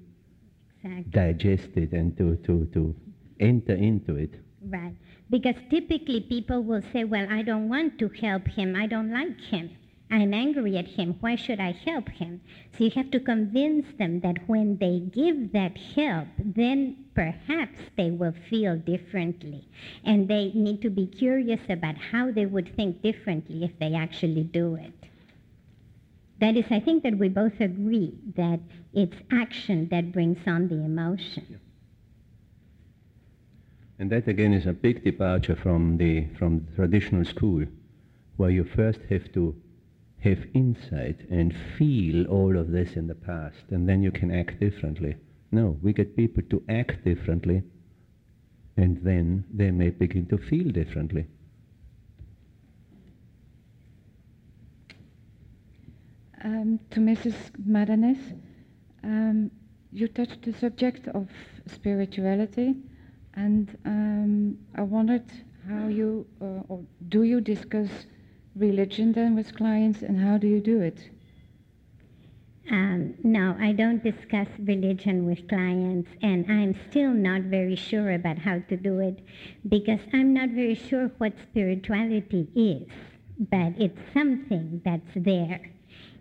Exactly. 0.84 1.10
digest 1.10 1.68
it 1.76 1.92
and 1.92 2.16
to, 2.16 2.36
to, 2.46 2.66
to 2.72 2.94
enter 3.40 3.74
into 3.74 4.16
it. 4.16 4.34
Right. 4.64 4.94
Because 5.30 5.56
typically 5.70 6.20
people 6.20 6.62
will 6.62 6.82
say, 6.92 7.04
well, 7.04 7.26
I 7.30 7.42
don't 7.42 7.68
want 7.68 7.98
to 7.98 8.08
help 8.08 8.46
him. 8.48 8.76
I 8.76 8.86
don't 8.86 9.10
like 9.12 9.40
him. 9.40 9.70
I'm 10.12 10.34
angry 10.34 10.76
at 10.76 10.86
him. 10.86 11.16
Why 11.20 11.36
should 11.36 11.58
I 11.58 11.72
help 11.72 12.10
him? 12.10 12.42
So 12.76 12.84
you 12.84 12.90
have 12.90 13.10
to 13.12 13.18
convince 13.18 13.86
them 13.96 14.20
that 14.20 14.46
when 14.46 14.76
they 14.76 14.98
give 14.98 15.52
that 15.52 15.78
help, 15.78 16.28
then 16.38 17.06
perhaps 17.14 17.78
they 17.96 18.10
will 18.10 18.34
feel 18.50 18.76
differently. 18.76 19.66
And 20.04 20.28
they 20.28 20.52
need 20.54 20.82
to 20.82 20.90
be 20.90 21.06
curious 21.06 21.62
about 21.70 21.96
how 21.96 22.30
they 22.30 22.44
would 22.44 22.76
think 22.76 23.00
differently 23.00 23.64
if 23.64 23.78
they 23.78 23.94
actually 23.94 24.44
do 24.44 24.74
it. 24.74 24.92
That 26.40 26.58
is, 26.58 26.66
I 26.70 26.80
think 26.80 27.04
that 27.04 27.16
we 27.16 27.30
both 27.30 27.58
agree 27.58 28.12
that 28.36 28.60
it's 28.92 29.16
action 29.32 29.88
that 29.90 30.12
brings 30.12 30.46
on 30.46 30.68
the 30.68 30.84
emotion. 30.84 31.58
And 33.98 34.12
that 34.12 34.28
again 34.28 34.52
is 34.52 34.66
a 34.66 34.74
big 34.74 35.04
departure 35.04 35.56
from 35.56 35.96
the, 35.96 36.26
from 36.38 36.66
the 36.66 36.76
traditional 36.76 37.24
school, 37.24 37.64
where 38.36 38.50
you 38.50 38.64
first 38.64 39.00
have 39.08 39.32
to 39.32 39.54
have 40.22 40.44
insight 40.54 41.20
and 41.30 41.54
feel 41.76 42.26
all 42.26 42.56
of 42.56 42.70
this 42.70 42.94
in 42.94 43.08
the 43.08 43.14
past, 43.14 43.64
and 43.70 43.88
then 43.88 44.02
you 44.02 44.12
can 44.12 44.30
act 44.30 44.60
differently. 44.60 45.16
No, 45.50 45.76
we 45.82 45.92
get 45.92 46.16
people 46.16 46.42
to 46.50 46.62
act 46.68 47.04
differently, 47.04 47.62
and 48.76 49.02
then 49.02 49.44
they 49.52 49.70
may 49.70 49.90
begin 49.90 50.26
to 50.26 50.38
feel 50.38 50.70
differently. 50.70 51.26
Um, 56.44 56.80
to 56.90 57.00
Mrs. 57.00 57.34
Madanes, 57.68 58.18
um, 59.04 59.50
you 59.92 60.08
touched 60.08 60.42
the 60.42 60.52
subject 60.52 61.08
of 61.08 61.28
spirituality, 61.66 62.76
and 63.34 63.76
um, 63.84 64.58
I 64.74 64.82
wondered 64.82 65.30
how 65.68 65.88
you, 65.88 66.26
uh, 66.40 66.62
or 66.68 66.80
do 67.08 67.24
you 67.24 67.40
discuss 67.40 67.88
religion 68.56 69.12
then 69.12 69.34
with 69.34 69.56
clients, 69.56 70.02
and 70.02 70.20
how 70.20 70.38
do 70.38 70.46
you 70.46 70.60
do 70.60 70.80
it? 70.80 70.98
Um, 72.70 73.14
no, 73.24 73.56
I 73.58 73.72
don't 73.72 74.02
discuss 74.02 74.46
religion 74.58 75.26
with 75.26 75.48
clients, 75.48 76.08
and 76.22 76.50
I'm 76.50 76.74
still 76.90 77.10
not 77.12 77.42
very 77.42 77.76
sure 77.76 78.12
about 78.12 78.38
how 78.38 78.60
to 78.60 78.76
do 78.76 79.00
it 79.00 79.18
because 79.68 80.00
I'm 80.12 80.32
not 80.32 80.50
very 80.50 80.74
sure 80.74 81.10
what 81.18 81.32
spirituality 81.50 82.48
is, 82.54 82.88
but 83.50 83.74
it's 83.78 83.98
something 84.14 84.80
that's 84.84 85.10
there, 85.16 85.72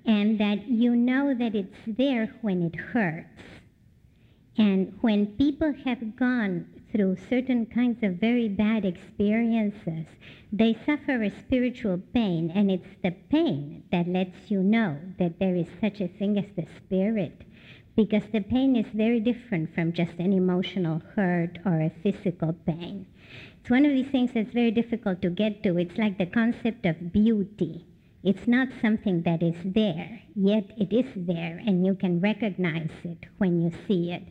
and 0.05 0.39
that 0.39 0.67
you 0.67 0.95
know 0.95 1.33
that 1.33 1.55
it's 1.55 1.77
there 1.85 2.33
when 2.41 2.63
it 2.63 2.75
hurts. 2.75 3.43
And 4.57 4.97
when 5.01 5.27
people 5.27 5.73
have 5.85 6.15
gone 6.15 6.67
through 6.91 7.15
certain 7.29 7.65
kinds 7.65 8.03
of 8.03 8.15
very 8.15 8.47
bad 8.47 8.85
experiences, 8.85 10.05
they 10.51 10.73
suffer 10.85 11.23
a 11.23 11.29
spiritual 11.29 11.97
pain, 12.13 12.51
and 12.53 12.69
it's 12.69 12.95
the 13.03 13.11
pain 13.29 13.83
that 13.91 14.07
lets 14.07 14.51
you 14.51 14.61
know 14.61 14.97
that 15.17 15.39
there 15.39 15.55
is 15.55 15.67
such 15.79 16.01
a 16.01 16.07
thing 16.07 16.37
as 16.37 16.51
the 16.55 16.65
spirit. 16.77 17.41
Because 17.95 18.23
the 18.31 18.41
pain 18.41 18.75
is 18.75 18.87
very 18.93 19.19
different 19.19 19.73
from 19.73 19.93
just 19.93 20.17
an 20.19 20.33
emotional 20.33 21.01
hurt 21.15 21.59
or 21.65 21.81
a 21.81 21.91
physical 22.03 22.53
pain. 22.65 23.05
It's 23.59 23.69
one 23.69 23.85
of 23.85 23.91
these 23.91 24.07
things 24.07 24.31
that's 24.33 24.53
very 24.53 24.71
difficult 24.71 25.21
to 25.21 25.29
get 25.29 25.61
to. 25.63 25.77
It's 25.77 25.97
like 25.97 26.17
the 26.17 26.25
concept 26.25 26.85
of 26.85 27.13
beauty. 27.13 27.85
It's 28.23 28.47
not 28.47 28.69
something 28.81 29.23
that 29.23 29.41
is 29.41 29.55
there, 29.65 30.21
yet 30.35 30.71
it 30.77 30.93
is 30.93 31.11
there, 31.15 31.59
and 31.65 31.85
you 31.85 31.95
can 31.95 32.19
recognize 32.19 32.91
it 33.03 33.25
when 33.37 33.61
you 33.61 33.71
see 33.87 34.11
it. 34.11 34.23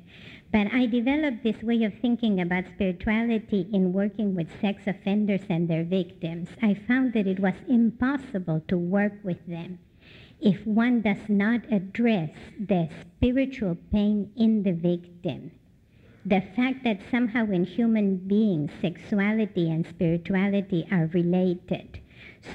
But 0.53 0.73
I 0.73 0.87
developed 0.87 1.43
this 1.43 1.63
way 1.63 1.83
of 1.85 1.95
thinking 1.95 2.41
about 2.41 2.69
spirituality 2.69 3.69
in 3.73 3.93
working 3.93 4.35
with 4.35 4.61
sex 4.61 4.85
offenders 4.87 5.43
and 5.49 5.69
their 5.69 5.85
victims. 5.85 6.49
I 6.63 6.75
found 6.75 7.15
that 7.15 7.27
it 7.27 7.41
was 7.41 7.55
impossible 7.69 8.63
to 8.69 8.79
work 8.79 9.15
with 9.23 9.45
them 9.47 9.79
if 10.41 10.67
one 10.67 11.03
does 11.03 11.29
not 11.29 11.61
address 11.71 12.31
the 12.59 12.89
spiritual 13.01 13.77
pain 13.93 14.31
in 14.37 14.63
the 14.63 14.73
victim. 14.73 15.51
The 16.25 16.43
fact 16.57 16.85
that 16.85 17.01
somehow 17.11 17.51
in 17.51 17.65
human 17.65 18.17
beings 18.17 18.73
sexuality 18.81 19.71
and 19.71 19.87
spirituality 19.87 20.87
are 20.91 21.11
related, 21.13 22.00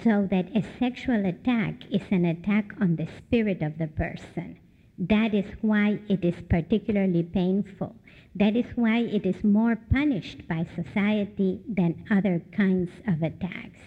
so 0.04 0.28
that 0.32 0.56
a 0.56 0.64
sexual 0.80 1.26
attack 1.26 1.76
is 1.92 2.02
an 2.12 2.26
attack 2.26 2.74
on 2.82 2.96
the 2.96 3.08
spirit 3.18 3.62
of 3.62 3.78
the 3.78 3.88
person. 3.88 4.58
That 4.98 5.34
is 5.34 5.46
why 5.62 6.00
it 6.08 6.24
is 6.24 6.36
particularly 6.50 7.24
painful. 7.24 7.96
That 8.36 8.56
is 8.56 8.66
why 8.76 9.00
it 9.00 9.26
is 9.26 9.44
more 9.44 9.76
punished 9.76 10.48
by 10.48 10.66
society 10.76 11.62
than 11.68 12.06
other 12.10 12.42
kinds 12.56 12.92
of 13.08 13.22
attacks. 13.22 13.82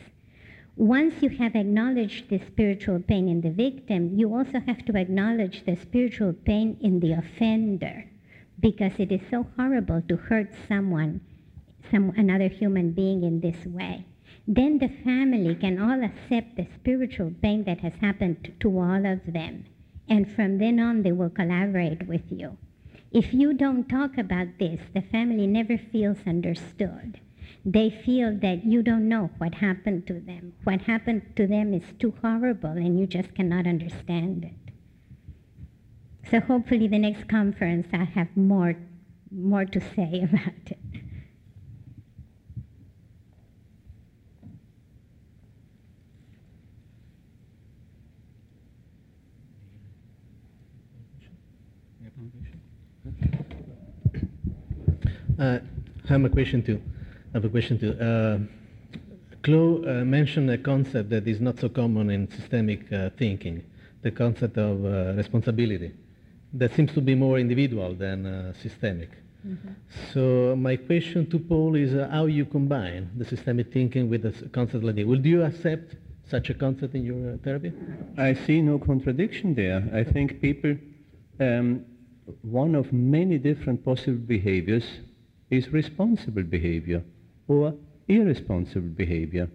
Once 0.76 1.22
you 1.22 1.28
have 1.30 1.56
acknowledged 1.56 2.28
the 2.28 2.38
spiritual 2.46 3.00
pain 3.00 3.28
in 3.28 3.40
the 3.40 3.50
victim, 3.50 4.16
you 4.16 4.32
also 4.32 4.60
have 4.60 4.84
to 4.84 4.96
acknowledge 4.96 5.64
the 5.64 5.76
spiritual 5.76 6.32
pain 6.32 6.76
in 6.80 7.00
the 7.00 7.12
offender 7.12 8.04
because 8.60 8.92
it 8.98 9.10
is 9.10 9.20
so 9.30 9.46
horrible 9.56 10.02
to 10.08 10.16
hurt 10.16 10.52
someone, 10.68 11.20
some 11.90 12.10
another 12.16 12.48
human 12.48 12.92
being 12.92 13.24
in 13.24 13.40
this 13.40 13.66
way. 13.66 14.04
Then 14.50 14.78
the 14.78 14.88
family 14.88 15.54
can 15.54 15.78
all 15.78 16.02
accept 16.02 16.56
the 16.56 16.66
spiritual 16.74 17.32
pain 17.42 17.64
that 17.64 17.80
has 17.80 17.92
happened 18.00 18.54
to 18.60 18.78
all 18.78 19.04
of 19.04 19.20
them. 19.26 19.66
And 20.08 20.32
from 20.32 20.56
then 20.56 20.80
on, 20.80 21.02
they 21.02 21.12
will 21.12 21.28
collaborate 21.28 22.08
with 22.08 22.32
you. 22.32 22.56
If 23.12 23.34
you 23.34 23.52
don't 23.52 23.90
talk 23.90 24.16
about 24.16 24.58
this, 24.58 24.80
the 24.94 25.02
family 25.02 25.46
never 25.46 25.76
feels 25.76 26.16
understood. 26.26 27.20
They 27.62 27.90
feel 27.90 28.38
that 28.38 28.64
you 28.64 28.82
don't 28.82 29.06
know 29.06 29.28
what 29.36 29.56
happened 29.56 30.06
to 30.06 30.18
them. 30.18 30.54
What 30.64 30.80
happened 30.80 31.36
to 31.36 31.46
them 31.46 31.74
is 31.74 31.84
too 31.98 32.14
horrible 32.22 32.70
and 32.70 32.98
you 32.98 33.06
just 33.06 33.34
cannot 33.34 33.66
understand 33.66 34.46
it. 34.46 34.72
So 36.30 36.40
hopefully 36.40 36.88
the 36.88 36.98
next 36.98 37.28
conference 37.28 37.88
I'll 37.92 38.06
have 38.06 38.34
more, 38.34 38.76
more 39.30 39.66
to 39.66 39.80
say 39.94 40.22
about 40.30 40.70
it. 40.70 40.78
Uh, 55.38 55.58
I 56.04 56.08
have 56.08 56.24
a 56.24 56.28
question 56.28 56.62
too. 56.62 56.80
I 57.32 57.36
have 57.36 57.44
a 57.44 57.48
question 57.48 57.78
too. 57.78 57.92
Uh, 57.92 58.38
Cloé 59.42 60.00
uh, 60.02 60.04
mentioned 60.04 60.50
a 60.50 60.58
concept 60.58 61.10
that 61.10 61.28
is 61.28 61.40
not 61.40 61.58
so 61.60 61.68
common 61.68 62.10
in 62.10 62.28
systemic 62.30 62.92
uh, 62.92 63.10
thinking, 63.16 63.62
the 64.02 64.10
concept 64.10 64.58
of 64.58 64.84
uh, 64.84 65.14
responsibility. 65.14 65.92
That 66.54 66.74
seems 66.74 66.92
to 66.94 67.00
be 67.00 67.14
more 67.14 67.38
individual 67.38 67.94
than 67.94 68.26
uh, 68.26 68.52
systemic. 68.54 69.10
So 70.12 70.56
my 70.58 70.76
question 70.76 71.30
to 71.30 71.38
Paul 71.38 71.76
is 71.76 71.94
uh, 71.94 72.08
how 72.10 72.26
you 72.26 72.44
combine 72.44 73.10
the 73.16 73.24
systemic 73.24 73.72
thinking 73.72 74.10
with 74.10 74.22
the 74.22 74.30
s- 74.30 74.42
concept 74.52 74.82
like 74.84 74.96
this. 74.96 75.04
Will 75.06 75.24
you 75.24 75.42
accept 75.44 75.94
such 76.28 76.50
a 76.50 76.54
concept 76.54 76.94
in 76.94 77.04
your 77.04 77.34
uh, 77.34 77.36
therapy? 77.44 77.72
I 78.18 78.34
see 78.34 78.60
no 78.60 78.78
contradiction 78.78 79.54
there. 79.54 79.88
I 79.94 80.02
think 80.04 80.40
people, 80.40 80.76
um, 81.40 81.84
one 82.42 82.74
of 82.74 82.92
many 82.92 83.38
different 83.38 83.84
possible 83.84 84.18
behaviors 84.18 84.84
is 85.50 85.72
responsible 85.72 86.42
behavior 86.42 87.02
or 87.46 87.74
irresponsible 88.08 88.88
behavior. 88.88 89.48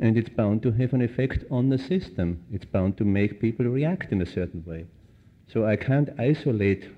And 0.00 0.16
it's 0.16 0.28
bound 0.28 0.62
to 0.62 0.70
have 0.72 0.92
an 0.92 1.02
effect 1.02 1.44
on 1.50 1.68
the 1.68 1.78
system. 1.78 2.44
It's 2.52 2.64
bound 2.64 2.96
to 2.98 3.04
make 3.04 3.40
people 3.40 3.66
react 3.66 4.12
in 4.12 4.22
a 4.22 4.26
certain 4.26 4.64
way. 4.64 4.86
So 5.52 5.66
I 5.66 5.76
can't 5.76 6.08
isolate 6.18 6.88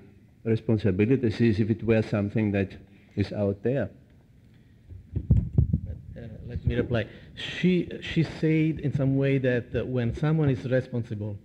responsibilities 0.43 1.41
as 1.41 1.59
if 1.59 1.69
it 1.69 1.83
were 1.83 2.01
something 2.01 2.51
that 2.51 2.71
is 3.15 3.31
out 3.33 3.63
there. 3.63 3.89
Uh, 6.15 6.21
let 6.47 6.65
me 6.65 6.75
reply. 6.75 7.07
She, 7.35 7.89
she 8.01 8.23
said 8.23 8.79
in 8.79 8.93
some 8.95 9.17
way 9.17 9.37
that 9.39 9.75
uh, 9.75 9.85
when 9.85 10.15
someone 10.15 10.49
is 10.49 10.63
responsible, 10.65 11.37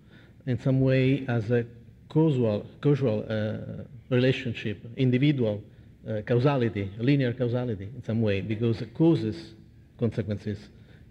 in 0.47 0.61
some 0.61 0.81
way 0.81 1.25
as 1.29 1.51
a 1.51 1.65
causal, 2.09 2.67
causal 2.81 3.25
uh, 3.29 3.85
relationship, 4.11 4.85
individual 4.97 5.63
uh, 6.09 6.23
causality, 6.23 6.91
linear 6.99 7.33
causality 7.33 7.89
in 7.95 8.03
some 8.05 8.23
way, 8.23 8.41
because 8.41 8.83
causes 8.95 9.55
consequences 9.99 10.59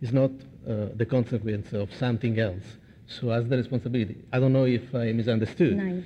is 0.01 0.11
not 0.13 0.31
uh, 0.67 0.87
the 0.95 1.05
consequence 1.05 1.73
of 1.73 1.93
something 1.93 2.39
else. 2.39 2.63
So 3.07 3.29
has 3.29 3.47
the 3.47 3.57
responsibility. 3.57 4.17
I 4.33 4.39
don't 4.39 4.53
know 4.53 4.65
if 4.65 4.93
I 4.95 5.11
misunderstood. 5.11 5.77
No. 5.77 6.01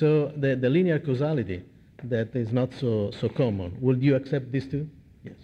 So 0.00 0.32
the, 0.36 0.56
the 0.56 0.68
linear 0.68 0.98
causality 0.98 1.62
that 2.04 2.34
is 2.34 2.52
not 2.52 2.72
so, 2.74 3.10
so 3.12 3.28
common, 3.28 3.76
would 3.80 4.02
you 4.02 4.14
accept 4.16 4.50
this 4.52 4.66
too? 4.66 4.88
Yes. 5.22 5.34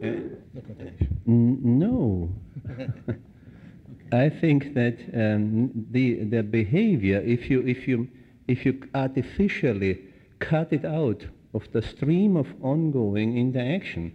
No 0.00 0.60
continuation. 0.62 1.20
N- 1.26 1.58
No. 1.78 2.30
I 4.12 4.28
think 4.28 4.74
that 4.74 4.96
um, 5.14 5.70
the, 5.90 6.24
the 6.24 6.42
behavior, 6.42 7.20
if 7.24 7.50
you, 7.50 7.60
if, 7.66 7.86
you, 7.88 8.08
if 8.46 8.64
you 8.64 8.80
artificially 8.94 9.98
cut 10.38 10.72
it 10.72 10.84
out 10.84 11.24
of 11.54 11.70
the 11.72 11.82
stream 11.82 12.36
of 12.36 12.46
ongoing 12.62 13.36
interaction, 13.36 14.12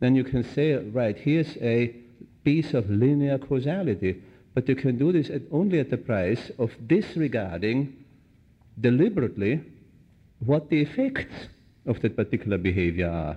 then 0.00 0.14
you 0.14 0.24
can 0.24 0.44
say, 0.44 0.74
right, 0.74 1.16
here's 1.16 1.56
a 1.58 1.94
piece 2.44 2.74
of 2.74 2.90
linear 2.90 3.38
causality. 3.38 4.22
But 4.54 4.68
you 4.68 4.76
can 4.76 4.98
do 4.98 5.12
this 5.12 5.30
at, 5.30 5.42
only 5.50 5.80
at 5.80 5.90
the 5.90 5.96
price 5.96 6.50
of 6.58 6.70
disregarding 6.86 8.04
deliberately 8.80 9.62
what 10.44 10.70
the 10.70 10.80
effects 10.80 11.48
of 11.86 12.00
that 12.02 12.16
particular 12.16 12.58
behavior 12.58 13.08
are. 13.08 13.36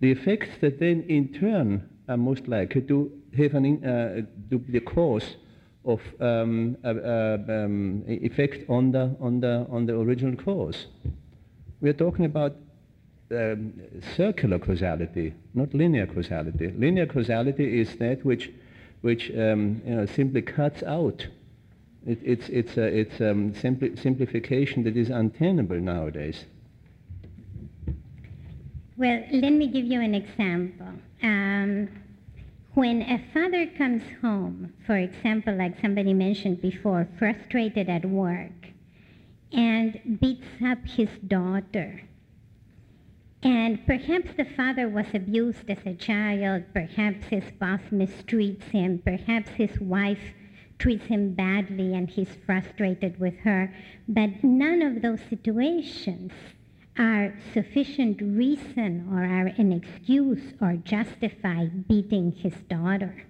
The 0.00 0.10
effects 0.10 0.48
that 0.60 0.78
then 0.80 1.04
in 1.08 1.32
turn 1.32 1.88
are 2.08 2.16
most 2.16 2.48
likely 2.48 2.82
to 2.82 3.10
have 3.36 3.54
an 3.54 3.84
uh, 3.84 4.22
to 4.50 4.58
be 4.58 4.72
the 4.72 4.80
cause 4.80 5.36
of 5.84 6.00
um, 6.20 6.76
uh, 6.84 6.88
uh, 6.88 7.38
um, 7.48 8.04
effect 8.06 8.68
on 8.68 8.92
the, 8.92 9.16
on, 9.20 9.40
the, 9.40 9.66
on 9.70 9.86
the 9.86 9.98
original 9.98 10.36
cause. 10.36 10.86
We 11.80 11.90
are 11.90 11.94
talking 11.94 12.24
about 12.24 12.56
um, 13.32 13.72
circular 14.16 14.58
causality, 14.58 15.34
not 15.54 15.72
linear 15.74 16.06
causality. 16.06 16.72
Linear 16.76 17.06
causality 17.06 17.80
is 17.80 17.96
that 17.96 18.24
which, 18.24 18.50
which 19.00 19.30
um, 19.30 19.82
you 19.86 19.94
know, 19.94 20.06
simply 20.06 20.42
cuts 20.42 20.82
out. 20.82 21.26
It, 22.06 22.18
it's 22.22 22.48
it's 22.48 22.76
a, 22.76 22.82
it's 22.82 23.20
um, 23.20 23.52
simpli- 23.52 23.98
simplification 23.98 24.84
that 24.84 24.96
is 24.96 25.08
untenable 25.08 25.80
nowadays. 25.80 26.44
Well, 28.96 29.22
let 29.32 29.52
me 29.52 29.68
give 29.68 29.86
you 29.86 30.00
an 30.00 30.14
example. 30.14 30.92
Um, 31.22 31.88
when 32.74 33.02
a 33.02 33.22
father 33.32 33.66
comes 33.78 34.02
home, 34.20 34.72
for 34.86 34.96
example, 34.96 35.54
like 35.54 35.80
somebody 35.80 36.14
mentioned 36.14 36.62
before, 36.62 37.06
frustrated 37.18 37.88
at 37.88 38.04
work, 38.04 38.50
and 39.52 40.18
beats 40.20 40.46
up 40.64 40.78
his 40.86 41.08
daughter, 41.26 42.00
and 43.42 43.84
perhaps 43.86 44.30
the 44.36 44.44
father 44.44 44.88
was 44.88 45.06
abused 45.14 45.68
as 45.68 45.84
a 45.84 45.94
child, 45.94 46.62
perhaps 46.72 47.26
his 47.26 47.44
boss 47.58 47.80
mistreats 47.90 48.62
him, 48.70 49.00
perhaps 49.04 49.50
his 49.50 49.80
wife 49.80 50.32
treats 50.78 51.06
him 51.06 51.34
badly 51.34 51.94
and 51.94 52.08
he's 52.08 52.36
frustrated 52.46 53.18
with 53.18 53.36
her, 53.38 53.74
but 54.08 54.44
none 54.44 54.82
of 54.82 55.02
those 55.02 55.20
situations 55.28 56.32
are 56.98 57.34
sufficient 57.52 58.20
reason 58.20 59.08
or 59.10 59.24
are 59.24 59.52
an 59.58 59.72
excuse 59.72 60.52
or 60.60 60.74
justify 60.76 61.66
beating 61.66 62.32
his 62.32 62.54
daughter. 62.68 63.24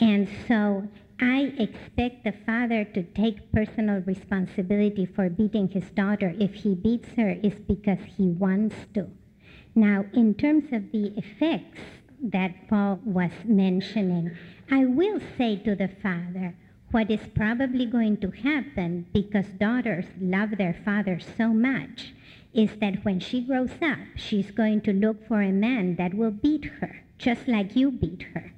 And 0.00 0.28
so 0.48 0.88
I 1.20 1.52
expect 1.58 2.24
the 2.24 2.32
father 2.32 2.84
to 2.84 3.02
take 3.02 3.52
personal 3.52 4.00
responsibility 4.00 5.06
for 5.06 5.30
beating 5.30 5.68
his 5.68 5.90
daughter. 5.90 6.34
If 6.40 6.54
he 6.54 6.74
beats 6.74 7.08
her, 7.16 7.36
it's 7.42 7.60
because 7.60 8.00
he 8.16 8.28
wants 8.28 8.74
to. 8.94 9.08
Now, 9.74 10.06
in 10.12 10.34
terms 10.34 10.72
of 10.72 10.90
the 10.92 11.16
effects 11.16 11.80
that 12.22 12.68
Paul 12.68 13.00
was 13.04 13.30
mentioning, 13.44 14.36
I 14.70 14.86
will 14.86 15.20
say 15.36 15.56
to 15.58 15.76
the 15.76 15.88
father, 15.88 16.56
what 16.90 17.10
is 17.10 17.26
probably 17.34 17.86
going 17.86 18.16
to 18.18 18.30
happen 18.30 19.06
because 19.12 19.46
daughters 19.58 20.06
love 20.20 20.50
their 20.58 20.76
father 20.84 21.20
so 21.36 21.48
much 21.48 22.14
is 22.52 22.70
that 22.80 23.04
when 23.04 23.20
she 23.20 23.40
grows 23.40 23.82
up, 23.82 23.98
she's 24.14 24.50
going 24.52 24.80
to 24.82 24.92
look 24.92 25.26
for 25.26 25.42
a 25.42 25.52
man 25.52 25.96
that 25.96 26.14
will 26.14 26.30
beat 26.30 26.64
her, 26.64 27.04
just 27.18 27.48
like 27.48 27.74
you 27.74 27.90
beat 27.90 28.22
her. 28.34 28.53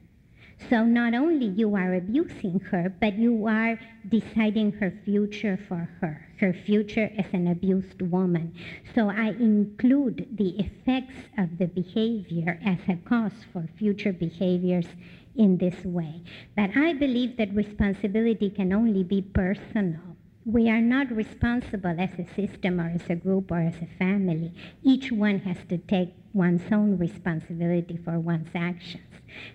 So 0.70 0.84
not 0.84 1.14
only 1.14 1.46
you 1.46 1.76
are 1.76 1.94
abusing 1.94 2.60
her, 2.70 2.92
but 3.00 3.18
you 3.18 3.46
are 3.46 3.78
deciding 4.08 4.72
her 4.72 4.90
future 5.04 5.58
for 5.68 5.88
her, 6.00 6.26
her 6.40 6.52
future 6.52 7.10
as 7.18 7.26
an 7.32 7.46
abused 7.46 8.02
woman. 8.02 8.54
So 8.94 9.08
I 9.08 9.28
include 9.28 10.26
the 10.36 10.58
effects 10.58 11.28
of 11.38 11.58
the 11.58 11.66
behavior 11.66 12.58
as 12.64 12.78
a 12.88 12.96
cause 12.96 13.44
for 13.52 13.68
future 13.78 14.12
behaviors 14.12 14.86
in 15.36 15.58
this 15.58 15.84
way. 15.84 16.22
But 16.56 16.70
I 16.76 16.94
believe 16.94 17.36
that 17.36 17.54
responsibility 17.54 18.50
can 18.50 18.72
only 18.72 19.04
be 19.04 19.22
personal. 19.22 20.00
We 20.44 20.70
are 20.70 20.80
not 20.80 21.10
responsible 21.10 21.96
as 21.98 22.10
a 22.18 22.26
system 22.34 22.80
or 22.80 22.88
as 22.88 23.10
a 23.10 23.16
group 23.16 23.50
or 23.50 23.60
as 23.60 23.76
a 23.76 23.98
family. 23.98 24.52
Each 24.82 25.12
one 25.12 25.40
has 25.40 25.58
to 25.68 25.78
take 25.78 26.14
one's 26.36 26.70
own 26.70 26.98
responsibility 26.98 27.96
for 28.04 28.20
one's 28.20 28.50
actions. 28.54 29.02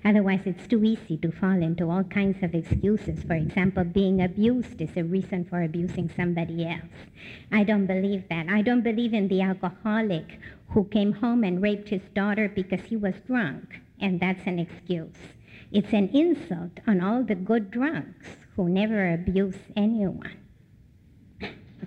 Otherwise, 0.03 0.41
it's 0.45 0.67
too 0.67 0.83
easy 0.83 1.15
to 1.17 1.31
fall 1.31 1.61
into 1.61 1.89
all 1.89 2.03
kinds 2.03 2.41
of 2.43 2.55
excuses. 2.55 3.23
For 3.23 3.35
example, 3.35 3.83
being 3.83 4.21
abused 4.21 4.81
is 4.81 4.97
a 4.97 5.03
reason 5.03 5.45
for 5.45 5.61
abusing 5.61 6.09
somebody 6.15 6.65
else. 6.65 6.97
I 7.51 7.63
don't 7.63 7.85
believe 7.85 8.27
that. 8.29 8.47
I 8.49 8.61
don't 8.63 8.81
believe 8.81 9.13
in 9.13 9.27
the 9.27 9.41
alcoholic 9.41 10.39
who 10.69 10.85
came 10.85 11.13
home 11.13 11.43
and 11.43 11.61
raped 11.61 11.89
his 11.89 12.01
daughter 12.15 12.49
because 12.49 12.81
he 12.81 12.97
was 12.97 13.15
drunk, 13.27 13.79
and 13.99 14.19
that's 14.19 14.45
an 14.47 14.59
excuse. 14.59 15.17
It's 15.71 15.93
an 15.93 16.09
insult 16.09 16.79
on 16.87 17.01
all 17.01 17.23
the 17.23 17.35
good 17.35 17.71
drunks 17.71 18.27
who 18.55 18.69
never 18.69 19.13
abuse 19.13 19.57
anyone. 19.75 20.37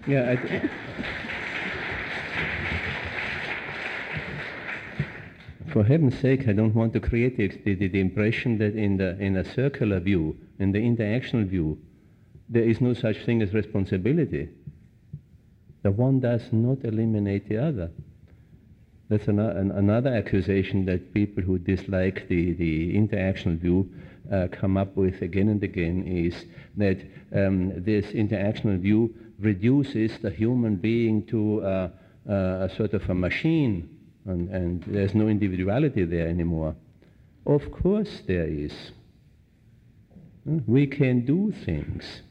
Yeah. 0.07 0.36
I, 0.38 0.70
for 5.75 5.83
heaven's 5.83 6.16
sake, 6.20 6.47
I 6.47 6.53
don't 6.53 6.72
want 6.72 6.93
to 6.93 7.01
create 7.01 7.37
the, 7.37 7.49
the, 7.49 7.89
the 7.89 8.01
impression 8.01 8.59
that 8.59 8.77
in, 8.77 8.97
the, 8.97 9.18
in 9.18 9.37
a 9.37 9.45
circular 9.45 9.99
view, 9.99 10.37
in 10.61 10.70
the 10.70 10.79
interactional 10.79 11.49
view, 11.49 11.77
there 12.49 12.62
is 12.62 12.81
no 12.81 12.95
such 12.95 13.25
thing 13.25 13.43
as 13.43 13.53
responsibility. 13.53 14.51
The 15.83 15.91
one 15.91 16.20
does 16.20 16.43
not 16.53 16.85
eliminate 16.85 17.49
the 17.49 17.59
other. 17.59 17.91
That's 19.09 19.27
an, 19.27 19.41
an, 19.41 19.72
another 19.72 20.14
accusation 20.14 20.85
that 20.87 21.12
people 21.12 21.43
who 21.43 21.59
dislike 21.59 22.29
the, 22.29 22.53
the 22.53 22.95
interactional 22.97 23.59
view 23.59 23.91
uh, 24.33 24.47
come 24.53 24.77
up 24.77 24.97
with 24.97 25.22
again 25.22 25.49
and 25.49 25.62
again 25.64 26.05
is 26.07 26.45
that 26.77 27.01
um, 27.35 27.83
this 27.83 28.07
interactional 28.12 28.79
view 28.79 29.12
reduces 29.41 30.18
the 30.18 30.31
human 30.31 30.77
being 30.77 31.27
to 31.27 31.62
uh, 31.64 31.89
uh, 32.31 32.33
a 32.33 32.70
sort 32.77 32.95
of 32.95 33.11
a 33.11 33.14
machine 33.14 33.93
and, 34.27 34.49
and 34.49 34.83
there's 34.87 35.14
no 35.14 35.29
individuality 35.29 36.05
there 36.05 36.29
anymore. 36.29 36.77
Of 37.47 37.70
course 37.70 38.22
there 38.27 38.47
is. 38.47 38.93
We 40.45 40.87
can 40.87 41.25
do 41.25 41.53
things. 41.53 42.22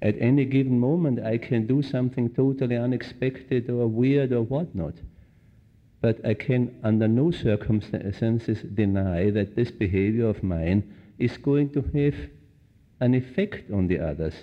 At 0.00 0.14
any 0.20 0.44
given 0.44 0.78
moment 0.78 1.24
I 1.24 1.38
can 1.38 1.66
do 1.66 1.82
something 1.82 2.30
totally 2.30 2.76
unexpected 2.76 3.68
or 3.68 3.86
weird 3.88 4.32
or 4.32 4.42
whatnot. 4.42 4.94
But 6.00 6.24
I 6.24 6.34
can 6.34 6.78
under 6.84 7.08
no 7.08 7.32
circumstances 7.32 8.62
deny 8.62 9.30
that 9.30 9.56
this 9.56 9.72
behavior 9.72 10.28
of 10.28 10.44
mine 10.44 10.94
is 11.18 11.36
going 11.36 11.70
to 11.70 11.82
have 11.82 12.14
an 13.00 13.14
effect 13.14 13.72
on 13.72 13.88
the 13.88 13.98
others. 13.98 14.34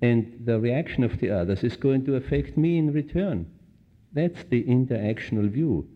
And 0.00 0.42
the 0.44 0.60
reaction 0.60 1.02
of 1.02 1.18
the 1.18 1.30
others 1.30 1.64
is 1.64 1.76
going 1.76 2.04
to 2.04 2.14
affect 2.14 2.56
me 2.56 2.78
in 2.78 2.92
return. 2.92 3.50
That's 4.12 4.42
the 4.44 4.64
interactional 4.64 5.50
view. 5.50 5.86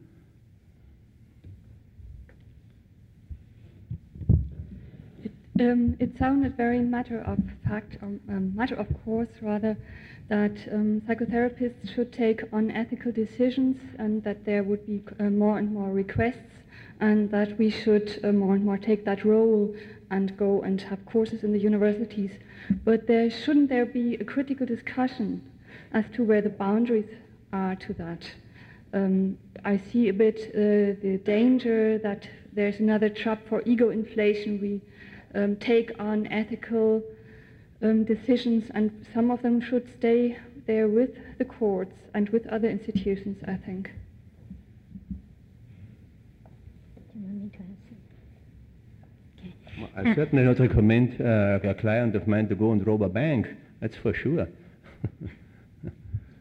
Um, 5.60 5.96
it 6.00 6.16
sounded 6.18 6.56
very 6.56 6.80
matter 6.80 7.20
of 7.20 7.38
fact, 7.68 7.96
or 8.02 8.08
um, 8.28 8.52
matter 8.56 8.74
of 8.74 8.88
course 9.04 9.28
rather, 9.42 9.76
that 10.28 10.56
um, 10.72 11.02
psychotherapists 11.06 11.94
should 11.94 12.12
take 12.12 12.42
unethical 12.52 13.12
decisions 13.12 13.76
and 13.98 14.24
that 14.24 14.44
there 14.44 14.62
would 14.62 14.86
be 14.86 15.02
uh, 15.20 15.24
more 15.24 15.58
and 15.58 15.72
more 15.72 15.90
requests 15.90 16.52
and 17.00 17.30
that 17.30 17.58
we 17.58 17.68
should 17.68 18.18
uh, 18.24 18.32
more 18.32 18.54
and 18.54 18.64
more 18.64 18.78
take 18.78 19.04
that 19.04 19.24
role 19.24 19.74
and 20.10 20.36
go 20.36 20.62
and 20.62 20.80
have 20.80 21.04
courses 21.06 21.44
in 21.44 21.52
the 21.52 21.58
universities. 21.58 22.30
But 22.84 23.06
there 23.06 23.30
shouldn't 23.30 23.68
there 23.68 23.86
be 23.86 24.14
a 24.14 24.24
critical 24.24 24.66
discussion 24.66 25.42
as 25.92 26.04
to 26.14 26.24
where 26.24 26.40
the 26.40 26.48
boundaries 26.48 27.10
are 27.52 27.76
to 27.76 27.92
that. 27.94 28.30
Um, 28.94 29.38
I 29.64 29.80
see 29.90 30.08
a 30.08 30.12
bit 30.12 30.50
uh, 30.54 31.00
the 31.02 31.20
danger 31.24 31.98
that 31.98 32.28
there's 32.52 32.78
another 32.80 33.08
trap 33.08 33.40
for 33.48 33.62
ego 33.64 33.90
inflation. 33.90 34.60
We 34.60 34.80
um, 35.34 35.56
take 35.56 35.92
on 35.98 36.26
ethical 36.26 37.02
um, 37.82 38.04
decisions, 38.04 38.70
and 38.74 39.06
some 39.14 39.30
of 39.30 39.42
them 39.42 39.60
should 39.60 39.88
stay 39.98 40.38
there 40.66 40.88
with 40.88 41.10
the 41.38 41.44
courts 41.44 41.96
and 42.14 42.28
with 42.30 42.46
other 42.48 42.68
institutions, 42.68 43.38
I 43.46 43.56
think. 43.56 43.90
I 49.96 50.14
certainly 50.14 50.44
not 50.44 50.58
recommend 50.58 51.20
uh, 51.20 51.58
a 51.68 51.74
client 51.74 52.14
of 52.14 52.26
mine 52.26 52.48
to 52.48 52.54
go 52.54 52.72
and 52.72 52.86
rob 52.86 53.02
a 53.02 53.08
bank, 53.08 53.48
that's 53.80 53.96
for 53.96 54.14
sure. 54.14 54.46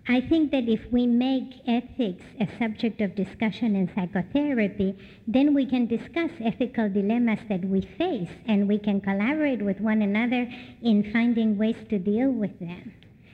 I 0.08 0.22
think 0.22 0.52
that 0.52 0.68
if 0.68 0.80
we 0.92 1.06
make 1.06 1.54
ethics 1.68 2.24
a 2.40 2.48
subject 2.58 3.02
of 3.02 3.16
discussion 3.16 3.76
in 3.76 3.90
psychotherapy, 3.94 4.98
then 5.28 5.54
we 5.54 5.66
can 5.66 5.86
discuss 5.86 6.32
ethical 6.44 6.90
dilemmas 6.90 7.40
that 7.50 7.64
we 7.64 7.82
face 7.98 8.30
and 8.48 8.68
we 8.68 8.80
can 8.80 9.00
collaborate 9.00 9.62
with 9.62 9.80
one 9.80 10.02
another 10.02 10.50
in 10.82 11.12
finding 11.14 11.58
ways 11.58 11.76
to 11.90 12.00
deal 12.00 12.32
with 12.32 12.58
them. 12.60 12.94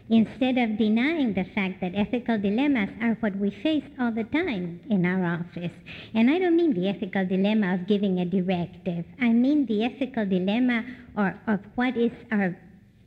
Instead 0.09 0.57
of 0.57 0.77
denying 0.77 1.33
the 1.33 1.43
fact 1.55 1.81
that 1.81 1.95
ethical 1.95 2.37
dilemmas 2.37 2.89
are 3.01 3.17
what 3.19 3.35
we 3.37 3.49
face 3.49 3.83
all 3.99 4.11
the 4.11 4.23
time 4.25 4.79
in 4.89 5.05
our 5.05 5.25
office. 5.25 5.73
And 6.13 6.29
I 6.29 6.39
don't 6.39 6.55
mean 6.55 6.73
the 6.73 6.87
ethical 6.87 7.25
dilemma 7.25 7.73
of 7.75 7.87
giving 7.87 8.19
a 8.19 8.25
directive. 8.25 9.05
I 9.19 9.29
mean 9.29 9.65
the 9.65 9.83
ethical 9.83 10.25
dilemma 10.25 10.85
or 11.17 11.37
of 11.47 11.59
what 11.75 11.97
is 11.97 12.11
our 12.31 12.57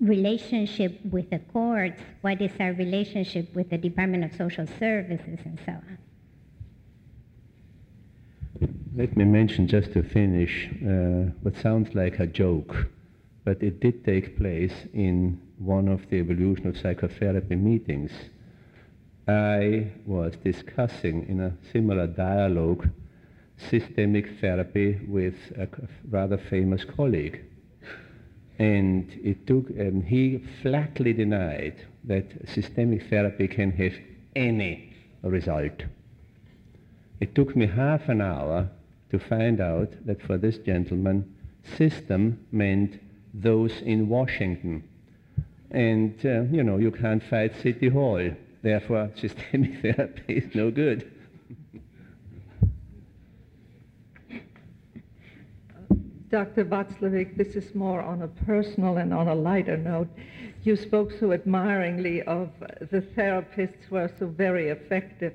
relationship 0.00 0.98
with 1.04 1.28
the 1.30 1.38
courts, 1.38 2.00
what 2.22 2.40
is 2.40 2.52
our 2.58 2.72
relationship 2.72 3.54
with 3.54 3.70
the 3.70 3.78
Department 3.78 4.24
of 4.24 4.34
Social 4.34 4.66
Services, 4.78 5.38
and 5.44 5.58
so 5.64 5.72
on. 5.72 5.98
Let 8.96 9.16
me 9.16 9.24
mention 9.24 9.68
just 9.68 9.92
to 9.92 10.02
finish 10.02 10.68
uh, 10.84 11.32
what 11.42 11.56
sounds 11.56 11.94
like 11.94 12.18
a 12.18 12.26
joke, 12.26 12.88
but 13.44 13.62
it 13.62 13.80
did 13.80 14.04
take 14.04 14.36
place 14.36 14.74
in 14.92 15.40
one 15.58 15.88
of 15.88 16.08
the 16.10 16.16
evolution 16.16 16.66
of 16.66 16.76
psychotherapy 16.76 17.56
meetings. 17.56 18.10
I 19.28 19.92
was 20.06 20.34
discussing 20.42 21.28
in 21.28 21.40
a 21.40 21.56
similar 21.72 22.06
dialogue 22.06 22.88
systemic 23.70 24.40
therapy 24.40 24.98
with 25.06 25.36
a 25.56 25.68
rather 26.08 26.38
famous 26.38 26.84
colleague 26.84 27.44
and 28.60 29.18
it 29.24 29.46
took, 29.46 29.70
and 29.70 30.04
he 30.04 30.36
flatly 30.60 31.14
denied 31.14 31.82
that 32.04 32.26
systemic 32.46 33.08
therapy 33.08 33.48
can 33.48 33.70
have 33.72 33.94
any 34.36 34.94
result. 35.22 35.82
It 37.20 37.34
took 37.34 37.56
me 37.56 37.66
half 37.66 38.10
an 38.10 38.20
hour 38.20 38.68
to 39.12 39.18
find 39.18 39.62
out 39.62 39.94
that 40.04 40.20
for 40.20 40.36
this 40.36 40.58
gentleman, 40.58 41.34
system 41.78 42.38
meant 42.52 43.00
those 43.32 43.80
in 43.80 44.10
Washington. 44.10 44.84
And, 45.70 46.14
uh, 46.22 46.42
you 46.52 46.62
know, 46.62 46.76
you 46.76 46.90
can't 46.90 47.22
fight 47.22 47.54
City 47.62 47.88
Hall. 47.88 48.30
Therefore, 48.60 49.10
systemic 49.16 49.80
therapy 49.80 50.34
is 50.34 50.54
no 50.54 50.70
good. 50.70 51.10
Dr. 56.30 56.64
Watzlawick, 56.64 57.36
this 57.36 57.56
is 57.56 57.74
more 57.74 58.00
on 58.00 58.22
a 58.22 58.28
personal 58.28 58.98
and 58.98 59.12
on 59.12 59.26
a 59.26 59.34
lighter 59.34 59.76
note. 59.76 60.08
You 60.62 60.76
spoke 60.76 61.10
so 61.18 61.32
admiringly 61.32 62.22
of 62.22 62.50
the 62.92 63.00
therapists 63.16 63.82
who 63.88 63.96
are 63.96 64.10
so 64.16 64.28
very 64.28 64.68
effective. 64.68 65.34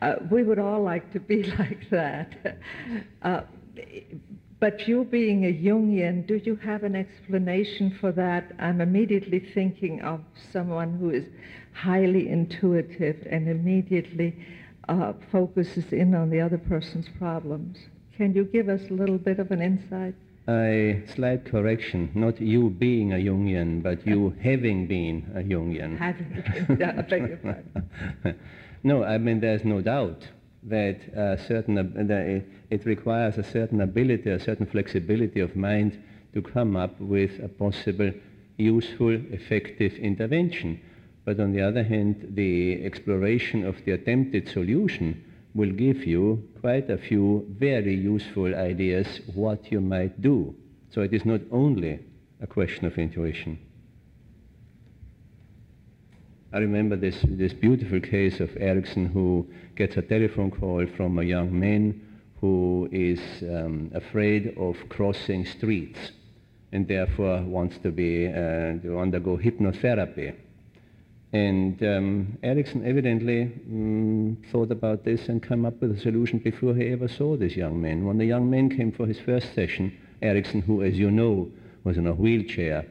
Uh, 0.00 0.14
we 0.30 0.42
would 0.42 0.58
all 0.58 0.82
like 0.82 1.12
to 1.12 1.20
be 1.20 1.42
like 1.58 1.90
that. 1.90 2.58
Uh, 3.20 3.42
but 4.58 4.88
you 4.88 5.04
being 5.04 5.44
a 5.44 5.52
Jungian, 5.52 6.26
do 6.26 6.36
you 6.36 6.56
have 6.56 6.82
an 6.82 6.96
explanation 6.96 7.96
for 8.00 8.10
that? 8.12 8.52
I'm 8.58 8.80
immediately 8.80 9.40
thinking 9.40 10.00
of 10.00 10.20
someone 10.50 10.96
who 10.98 11.10
is 11.10 11.26
highly 11.72 12.30
intuitive 12.30 13.26
and 13.30 13.48
immediately 13.48 14.46
uh, 14.88 15.12
focuses 15.30 15.92
in 15.92 16.14
on 16.14 16.30
the 16.30 16.40
other 16.40 16.58
person's 16.58 17.08
problems. 17.18 17.78
Can 18.16 18.34
you 18.34 18.44
give 18.44 18.68
us 18.68 18.82
a 18.90 18.92
little 18.92 19.18
bit 19.18 19.38
of 19.38 19.50
an 19.50 19.62
insight? 19.62 20.14
A 20.48 21.02
slight 21.14 21.44
correction, 21.44 22.10
not 22.14 22.40
you 22.40 22.70
being 22.70 23.12
a 23.12 23.16
Jungian, 23.16 23.82
but 23.82 24.06
you 24.06 24.34
having 24.42 24.86
been 24.86 25.30
a 25.34 25.40
Jungian. 25.40 25.96
Having 25.98 26.44
been, 26.76 26.82
I 26.82 27.02
beg 27.02 27.28
your 27.28 27.36
pardon. 27.36 28.38
no, 28.82 29.04
I 29.04 29.18
mean, 29.18 29.40
there's 29.40 29.64
no 29.64 29.80
doubt 29.80 30.26
that 30.64 30.98
certain, 31.46 31.74
that 31.74 32.44
it 32.70 32.84
requires 32.84 33.38
a 33.38 33.44
certain 33.44 33.80
ability, 33.80 34.30
a 34.30 34.40
certain 34.40 34.66
flexibility 34.66 35.40
of 35.40 35.56
mind 35.56 36.02
to 36.34 36.42
come 36.42 36.76
up 36.76 37.00
with 37.00 37.42
a 37.42 37.48
possible 37.48 38.12
useful, 38.56 39.14
effective 39.32 39.94
intervention. 39.94 40.80
But 41.24 41.40
on 41.40 41.52
the 41.52 41.62
other 41.62 41.82
hand, 41.82 42.32
the 42.34 42.84
exploration 42.84 43.64
of 43.64 43.84
the 43.84 43.92
attempted 43.92 44.48
solution 44.48 45.24
will 45.54 45.72
give 45.72 46.06
you 46.06 46.48
quite 46.60 46.88
a 46.90 46.98
few 46.98 47.46
very 47.58 47.94
useful 47.94 48.54
ideas 48.54 49.20
what 49.34 49.72
you 49.72 49.80
might 49.80 50.20
do. 50.20 50.54
So 50.90 51.02
it 51.02 51.12
is 51.12 51.24
not 51.24 51.40
only 51.50 52.00
a 52.40 52.46
question 52.46 52.86
of 52.86 52.98
intuition. 52.98 53.58
I 56.52 56.58
remember 56.58 56.96
this, 56.96 57.16
this 57.28 57.52
beautiful 57.52 58.00
case 58.00 58.40
of 58.40 58.50
Erickson 58.56 59.06
who 59.06 59.48
gets 59.76 59.96
a 59.96 60.02
telephone 60.02 60.50
call 60.50 60.84
from 60.96 61.18
a 61.18 61.22
young 61.22 61.56
man 61.56 62.00
who 62.40 62.88
is 62.90 63.20
um, 63.42 63.90
afraid 63.94 64.54
of 64.56 64.76
crossing 64.88 65.46
streets 65.46 65.98
and 66.72 66.88
therefore 66.88 67.42
wants 67.42 67.78
to 67.78 67.92
be 67.92 68.26
uh, 68.26 68.78
to 68.82 68.98
undergo 68.98 69.36
hypnotherapy. 69.36 70.34
And 71.32 71.80
um, 71.84 72.38
Erickson 72.42 72.84
evidently 72.84 73.42
um, 73.42 74.36
thought 74.50 74.72
about 74.72 75.04
this 75.04 75.28
and 75.28 75.40
came 75.40 75.64
up 75.64 75.80
with 75.80 75.96
a 75.96 76.00
solution 76.00 76.38
before 76.40 76.74
he 76.74 76.88
ever 76.88 77.06
saw 77.06 77.36
this 77.36 77.54
young 77.54 77.80
man. 77.80 78.04
When 78.04 78.18
the 78.18 78.24
young 78.24 78.50
man 78.50 78.68
came 78.68 78.90
for 78.90 79.06
his 79.06 79.20
first 79.20 79.54
session, 79.54 79.96
Erickson, 80.22 80.60
who, 80.62 80.82
as 80.82 80.98
you 80.98 81.10
know, 81.10 81.48
was 81.84 81.96
in 81.96 82.06
a 82.08 82.12
wheelchair, 82.12 82.84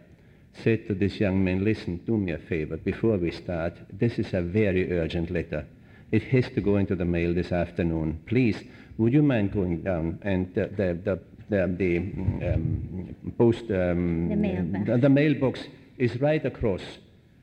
said 0.54 0.88
to 0.88 0.94
this 0.94 1.20
young 1.20 1.44
man, 1.44 1.66
listen, 1.66 1.98
do 2.06 2.18
me 2.18 2.32
a 2.32 2.38
favor, 2.38 2.78
before 2.78 3.18
we 3.18 3.32
start, 3.32 3.74
this 3.92 4.18
is 4.18 4.34
a 4.34 4.42
very 4.42 4.92
urgent 4.98 5.30
letter. 5.30 5.66
It 6.12 6.24
has 6.24 6.46
to 6.52 6.62
go 6.62 6.78
into 6.78 6.96
the 6.96 7.06
mail 7.06 7.34
this 7.34 7.52
afternoon. 7.52 8.22
Please, 8.26 8.64
would 8.98 9.14
you 9.14 9.22
mind 9.22 9.52
going 9.52 9.82
down 9.82 10.18
and 10.22 10.54
the, 10.56 10.68
the, 10.68 11.00
the, 11.04 11.20
the, 11.50 11.76
the 11.78 12.54
um, 12.54 13.16
post, 13.38 13.66
um, 13.70 14.30
The 14.30 14.36
mailbox. 14.36 14.86
the, 14.88 14.98
the 14.98 15.10
mailbox 15.10 15.60
is 15.98 16.20
right 16.22 16.44
across. 16.46 16.82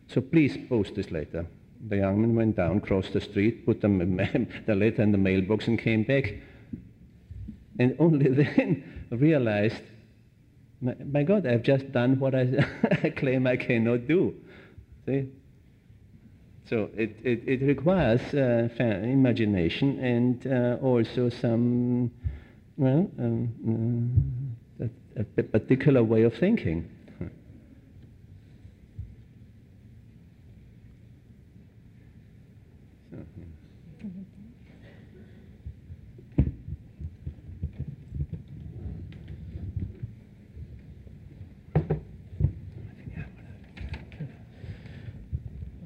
So 0.09 0.20
please 0.20 0.57
post 0.68 0.94
this 0.94 1.11
letter. 1.11 1.46
The 1.88 1.96
young 1.98 2.20
man 2.20 2.34
went 2.34 2.57
down, 2.57 2.80
crossed 2.80 3.12
the 3.12 3.20
street, 3.20 3.66
put 3.66 3.80
the, 3.80 3.88
the 4.66 4.74
letter 4.74 5.02
in 5.02 5.12
the 5.12 5.18
mailbox 5.18 5.66
and 5.68 5.78
came 5.78 6.04
back. 6.04 6.34
And 7.78 7.96
only 7.98 8.30
then 8.42 9.07
realized, 9.11 9.82
my, 10.80 10.94
my 11.12 11.22
God, 11.22 11.46
I've 11.46 11.62
just 11.62 11.92
done 11.92 12.18
what 12.18 12.34
I, 12.34 12.48
I 13.02 13.11
claim 13.16 13.46
I 13.46 13.57
cannot 13.57 14.07
do. 14.07 14.34
See? 15.07 15.28
So 16.68 16.90
it, 16.96 17.16
it, 17.22 17.42
it 17.46 17.62
requires 17.64 18.20
uh, 18.34 18.68
imagination 18.80 20.00
and 20.00 20.46
uh, 20.46 20.78
also 20.82 21.30
some, 21.30 22.11
well, 22.76 23.09
um, 23.20 24.57
uh, 24.82 24.86
a, 25.16 25.24
a 25.38 25.42
particular 25.44 26.02
way 26.02 26.22
of 26.22 26.34
thinking. 26.34 26.90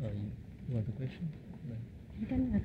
Uh, 0.03 0.09
you 0.68 0.75
want 0.75 0.89
a 0.89 0.93
question? 0.93 1.29
I 2.21 2.25
don't 2.25 2.53
know. 2.53 2.61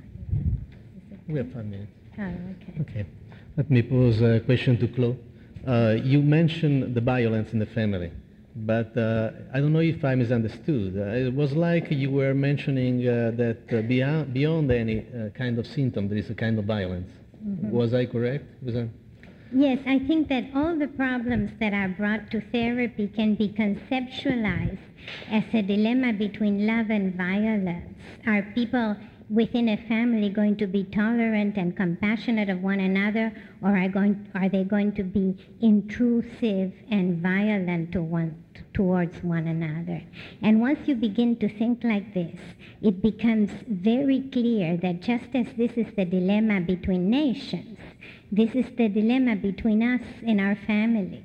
We 1.28 1.38
have 1.38 1.52
five 1.52 1.66
minutes. 1.66 1.92
Oh, 2.18 2.22
okay. 2.22 2.80
Okay. 2.80 3.06
Let 3.56 3.70
me 3.70 3.80
pose 3.80 4.20
a 4.20 4.40
question 4.40 4.76
to 4.80 4.86
Cloé. 4.86 5.16
Uh, 5.66 5.96
you 6.02 6.20
mentioned 6.20 6.94
the 6.94 7.00
violence 7.00 7.54
in 7.54 7.58
the 7.58 7.64
family, 7.64 8.12
but 8.54 8.94
uh, 8.98 9.30
I 9.54 9.60
don't 9.60 9.72
know 9.72 9.80
if 9.80 10.04
I 10.04 10.14
misunderstood. 10.14 10.94
Uh, 10.94 11.26
it 11.26 11.34
was 11.34 11.54
like 11.54 11.90
you 11.90 12.10
were 12.10 12.34
mentioning 12.34 13.08
uh, 13.08 13.32
that 13.36 13.62
uh, 13.72 13.80
beyond, 13.80 14.34
beyond 14.34 14.70
any 14.70 14.98
uh, 15.00 15.30
kind 15.30 15.58
of 15.58 15.66
symptom, 15.66 16.06
there 16.06 16.18
is 16.18 16.28
a 16.28 16.34
kind 16.34 16.58
of 16.58 16.66
violence. 16.66 17.10
Was 17.62 17.94
I 17.94 18.04
correct? 18.04 18.44
Was 18.62 18.76
I? 18.76 18.88
Yes, 19.52 19.78
I 19.86 20.00
think 20.00 20.28
that 20.28 20.44
all 20.54 20.78
the 20.78 20.88
problems 20.88 21.50
that 21.58 21.72
are 21.72 21.88
brought 21.88 22.30
to 22.32 22.42
therapy 22.52 23.08
can 23.08 23.36
be 23.36 23.48
conceptualized 23.48 24.78
as 25.30 25.44
a 25.54 25.62
dilemma 25.62 26.12
between 26.12 26.66
love 26.66 26.90
and 26.90 27.14
violence. 27.14 27.94
Are 28.26 28.42
people 28.54 28.96
within 29.28 29.68
a 29.68 29.76
family 29.88 30.28
going 30.28 30.56
to 30.56 30.66
be 30.66 30.84
tolerant 30.84 31.56
and 31.56 31.76
compassionate 31.76 32.48
of 32.48 32.62
one 32.62 32.80
another, 32.80 33.32
or 33.62 33.76
are, 33.76 33.88
going, 33.88 34.28
are 34.34 34.48
they 34.48 34.62
going 34.62 34.92
to 34.92 35.02
be 35.02 35.36
intrusive 35.60 36.72
and 36.90 37.20
violent 37.20 37.90
to 37.92 38.02
one, 38.02 38.42
towards 38.72 39.22
one 39.22 39.48
another? 39.48 40.02
And 40.42 40.60
once 40.60 40.78
you 40.86 40.94
begin 40.94 41.36
to 41.38 41.48
think 41.58 41.82
like 41.82 42.14
this, 42.14 42.38
it 42.82 43.02
becomes 43.02 43.50
very 43.68 44.20
clear 44.32 44.76
that 44.76 45.02
just 45.02 45.26
as 45.34 45.46
this 45.56 45.72
is 45.72 45.92
the 45.96 46.04
dilemma 46.04 46.60
between 46.60 47.10
nations, 47.10 47.78
this 48.30 48.54
is 48.54 48.66
the 48.76 48.88
dilemma 48.88 49.36
between 49.36 49.82
us 49.82 50.02
and 50.26 50.40
our 50.40 50.56
families. 50.66 51.24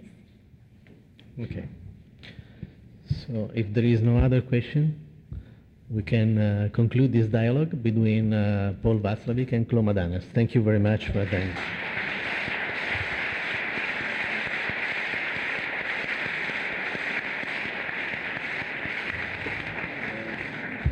Okay. 1.39 1.67
So 3.27 3.51
if 3.53 3.73
there 3.73 3.83
is 3.83 4.01
no 4.01 4.17
other 4.17 4.41
question, 4.41 4.99
we 5.93 6.01
can 6.01 6.37
uh, 6.37 6.69
conclude 6.73 7.11
this 7.11 7.27
dialogue 7.27 7.83
between 7.83 8.33
uh, 8.33 8.73
Paul 8.81 8.99
Watzlawick 8.99 9.51
and 9.51 9.67
Cloé 9.67 9.83
Madanes. 9.83 10.23
Thank 10.33 10.55
you 10.55 10.63
very 10.63 10.79
much 10.79 11.07
for 11.07 11.21
attending. 11.21 11.55